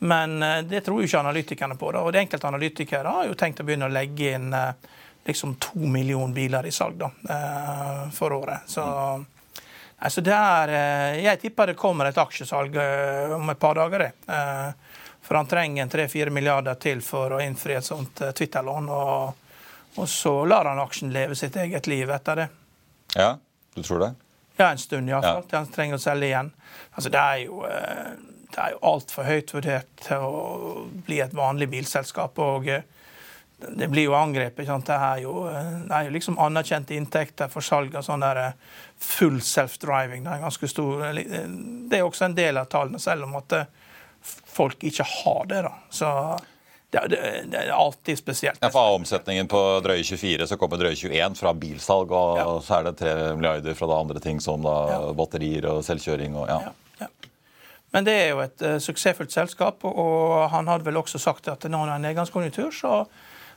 men 0.00 0.42
eh, 0.42 0.62
det 0.62 0.84
tror 0.84 1.00
jo 1.00 1.06
ikke 1.06 1.20
analytikerne 1.22 1.78
på. 1.78 1.92
Da. 1.92 2.00
Og 2.00 2.12
de 2.12 2.18
enkelte 2.26 2.44
analytikere 2.50 3.06
har 3.06 3.24
jo 3.28 3.34
tenkt 3.34 3.60
å 3.60 3.64
begynne 3.64 3.86
å 3.88 3.92
legge 3.92 4.34
inn 4.34 4.52
eh, 4.52 4.72
liksom 5.26 5.54
to 5.60 5.78
millioner 5.78 6.34
biler 6.34 6.66
i 6.66 6.70
salg 6.70 6.98
da, 6.98 7.06
eh, 7.30 8.10
for 8.10 8.30
året. 8.30 8.66
Så 8.66 9.24
Altså 9.98 10.20
er, 10.20 10.68
eh, 10.68 11.24
jeg 11.24 11.40
tipper 11.40 11.72
det 11.72 11.78
kommer 11.80 12.10
et 12.10 12.18
aksjesalg 12.20 12.74
eh, 12.76 13.32
om 13.32 13.48
et 13.50 13.58
par 13.58 13.74
dager. 13.78 13.98
det. 13.98 14.12
Eh, 14.28 14.70
For 15.26 15.34
han 15.34 15.46
trenger 15.46 15.82
en 15.82 15.90
3-4 15.90 16.30
milliarder 16.30 16.74
til 16.74 17.00
for 17.02 17.32
å 17.34 17.40
innfri 17.42 17.74
et 17.74 17.84
sånt 17.84 18.20
Twitter-lån. 18.36 18.88
Og, 18.88 19.34
og 19.96 20.08
så 20.08 20.34
lar 20.46 20.68
han 20.70 20.78
aksjen 20.78 21.10
leve 21.12 21.34
sitt 21.34 21.56
eget 21.56 21.86
liv 21.90 22.10
etter 22.10 22.36
det. 22.36 22.48
Ja, 23.16 23.32
du 23.74 23.82
tror 23.82 24.04
det? 24.04 24.12
Ja, 24.56 24.70
en 24.70 24.78
stund 24.78 25.10
iallfall. 25.10 25.42
Ja. 25.50 25.58
Han 25.58 25.72
trenger 25.72 25.98
å 25.98 26.04
selge 26.04 26.28
igjen. 26.28 26.52
Altså 26.92 27.10
det 27.10 27.24
er 27.24 27.40
jo, 27.42 27.58
det 28.52 28.60
er 28.62 28.76
jo 28.76 28.84
altfor 28.92 29.26
høyt 29.26 29.52
vurdert 29.56 29.90
til 30.06 30.22
å 30.28 30.86
bli 31.08 31.18
et 31.24 31.34
vanlig 31.36 31.68
bilselskap. 31.74 32.38
og 32.38 32.70
det 33.58 33.88
blir 33.88 34.04
jo 34.04 34.14
angrepet. 34.14 34.58
ikke 34.64 34.66
sant? 34.74 34.86
Det 34.86 34.96
er 35.00 35.20
jo, 35.22 35.46
eh, 35.48 35.70
det 35.88 35.92
er 35.96 36.04
jo 36.04 36.10
liksom 36.18 36.38
anerkjente 36.38 36.94
inntekter 36.96 37.48
for 37.48 37.64
salg 37.64 37.94
av 37.96 38.02
sånn 38.04 38.20
der 38.20 38.36
eh, 38.36 38.52
full 39.00 39.38
self-driving. 39.40 40.24
Det 40.26 40.32
er 40.34 40.42
ganske 40.44 40.68
stor. 40.68 41.04
eh, 41.08 41.22
Det 41.88 41.98
er 41.98 42.04
også 42.04 42.24
en 42.28 42.34
del 42.36 42.56
av 42.60 42.66
tallene, 42.68 43.00
selv 43.00 43.24
om 43.24 43.36
at 43.36 43.54
folk 44.26 44.82
ikke 44.84 45.04
har 45.22 45.46
det. 45.46 45.62
da. 45.62 45.72
Så 45.90 46.10
det, 46.90 47.00
det, 47.10 47.20
det 47.50 47.58
er 47.64 47.72
alltid 47.74 48.18
spesielt. 48.18 48.58
Ja, 48.62 48.68
for 48.70 48.80
Av 48.92 48.94
omsetningen 49.00 49.48
på 49.50 49.60
drøye 49.84 50.04
24 50.06 50.46
så 50.48 50.56
kommer 50.60 50.78
drøye 50.80 50.96
21 50.96 51.34
fra 51.40 51.52
bilsalg, 51.54 52.10
og 52.14 52.36
Ja. 52.38 52.46
så 52.64 52.78
er 52.78 52.84
det 52.90 52.96
3 53.00 53.14
milliarder 53.36 53.74
fra 53.74 53.86
da 53.90 54.00
andre 54.00 54.20
ting 54.20 54.40
som 54.40 54.62
da 54.62 54.76
Ja. 54.90 55.00
batterier 55.12 55.66
og 55.72 55.82
selvkjøring. 55.84 56.36
og 56.36 56.48
ja. 56.48 56.60
Ja, 56.60 56.72
ja. 57.00 57.08
Men 57.92 58.04
det 58.04 58.12
er 58.12 58.28
jo 58.34 58.40
et 58.40 58.62
uh, 58.62 58.76
suksessfullt 58.78 59.32
selskap, 59.32 59.84
og, 59.84 59.96
og 59.96 60.50
han 60.50 60.66
hadde 60.68 60.84
vel 60.84 60.96
også 61.00 61.18
sagt 61.22 61.48
at 61.48 61.64
når 61.64 61.86
det 61.86 61.94
er 61.94 62.04
nedgangskonjunktur, 62.06 62.70
så 62.72 63.06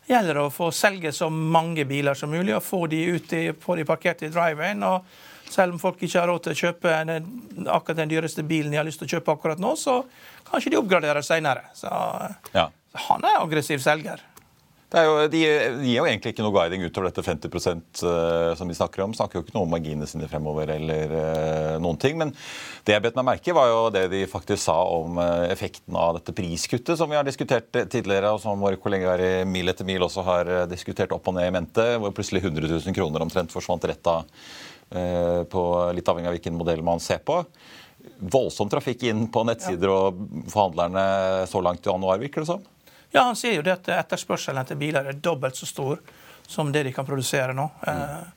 gjelder 0.10 0.38
det 0.40 0.44
å 0.44 0.54
få 0.54 0.70
selge 0.76 1.12
så 1.16 1.30
mange 1.30 1.86
biler 1.90 2.18
som 2.18 2.32
mulig 2.34 2.56
og 2.58 2.64
få 2.66 2.86
de 2.92 3.04
ut 3.16 3.34
i, 3.38 3.44
få 3.54 3.76
de 3.80 3.86
parkert 3.88 4.24
i 4.26 4.32
drivewayen. 4.34 4.84
og 4.84 5.06
selv 5.50 5.74
om 5.74 5.80
folk 5.82 6.02
ikke 6.06 6.20
har 6.20 6.30
råd 6.30 6.44
til 6.46 6.54
å 6.54 6.60
kjøpe 6.60 6.92
den, 7.10 7.30
akkurat 7.66 7.98
den 7.98 8.12
dyreste 8.12 8.44
bilen 8.46 8.70
de 8.72 8.78
har 8.78 8.86
lyst 8.86 9.02
til 9.02 9.08
å 9.10 9.14
kjøpe 9.18 9.34
akkurat 9.34 9.62
nå, 9.62 9.74
så 9.80 10.04
kanskje 10.50 10.76
de 10.76 10.78
oppgraderer 10.78 11.26
senere. 11.26 11.64
Så, 11.74 11.90
Ja. 12.54 12.70
så 12.92 12.98
han 13.08 13.26
er 13.26 13.40
aggressiv 13.42 13.82
selger. 13.82 14.22
Det 14.90 15.02
jo, 15.06 15.18
de, 15.30 15.40
gir 15.86 16.00
jo 16.00 16.06
egentlig 16.10 16.32
ikke 16.34 16.42
noe 16.42 16.54
guiding 16.56 16.82
utover 16.82 17.12
dette 17.12 17.22
50 17.22 17.52
eh, 18.10 18.54
som 18.58 18.70
de 18.70 18.78
snakker 18.78 19.04
om. 19.04 19.12
Snakker 19.14 19.38
jo 19.38 19.44
ikke 19.44 19.54
noe 19.54 19.68
om 19.68 19.74
marginene 19.76 20.08
sine 20.10 20.26
fremover 20.32 20.72
eller 20.74 21.12
eh, 21.14 21.76
noen 21.82 22.00
ting. 22.02 22.18
Men 22.18 22.32
det 22.88 22.96
jeg 22.96 23.04
bet 23.06 23.20
meg 23.20 23.28
merke 23.28 23.54
var 23.54 23.70
jo 23.70 23.84
det 23.94 24.08
de 24.10 24.24
faktisk 24.32 24.64
sa 24.64 24.80
om 24.96 25.22
eh, 25.22 25.46
effekten 25.54 25.94
av 25.94 26.18
dette 26.18 26.34
priskuttet 26.34 26.98
som 26.98 27.12
vi 27.12 27.20
har 27.20 27.28
diskutert 27.28 27.70
tidligere, 27.94 28.32
og 28.34 28.42
som 28.42 28.66
våre 28.66 28.82
kollegaer 28.82 29.22
i 29.28 29.30
Mil 29.50 29.70
etter 29.70 29.86
mil 29.86 30.08
også 30.08 30.26
har 30.26 30.50
diskutert 30.72 31.14
opp 31.14 31.30
og 31.30 31.38
ned 31.38 31.52
i 31.52 31.54
mente, 31.54 31.86
hvor 32.02 32.16
plutselig 32.18 32.42
100 32.42 32.66
000 32.74 32.98
kroner 32.98 33.28
omtrent 33.28 33.54
forsvant 33.54 33.86
rett 33.90 34.10
av 34.10 34.26
på 34.90 35.64
litt 35.94 36.08
avhengig 36.10 36.32
av 36.32 36.34
hvilken 36.34 36.56
modell 36.58 36.82
man 36.82 36.98
ser 37.04 37.20
på. 37.22 37.44
Voldsom 38.34 38.72
trafikk 38.74 39.06
inn 39.06 39.28
på 39.30 39.44
nettsider 39.46 39.92
og 39.94 40.18
forhandlerne 40.50 41.46
så 41.52 41.62
langt 41.62 41.86
i 41.86 41.92
januar, 41.92 42.18
virker 42.18 42.42
det 42.42 42.50
som. 42.50 42.66
Ja, 43.12 43.24
han 43.24 43.36
sier 43.36 43.58
jo 43.58 43.66
det 43.66 43.74
at 43.74 43.90
etterspørselen 43.96 44.62
etter 44.62 44.78
biler 44.78 45.10
er 45.10 45.18
dobbelt 45.18 45.58
så 45.58 45.66
stor 45.66 46.02
som 46.46 46.72
det 46.72 46.84
de 46.86 46.94
kan 46.94 47.06
produsere 47.06 47.54
nå. 47.58 47.66
Mm. 47.88 48.30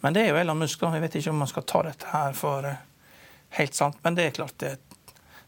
Men 0.00 0.16
det 0.16 0.24
er 0.24 0.30
jo 0.32 0.40
Elon 0.40 0.58
Musk. 0.58 0.82
Vi 0.82 0.86
Jeg 0.86 1.00
vet 1.00 1.14
ikke 1.20 1.30
om 1.30 1.42
man 1.44 1.48
skal 1.48 1.66
ta 1.68 1.82
dette 1.82 2.08
her 2.12 2.36
for 2.36 2.64
eh, 2.64 2.78
helt 3.58 3.74
sant, 3.74 3.98
men 4.02 4.14
det 4.14 4.26
er 4.26 4.36
klart 4.36 4.56
det, 4.58 4.78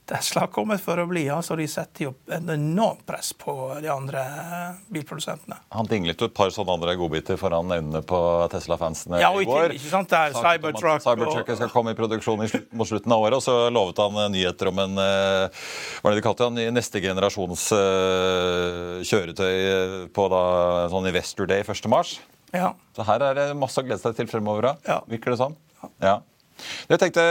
Tesla 0.09 0.45
har 0.45 0.51
kommet 0.53 0.83
for 0.83 0.99
å 0.99 1.05
bli. 1.07 1.23
altså 1.31 1.55
De 1.57 1.67
setter 1.71 2.09
jo 2.09 2.13
en 2.35 2.51
enormt 2.51 3.05
press 3.07 3.31
på 3.39 3.53
de 3.83 3.89
andre 3.93 4.23
bilprodusentene. 4.93 5.61
Han 5.77 5.89
dinglet 5.91 6.21
jo 6.21 6.27
et 6.27 6.35
par 6.35 6.51
sånne 6.55 6.75
andre 6.75 6.97
godbiter 6.99 7.39
foran 7.41 7.71
øynene 7.71 8.03
på 8.07 8.19
Tesla-fansene 8.53 9.21
Ja, 9.23 9.31
i 9.39 9.47
går. 9.49 9.77
ikke 9.77 9.93
sant, 9.93 10.11
det 10.11 10.19
er 10.19 10.35
Cybertruck 10.37 11.05
Cybertruck 11.07 11.47
og... 11.47 11.55
skal 11.61 11.73
komme 11.73 11.95
i 11.95 11.99
produksjon 11.99 12.43
mot 12.43 12.91
slutten 12.91 13.15
av 13.15 13.29
året, 13.29 13.39
og 13.39 13.45
så 13.47 13.57
lovet 13.73 14.03
han 14.03 14.19
eh, 14.25 14.31
nyheter 14.35 14.73
om 14.73 14.83
en 14.83 14.99
eh, 15.05 15.63
Hva 16.03 16.11
er 16.11 16.17
det 16.17 16.23
de 16.23 16.27
kalte 16.27 16.51
han? 16.51 16.61
Neste 16.75 17.03
generasjons 17.05 17.69
eh, 17.77 18.99
kjøretøy 19.07 20.11
på 20.15 20.29
da 20.33 20.43
sånn 20.93 21.09
Investor 21.13 21.49
Day 21.51 21.63
1. 21.63 21.89
mars. 21.93 22.19
Ja. 22.53 22.75
Så 22.97 23.07
her 23.09 23.23
er 23.31 23.39
det 23.39 23.47
masse 23.57 23.81
å 23.81 23.87
glede 23.87 24.03
seg 24.03 24.19
til 24.19 24.29
fremover. 24.29 24.75
Ja. 24.85 25.01
Virker 25.09 25.33
det 25.33 25.41
sånn? 25.41 25.57
Ja. 26.03 26.19
Jeg 26.89 26.99
tenkte, 27.03 27.23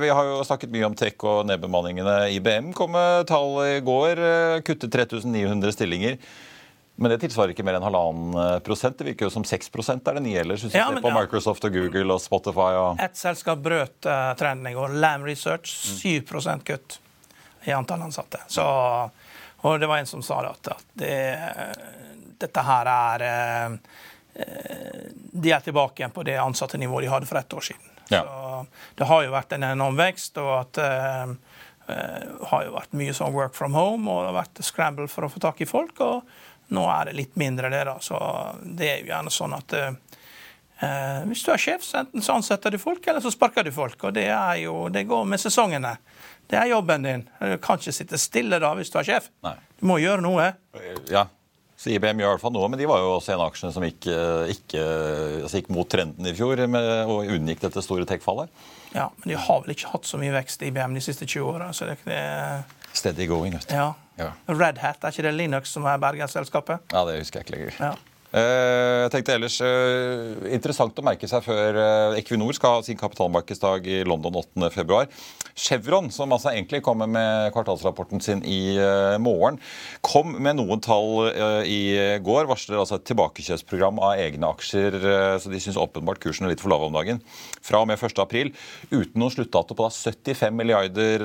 Vi 0.00 0.08
har 0.08 0.24
jo 0.30 0.40
snakket 0.44 0.72
mye 0.74 0.86
om 0.86 0.94
tech 0.98 1.22
og 1.24 1.44
nedbemanningene. 1.46 2.30
IBM 2.36 2.72
kom 2.76 2.92
med 2.96 3.26
tall 3.30 3.58
i 3.66 3.80
går. 3.84 4.18
eh, 4.18 4.60
Kuttet 4.66 4.92
3900 4.92 5.72
stillinger. 5.72 6.18
Men 6.96 7.10
det 7.10 7.16
tilsvarer 7.24 7.50
ikke 7.50 7.64
mer 7.66 7.74
enn 7.74 7.82
halvannen 7.82 8.60
prosent. 8.62 8.94
Det 9.00 9.08
virker 9.08 9.26
jo 9.26 9.30
som 9.34 9.42
6 9.42 9.70
er 10.06 10.14
det 10.14 10.22
nye 10.22 10.38
ellers. 10.44 10.62
Hvis 10.62 10.74
Ja, 10.78 10.86
på 10.94 11.08
ja. 11.10 11.14
Microsoft 11.20 11.64
og 11.66 11.72
Google 11.74 12.14
og 12.14 12.20
Spotify 12.22 12.70
og 12.78 13.00
Et 13.02 13.16
selskap 13.18 13.58
brøt 13.58 14.06
eh, 14.06 14.34
trenden 14.38 14.70
i 14.70 14.74
går. 14.76 14.94
Lam 15.02 15.24
Research. 15.26 15.74
7% 15.98 16.62
kutt 16.64 17.00
i 17.66 17.72
antall 17.72 18.02
ansatte. 18.02 18.38
Så, 18.46 18.62
og 19.64 19.80
det 19.80 19.88
var 19.90 19.98
en 19.98 20.06
som 20.06 20.22
sa 20.22 20.42
det 20.44 20.50
at, 20.54 20.68
at 20.68 20.84
det, 20.94 21.16
dette 22.44 22.62
her 22.62 22.86
er 22.92 23.24
eh, 23.26 23.76
De 25.32 25.50
er 25.50 25.60
tilbake 25.66 25.98
igjen 26.02 26.14
på 26.14 26.22
det 26.26 26.38
ansatte-nivået 26.38 27.06
de 27.06 27.10
hadde 27.10 27.26
for 27.26 27.38
ett 27.42 27.52
år 27.58 27.60
siden. 27.72 27.90
Ja. 28.12 28.22
Så 28.22 28.64
det 28.98 29.10
har 29.10 29.22
jo 29.24 29.34
vært 29.34 29.54
en 29.56 29.68
enorm 29.70 30.00
vekst, 30.00 30.40
og 30.42 30.50
at 30.58 30.80
eh, 30.84 31.36
eh, 31.94 32.32
har 32.50 32.66
jo 32.66 32.74
vært 32.76 32.98
mye 32.98 33.14
sånn 33.16 33.36
work 33.36 33.54
from 33.56 33.76
home, 33.78 34.08
og 34.10 34.24
det 34.24 34.32
har 34.32 34.40
vært 34.42 34.64
scramble 34.66 35.08
for 35.10 35.26
å 35.26 35.32
få 35.32 35.42
tak 35.44 35.62
i 35.64 35.70
folk. 35.70 36.00
og 36.00 36.34
nå 36.74 36.80
er 36.88 37.10
det 37.10 37.18
litt 37.18 37.34
mindre 37.36 37.68
det, 37.68 37.82
da. 37.84 37.98
Så 38.00 38.18
det 38.64 38.86
er 38.88 39.02
jo 39.02 39.10
gjerne 39.12 39.32
sånn 39.32 39.52
at 39.56 39.74
eh, 39.76 39.90
Eh, 40.84 41.22
hvis 41.30 41.44
du 41.46 41.52
er 41.54 41.60
sjef, 41.60 41.84
så 41.86 42.00
enten 42.02 42.22
så 42.24 42.34
ansetter 42.38 42.74
du 42.74 42.80
folk, 42.82 43.04
eller 43.06 43.22
så 43.22 43.30
sparker 43.32 43.64
du 43.64 43.70
folk. 43.74 44.00
Og 44.04 44.14
det 44.16 44.26
er 44.34 44.58
jo, 44.64 44.88
det 44.92 45.06
går 45.08 45.24
med 45.28 45.40
sesongene. 45.40 45.96
Det 46.50 46.58
er 46.60 46.72
jobben 46.72 47.06
din. 47.06 47.24
Du 47.40 47.56
kan 47.62 47.80
ikke 47.80 47.94
sitte 47.94 48.20
stille 48.20 48.58
da 48.62 48.74
hvis 48.76 48.92
du 48.92 48.98
er 49.00 49.08
sjef. 49.08 49.30
Nei. 49.46 49.54
Du 49.80 49.86
må 49.88 50.00
gjøre 50.02 50.24
noe. 50.24 50.50
Ja. 51.10 51.28
Så 51.84 51.90
IBM 51.92 52.22
gjør 52.22 52.30
i 52.30 52.32
hvert 52.32 52.40
fall 52.40 52.54
noe, 52.54 52.68
men 52.72 52.80
de 52.80 52.86
var 52.88 53.02
jo 53.02 53.10
også 53.18 53.34
en 53.34 53.42
av 53.44 53.50
aksjene 53.50 53.74
som 53.74 53.84
gikk, 53.84 54.06
eh, 54.08 54.52
ikke, 54.54 54.84
altså 55.44 55.58
gikk 55.60 55.66
mot 55.76 55.88
trenden 55.92 56.24
i 56.30 56.32
fjor 56.32 56.62
med, 56.72 56.86
og 57.12 57.28
unngikk 57.34 57.60
dette 57.66 57.82
store 57.84 58.06
tech-fallet. 58.08 58.48
Ja, 58.94 59.10
Men 59.20 59.34
de 59.34 59.36
har 59.36 59.60
vel 59.66 59.74
ikke 59.74 59.90
hatt 59.92 60.08
så 60.08 60.16
mye 60.22 60.32
vekst 60.32 60.62
i 60.64 60.70
IBM 60.72 60.94
de 60.96 61.02
siste 61.04 61.26
20 61.28 61.44
åra. 61.50 61.68
Så 61.76 61.84
det, 61.90 61.98
Steady 62.96 63.26
going, 63.28 63.52
vet 63.58 63.68
du. 63.68 63.74
ja. 63.76 63.90
Ja. 64.16 64.28
Red 64.46 64.78
Hat, 64.78 65.02
er 65.02 65.10
ikke 65.10 65.24
det 65.26 65.32
Linux 65.34 65.72
som 65.74 65.84
er 65.90 65.98
bergensselskapet? 65.98 66.84
Ja, 66.94 67.00
det 67.04 67.16
husker 67.18 67.40
jeg 67.42 67.48
ikke 67.48 67.56
lenger. 67.56 67.78
Ja. 67.82 67.92
Eh, 68.30 69.00
Jeg 69.04 69.10
tenkte 69.10 69.34
ellers 69.34 69.56
eh, 69.60 70.52
Interessant 70.54 70.96
å 70.98 71.04
merke 71.06 71.26
seg 71.30 71.42
før 71.42 71.76
Equinor 72.18 72.54
skal 72.54 72.76
ha 72.78 72.84
sin 72.86 72.96
kapitalmarkedsdag 72.98 73.86
i 73.90 73.98
London 74.06 74.38
8.2. 74.40 75.00
Chevron, 75.54 76.10
som 76.10 76.32
altså 76.34 76.50
egentlig 76.50 76.80
kommer 76.82 77.06
med 77.06 77.52
kvartalsrapporten 77.54 78.22
sin 78.22 78.42
i 78.42 78.74
eh, 78.74 79.16
morgen, 79.22 79.60
kom 80.02 80.34
med 80.42 80.58
noen 80.58 80.82
tall 80.82 81.28
eh, 81.30 81.68
i 81.70 81.80
går. 82.24 82.48
Varsler 82.50 82.80
altså 82.80 82.98
et 82.98 83.06
tilbakekjøpsprogram 83.10 84.00
av 84.02 84.18
egne 84.18 84.50
aksjer, 84.50 84.98
eh, 84.98 85.36
så 85.38 85.52
de 85.52 85.60
syns 85.62 85.78
åpenbart 85.78 86.18
kursen 86.22 86.48
er 86.48 86.54
litt 86.54 86.62
for 86.64 86.74
lav 86.74 86.82
om 86.88 86.98
dagen. 86.98 87.22
Fra 87.64 87.84
og 87.84 87.88
med 87.90 88.02
1.4, 88.02 88.50
uten 88.90 89.22
noen 89.22 89.34
sluttdato 89.34 89.78
på 89.78 89.86
da 89.86 89.94
75 89.94 90.58
milliarder 90.58 91.22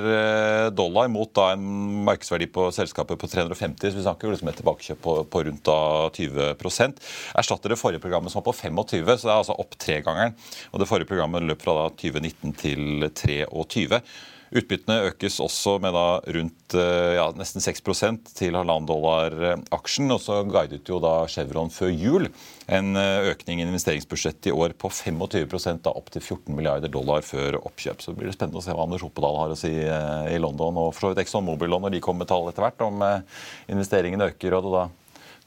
dollar 0.77 1.09
mot 1.11 1.31
da 1.35 1.49
en 1.55 1.65
markedsverdi 2.05 2.49
på 2.53 2.67
selskapet 2.75 3.19
på 3.19 3.29
350, 3.31 3.89
så 3.89 3.97
vi 3.97 4.05
snakker 4.05 4.29
jo 4.29 4.35
liksom 4.35 4.51
et 4.51 4.59
tilbakekjøp 4.61 5.01
på, 5.03 5.15
på 5.31 5.43
rundt 5.47 5.65
da 5.67 5.79
20% 6.15 6.99
Erstatter 7.39 7.73
det 7.73 7.79
forrige 7.79 8.01
programmet 8.03 8.31
som 8.31 8.41
var 8.41 8.49
på 8.51 8.55
25, 8.57 9.09
så 9.17 9.27
det 9.27 9.33
er 9.33 9.41
altså 9.41 9.57
opp 9.61 9.75
tregangeren. 9.81 10.35
Og 10.71 10.81
det 10.81 10.87
forrige 10.89 11.09
programmet 11.09 11.45
løp 11.45 11.61
fra 11.63 11.75
da 11.77 11.89
2019 11.97 12.55
til 12.59 13.09
23. 13.09 14.01
Utbyttene 14.49 15.09
økes 15.11 15.37
også 15.43 15.75
med 15.83 15.93
da 15.93 16.05
rundt 16.35 16.75
eh, 16.77 17.15
ja, 17.19 17.27
nesten 17.37 17.61
6% 17.61 18.31
til 18.37 18.57
halvannen 18.57 18.87
dollar 18.89 19.35
eh, 19.51 19.61
aksjen. 19.75 20.09
Og 20.13 20.21
så 20.23 20.41
guidet 20.49 20.89
jo 20.89 20.97
da 21.03 21.21
Chevron 21.29 21.69
før 21.73 21.91
jul 21.93 22.29
en 22.69 22.97
eh, 22.97 23.29
økning 23.33 23.61
i 23.61 23.67
investeringsbudsjettet 23.67 24.49
i 24.49 24.55
år 24.55 24.73
på 24.79 24.89
25 24.89 25.83
da 25.85 25.93
opp 25.93 26.09
til 26.13 26.23
14 26.23 26.55
milliarder 26.57 26.91
dollar 26.93 27.25
før 27.25 27.59
oppkjøp. 27.61 28.01
Så 28.01 28.15
blir 28.17 28.31
det 28.31 28.37
spennende 28.37 28.61
å 28.61 28.65
se 28.65 28.73
hva 28.73 28.87
Anders 28.87 29.05
Oppedal 29.05 29.37
har 29.43 29.53
å 29.53 29.59
si 29.59 29.71
i 29.79 30.39
London, 30.41 30.77
og 30.81 30.93
for 30.95 31.07
så 31.07 31.13
vidt 31.13 31.23
Exxon 31.23 31.45
Mobil 31.45 31.69
når 31.69 31.93
de 31.93 32.01
kommer 32.03 32.25
med 32.25 32.31
tall 32.31 32.49
etter 32.49 32.65
hvert, 32.65 32.81
om 32.85 32.99
investeringene 32.99 33.77
investeringen 33.89 34.21
øker 34.21 34.55
og 34.57 34.65
det 34.65 34.71
da 34.73 34.83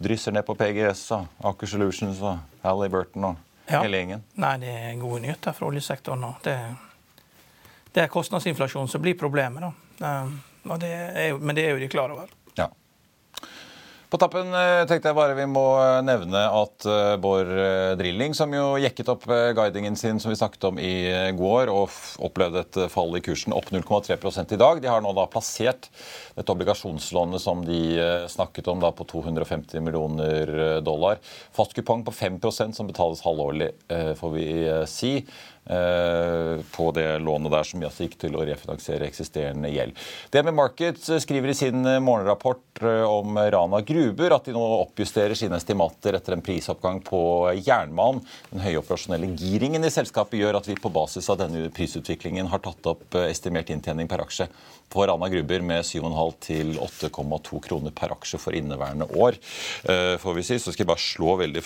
drysser 0.03 0.35
ned 0.35 0.47
på 0.47 0.57
PGS 0.59 1.03
og 1.17 1.45
Aker 1.53 1.71
Solutions 1.71 2.23
og 2.25 2.41
Halliburton 2.65 3.29
og 3.31 3.37
hele 3.71 4.01
gjengen. 4.01 4.25
Nei, 4.41 4.57
det 4.62 4.73
er 4.73 4.97
gode 5.01 5.23
nyheter 5.25 5.55
fra 5.57 5.69
oljesektoren 5.69 6.25
nå. 6.25 6.33
Det, 6.45 6.57
det 7.92 8.07
er 8.07 8.12
kostnadsinflasjon 8.12 8.88
som 8.88 9.02
blir 9.05 9.18
problemet. 9.18 9.72
Eh, 10.00 10.28
det 10.78 10.92
jo- 11.31 11.38
men 11.38 11.55
det 11.57 11.66
er 11.66 11.70
jo 11.76 11.78
de 11.78 11.88
klar 11.88 12.11
over. 12.11 12.28
Ja. 12.57 12.68
På 14.09 14.18
tappen 14.18 14.52
eh, 14.52 14.85
tenkte 14.85 15.09
jeg 15.09 15.16
bare 15.16 15.35
vi 15.35 15.46
må 15.46 15.64
eh, 15.81 16.02
nevne 16.05 16.40
at 16.52 16.85
Bård 17.20 17.48
Drilling, 17.98 18.35
som 18.35 18.52
jo 18.52 18.76
jekket 18.81 19.09
opp 19.09 19.24
guidingen 19.57 19.96
sin 19.96 20.20
som 20.20 20.31
vi 20.31 20.37
snakket 20.37 20.64
om 20.64 20.78
i 20.78 21.33
går, 21.37 21.68
og 21.68 21.90
opplevde 22.20 22.61
et 22.61 22.90
fall 22.92 23.16
i 23.16 23.20
kursen 23.24 23.52
opp 23.52 23.70
0,3 23.72 24.52
i 24.52 24.57
dag, 24.61 24.81
de 24.83 24.88
har 24.88 25.00
nå 25.00 25.12
da 25.12 25.26
plassert 25.26 25.88
dette 26.37 26.52
obligasjonslånet 26.52 27.40
som 27.40 27.64
de 27.64 28.26
snakket 28.28 28.68
om 28.68 28.81
da 28.81 28.92
på 28.92 29.05
250 29.05 29.81
millioner 29.81 30.81
dollar. 30.81 31.20
Fast 31.52 31.72
kupong 31.76 32.05
på 32.05 32.12
5% 32.12 32.72
som 32.76 32.87
betales 32.88 33.24
halvårlig, 33.24 33.72
får 34.16 34.33
vi 34.37 34.46
si. 34.88 35.16
Eh, 35.66 36.61
på 36.77 36.90
det 36.90 37.18
lånet 37.18 37.53
der 37.53 37.66
som 37.66 37.83
gikk 37.85 38.16
til 38.18 38.35
å 38.35 38.42
refinansiere 38.42 39.07
eksisterende 39.07 39.68
gjeld. 39.70 39.94
DNB 40.35 40.50
Markets 40.58 41.06
eh, 41.06 41.21
skriver 41.23 41.52
i 41.52 41.54
sin 41.54 41.87
eh, 41.87 42.00
morgenrapport 42.02 42.83
om 43.06 43.38
Rana 43.38 43.79
Gruber 43.87 44.35
at 44.35 44.48
de 44.48 44.56
nå 44.56 44.63
oppjusterer 44.81 45.38
sine 45.38 45.54
estimater 45.60 46.19
etter 46.19 46.35
en 46.35 46.42
prisoppgang 46.42 46.98
på 47.06 47.23
jernmalm. 47.60 48.19
Den 48.50 48.65
høye 48.65 48.81
operasjonelle 48.81 49.31
giringen 49.38 49.87
i 49.87 49.92
selskapet 49.94 50.40
gjør 50.40 50.58
at 50.58 50.67
vi 50.67 50.75
på 50.83 50.90
basis 50.90 51.31
av 51.31 51.38
denne 51.44 51.69
prisutviklingen 51.71 52.50
har 52.50 52.65
tatt 52.67 52.90
opp 52.90 53.21
estimert 53.23 53.71
inntjening 53.71 54.10
per 54.10 54.25
aksje 54.27 54.50
på 54.93 55.07
Rana 55.09 55.29
Gruber 55.33 55.65
med 55.65 55.87
7,5 55.88 56.37
til 56.45 56.75
8,2 56.77 57.63
kroner 57.65 57.95
per 57.97 58.15
aksje 58.15 58.40
for 58.40 58.57
inneværende 58.57 59.09
år. 59.17 59.38
får 60.23 60.37
vi 60.37 60.47
si. 60.47 60.59
Så 60.61 60.73
skal 60.73 60.85
jeg 60.85 60.93
bare 60.93 61.03
slå 61.03 61.37
veldig 61.40 61.63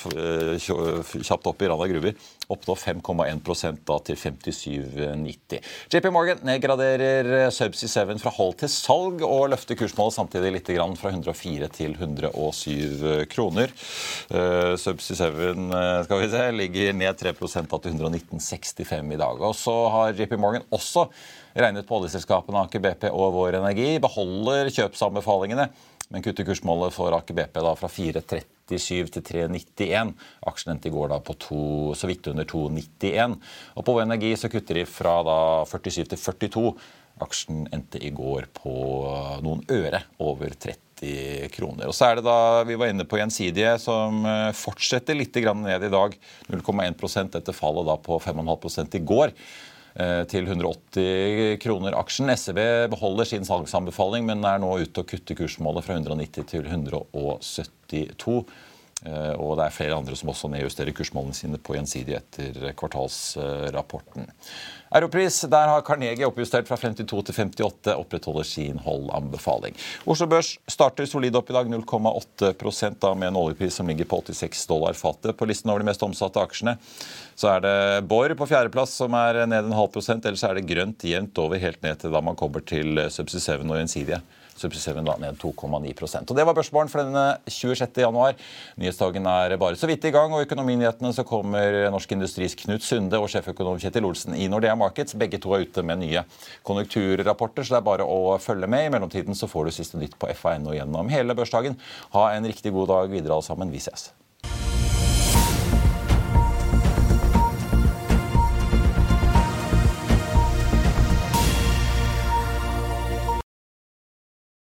kjapt 1.26 1.50
opp 1.50 1.62
i 1.62 1.70
Rana 1.70 1.88
Gruber. 1.90 2.16
Oppnå 2.52 2.76
5,1% 2.78 3.82
da 3.88 3.98
til 4.06 4.18
57,90. 4.20 5.58
JP 5.92 6.10
Morgan 6.14 6.42
nedgraderer 6.46 7.50
Subsea 7.54 8.06
7 8.06 8.20
fra 8.22 8.32
hold 8.36 8.54
til 8.60 8.70
salg 8.70 9.24
og 9.26 9.48
løfter 9.50 9.78
kursmålet 9.78 10.14
samtidig 10.14 10.52
litt 10.54 10.70
fra 11.00 11.10
104 11.10 11.68
til 11.74 11.96
107 11.98 13.26
kroner. 13.32 13.74
Subsea 14.78 15.30
7 15.32 15.66
uh, 15.72 16.04
skal 16.06 16.22
vi 16.22 16.30
se, 16.32 16.44
ligger 16.54 16.94
ned 16.96 17.18
3 17.18 17.34
da 17.34 17.80
til 17.82 17.98
119,65 17.98 19.12
i 19.12 19.18
dag. 19.20 19.42
Og 19.42 19.56
så 19.58 19.74
har 19.94 20.14
JP 20.14 20.38
Morgan 20.38 20.66
også 20.70 21.08
regnet 21.56 21.86
på 21.88 21.98
oljeselskapene 21.98 22.64
Aker 22.66 22.82
BP 22.84 23.08
og 23.10 23.34
Vår 23.36 23.58
Energi. 23.58 23.96
Beholder 24.02 24.70
kjøpsanbefalingene, 24.74 25.68
men 26.12 26.24
kutter 26.24 26.46
kursmålet 26.46 26.94
for 26.94 27.14
Aker 27.16 27.36
BP 27.38 27.60
fra 27.80 27.90
4,37 27.90 29.14
til 29.16 29.24
3,91. 29.30 30.12
Aksjen 30.50 30.74
endte 30.74 30.90
i 30.90 30.94
går 30.94 31.10
da 31.14 31.20
på 31.24 31.36
to, 31.40 31.64
så 31.96 32.10
vidt 32.10 32.28
under 32.32 32.46
2,91. 32.48 33.38
Og 33.74 33.86
på 33.86 33.96
Vår 33.96 34.04
Energi 34.04 34.34
så 34.38 34.52
kutter 34.52 34.82
de 34.82 34.86
fra 34.90 35.18
da 35.26 35.38
47 35.70 36.04
til 36.12 36.20
42. 36.20 36.66
Aksjen 37.24 37.64
endte 37.72 38.00
i 38.04 38.10
går 38.12 38.50
på 38.58 38.74
noen 39.44 39.62
øre 39.72 40.02
over 40.20 40.52
30 40.52 41.48
kroner. 41.54 41.88
Og 41.88 41.96
så 41.96 42.10
er 42.10 42.18
det 42.18 42.26
da 42.26 42.64
vi 42.68 42.76
var 42.76 42.92
inne 42.92 43.06
på 43.08 43.16
Gjensidige, 43.20 43.76
som 43.80 44.20
eh, 44.28 44.52
fortsetter 44.56 45.16
litt 45.16 45.36
ned 45.36 45.88
i 45.88 45.92
dag. 45.92 46.18
0,1 46.52 47.40
etter 47.40 47.56
fallet 47.56 47.88
da 47.88 47.96
på 47.96 48.20
5,5 48.20 49.00
i 49.00 49.02
går. 49.08 49.32
Eh, 49.96 50.22
til 50.28 50.44
180 50.44 51.56
kroner 51.62 51.94
aksjen. 51.96 52.28
SEB 52.36 52.58
beholder 52.92 53.24
sin 53.28 53.46
salgsanbefaling, 53.48 54.26
men 54.28 54.44
er 54.44 54.60
nå 54.60 54.74
ute 54.82 55.00
og 55.00 55.08
kutter 55.08 55.38
kursmålet 55.38 55.86
fra 55.86 55.96
190 55.96 56.44
til 56.50 56.66
172. 56.68 58.42
Eh, 59.04 59.34
og 59.36 59.58
det 59.58 59.66
er 59.66 59.74
flere 59.76 59.96
andre 59.98 60.16
som 60.16 60.30
også 60.32 60.48
nedjusterer 60.48 60.94
kursmålene 60.96 61.36
sine 61.36 61.60
på 61.60 61.76
gjensidig 61.76 62.16
etter 62.16 62.72
kvartalsrapporten. 62.78 64.24
Europris, 64.96 65.42
der 65.50 65.68
har 65.68 65.82
Carnegie 65.84 66.24
oppjustert 66.24 66.68
fra 66.68 66.78
52 66.80 67.04
til 67.26 67.36
58, 67.36 67.92
opprettholder 67.92 68.46
sin 68.48 68.78
holdanbefaling. 68.80 69.76
Oslo 70.08 70.28
Børs 70.30 70.54
starter 70.70 71.08
solid 71.10 71.36
opp 71.36 71.50
i 71.52 71.56
dag, 71.58 71.68
0,8 71.68 72.94
da 73.02 73.12
med 73.18 73.28
en 73.28 73.40
oljepris 73.42 73.76
som 73.76 73.90
ligger 73.90 74.08
på 74.08 74.22
86 74.22 74.64
dollar 74.70 74.96
fatet. 74.96 75.36
På 75.36 75.48
listen 75.50 75.70
over 75.70 75.84
de 75.84 75.90
mest 75.90 76.06
omsatte 76.06 76.40
aksjene 76.40 76.78
så 77.36 77.50
er 77.52 77.66
det 77.66 77.76
Borr 78.08 78.32
på 78.38 78.48
fjerdeplass, 78.48 78.96
som 78.96 79.12
er 79.18 79.42
ned 79.44 79.66
en 79.66 79.76
halv 79.76 79.92
prosent. 79.92 80.24
Ellers 80.24 80.46
er 80.46 80.56
det 80.56 80.68
grønt 80.70 81.04
jevnt 81.04 81.36
over 81.42 81.60
helt 81.60 81.82
ned 81.84 82.00
til 82.00 82.14
da 82.14 82.24
man 82.24 82.38
kommer 82.38 82.64
til 82.64 82.96
Subsea 83.12 83.58
7 83.60 83.66
og 83.66 83.76
Gjensidige. 83.76 84.22
7 84.58 85.02
da 85.06 85.16
ned 85.20 85.38
2,9% 85.40 86.30
Og 86.30 86.36
Det 86.36 86.46
var 86.46 86.56
børsmålen 86.56 86.90
for 86.90 87.02
denne 87.02 87.38
26. 87.46 88.00
januar. 88.02 88.34
Nyhetsdagen 88.80 89.26
er 89.26 89.56
bare 89.60 89.76
så 89.76 89.86
vidt 89.86 90.04
i 90.04 90.12
gang, 90.14 90.32
og 90.32 90.42
i 90.42 90.48
Økonominyhetene 90.48 91.12
så 91.14 91.24
kommer 91.26 91.90
Norsk 91.92 92.12
Industris 92.16 92.56
Knut 92.62 92.84
Sunde 92.84 93.20
og 93.20 93.30
sjeføkonom 93.32 93.80
Kjetil 93.82 94.08
Olsen 94.08 94.36
i 94.36 94.48
Nordea 94.48 94.74
Markets. 94.74 95.16
Begge 95.18 95.40
to 95.42 95.54
er 95.54 95.66
ute 95.66 95.84
med 95.86 96.02
nye 96.02 96.24
konjunkturrapporter, 96.66 97.64
så 97.66 97.76
det 97.76 97.80
er 97.82 97.88
bare 97.92 98.06
å 98.06 98.36
følge 98.42 98.70
med. 98.70 98.86
I 98.86 98.94
mellomtiden 98.96 99.38
så 99.38 99.50
får 99.50 99.68
du 99.68 99.76
siste 99.78 100.00
nytt 100.00 100.18
på 100.18 100.30
FA.no 100.34 100.76
gjennom 100.76 101.10
hele 101.12 101.36
børsdagen. 101.36 101.78
Ha 102.16 102.30
en 102.34 102.48
riktig 102.48 102.74
god 102.76 102.94
dag 102.94 103.12
videre 103.12 103.36
alle 103.36 103.46
sammen. 103.46 103.72
Vi 103.72 103.82
ses. 103.82 104.10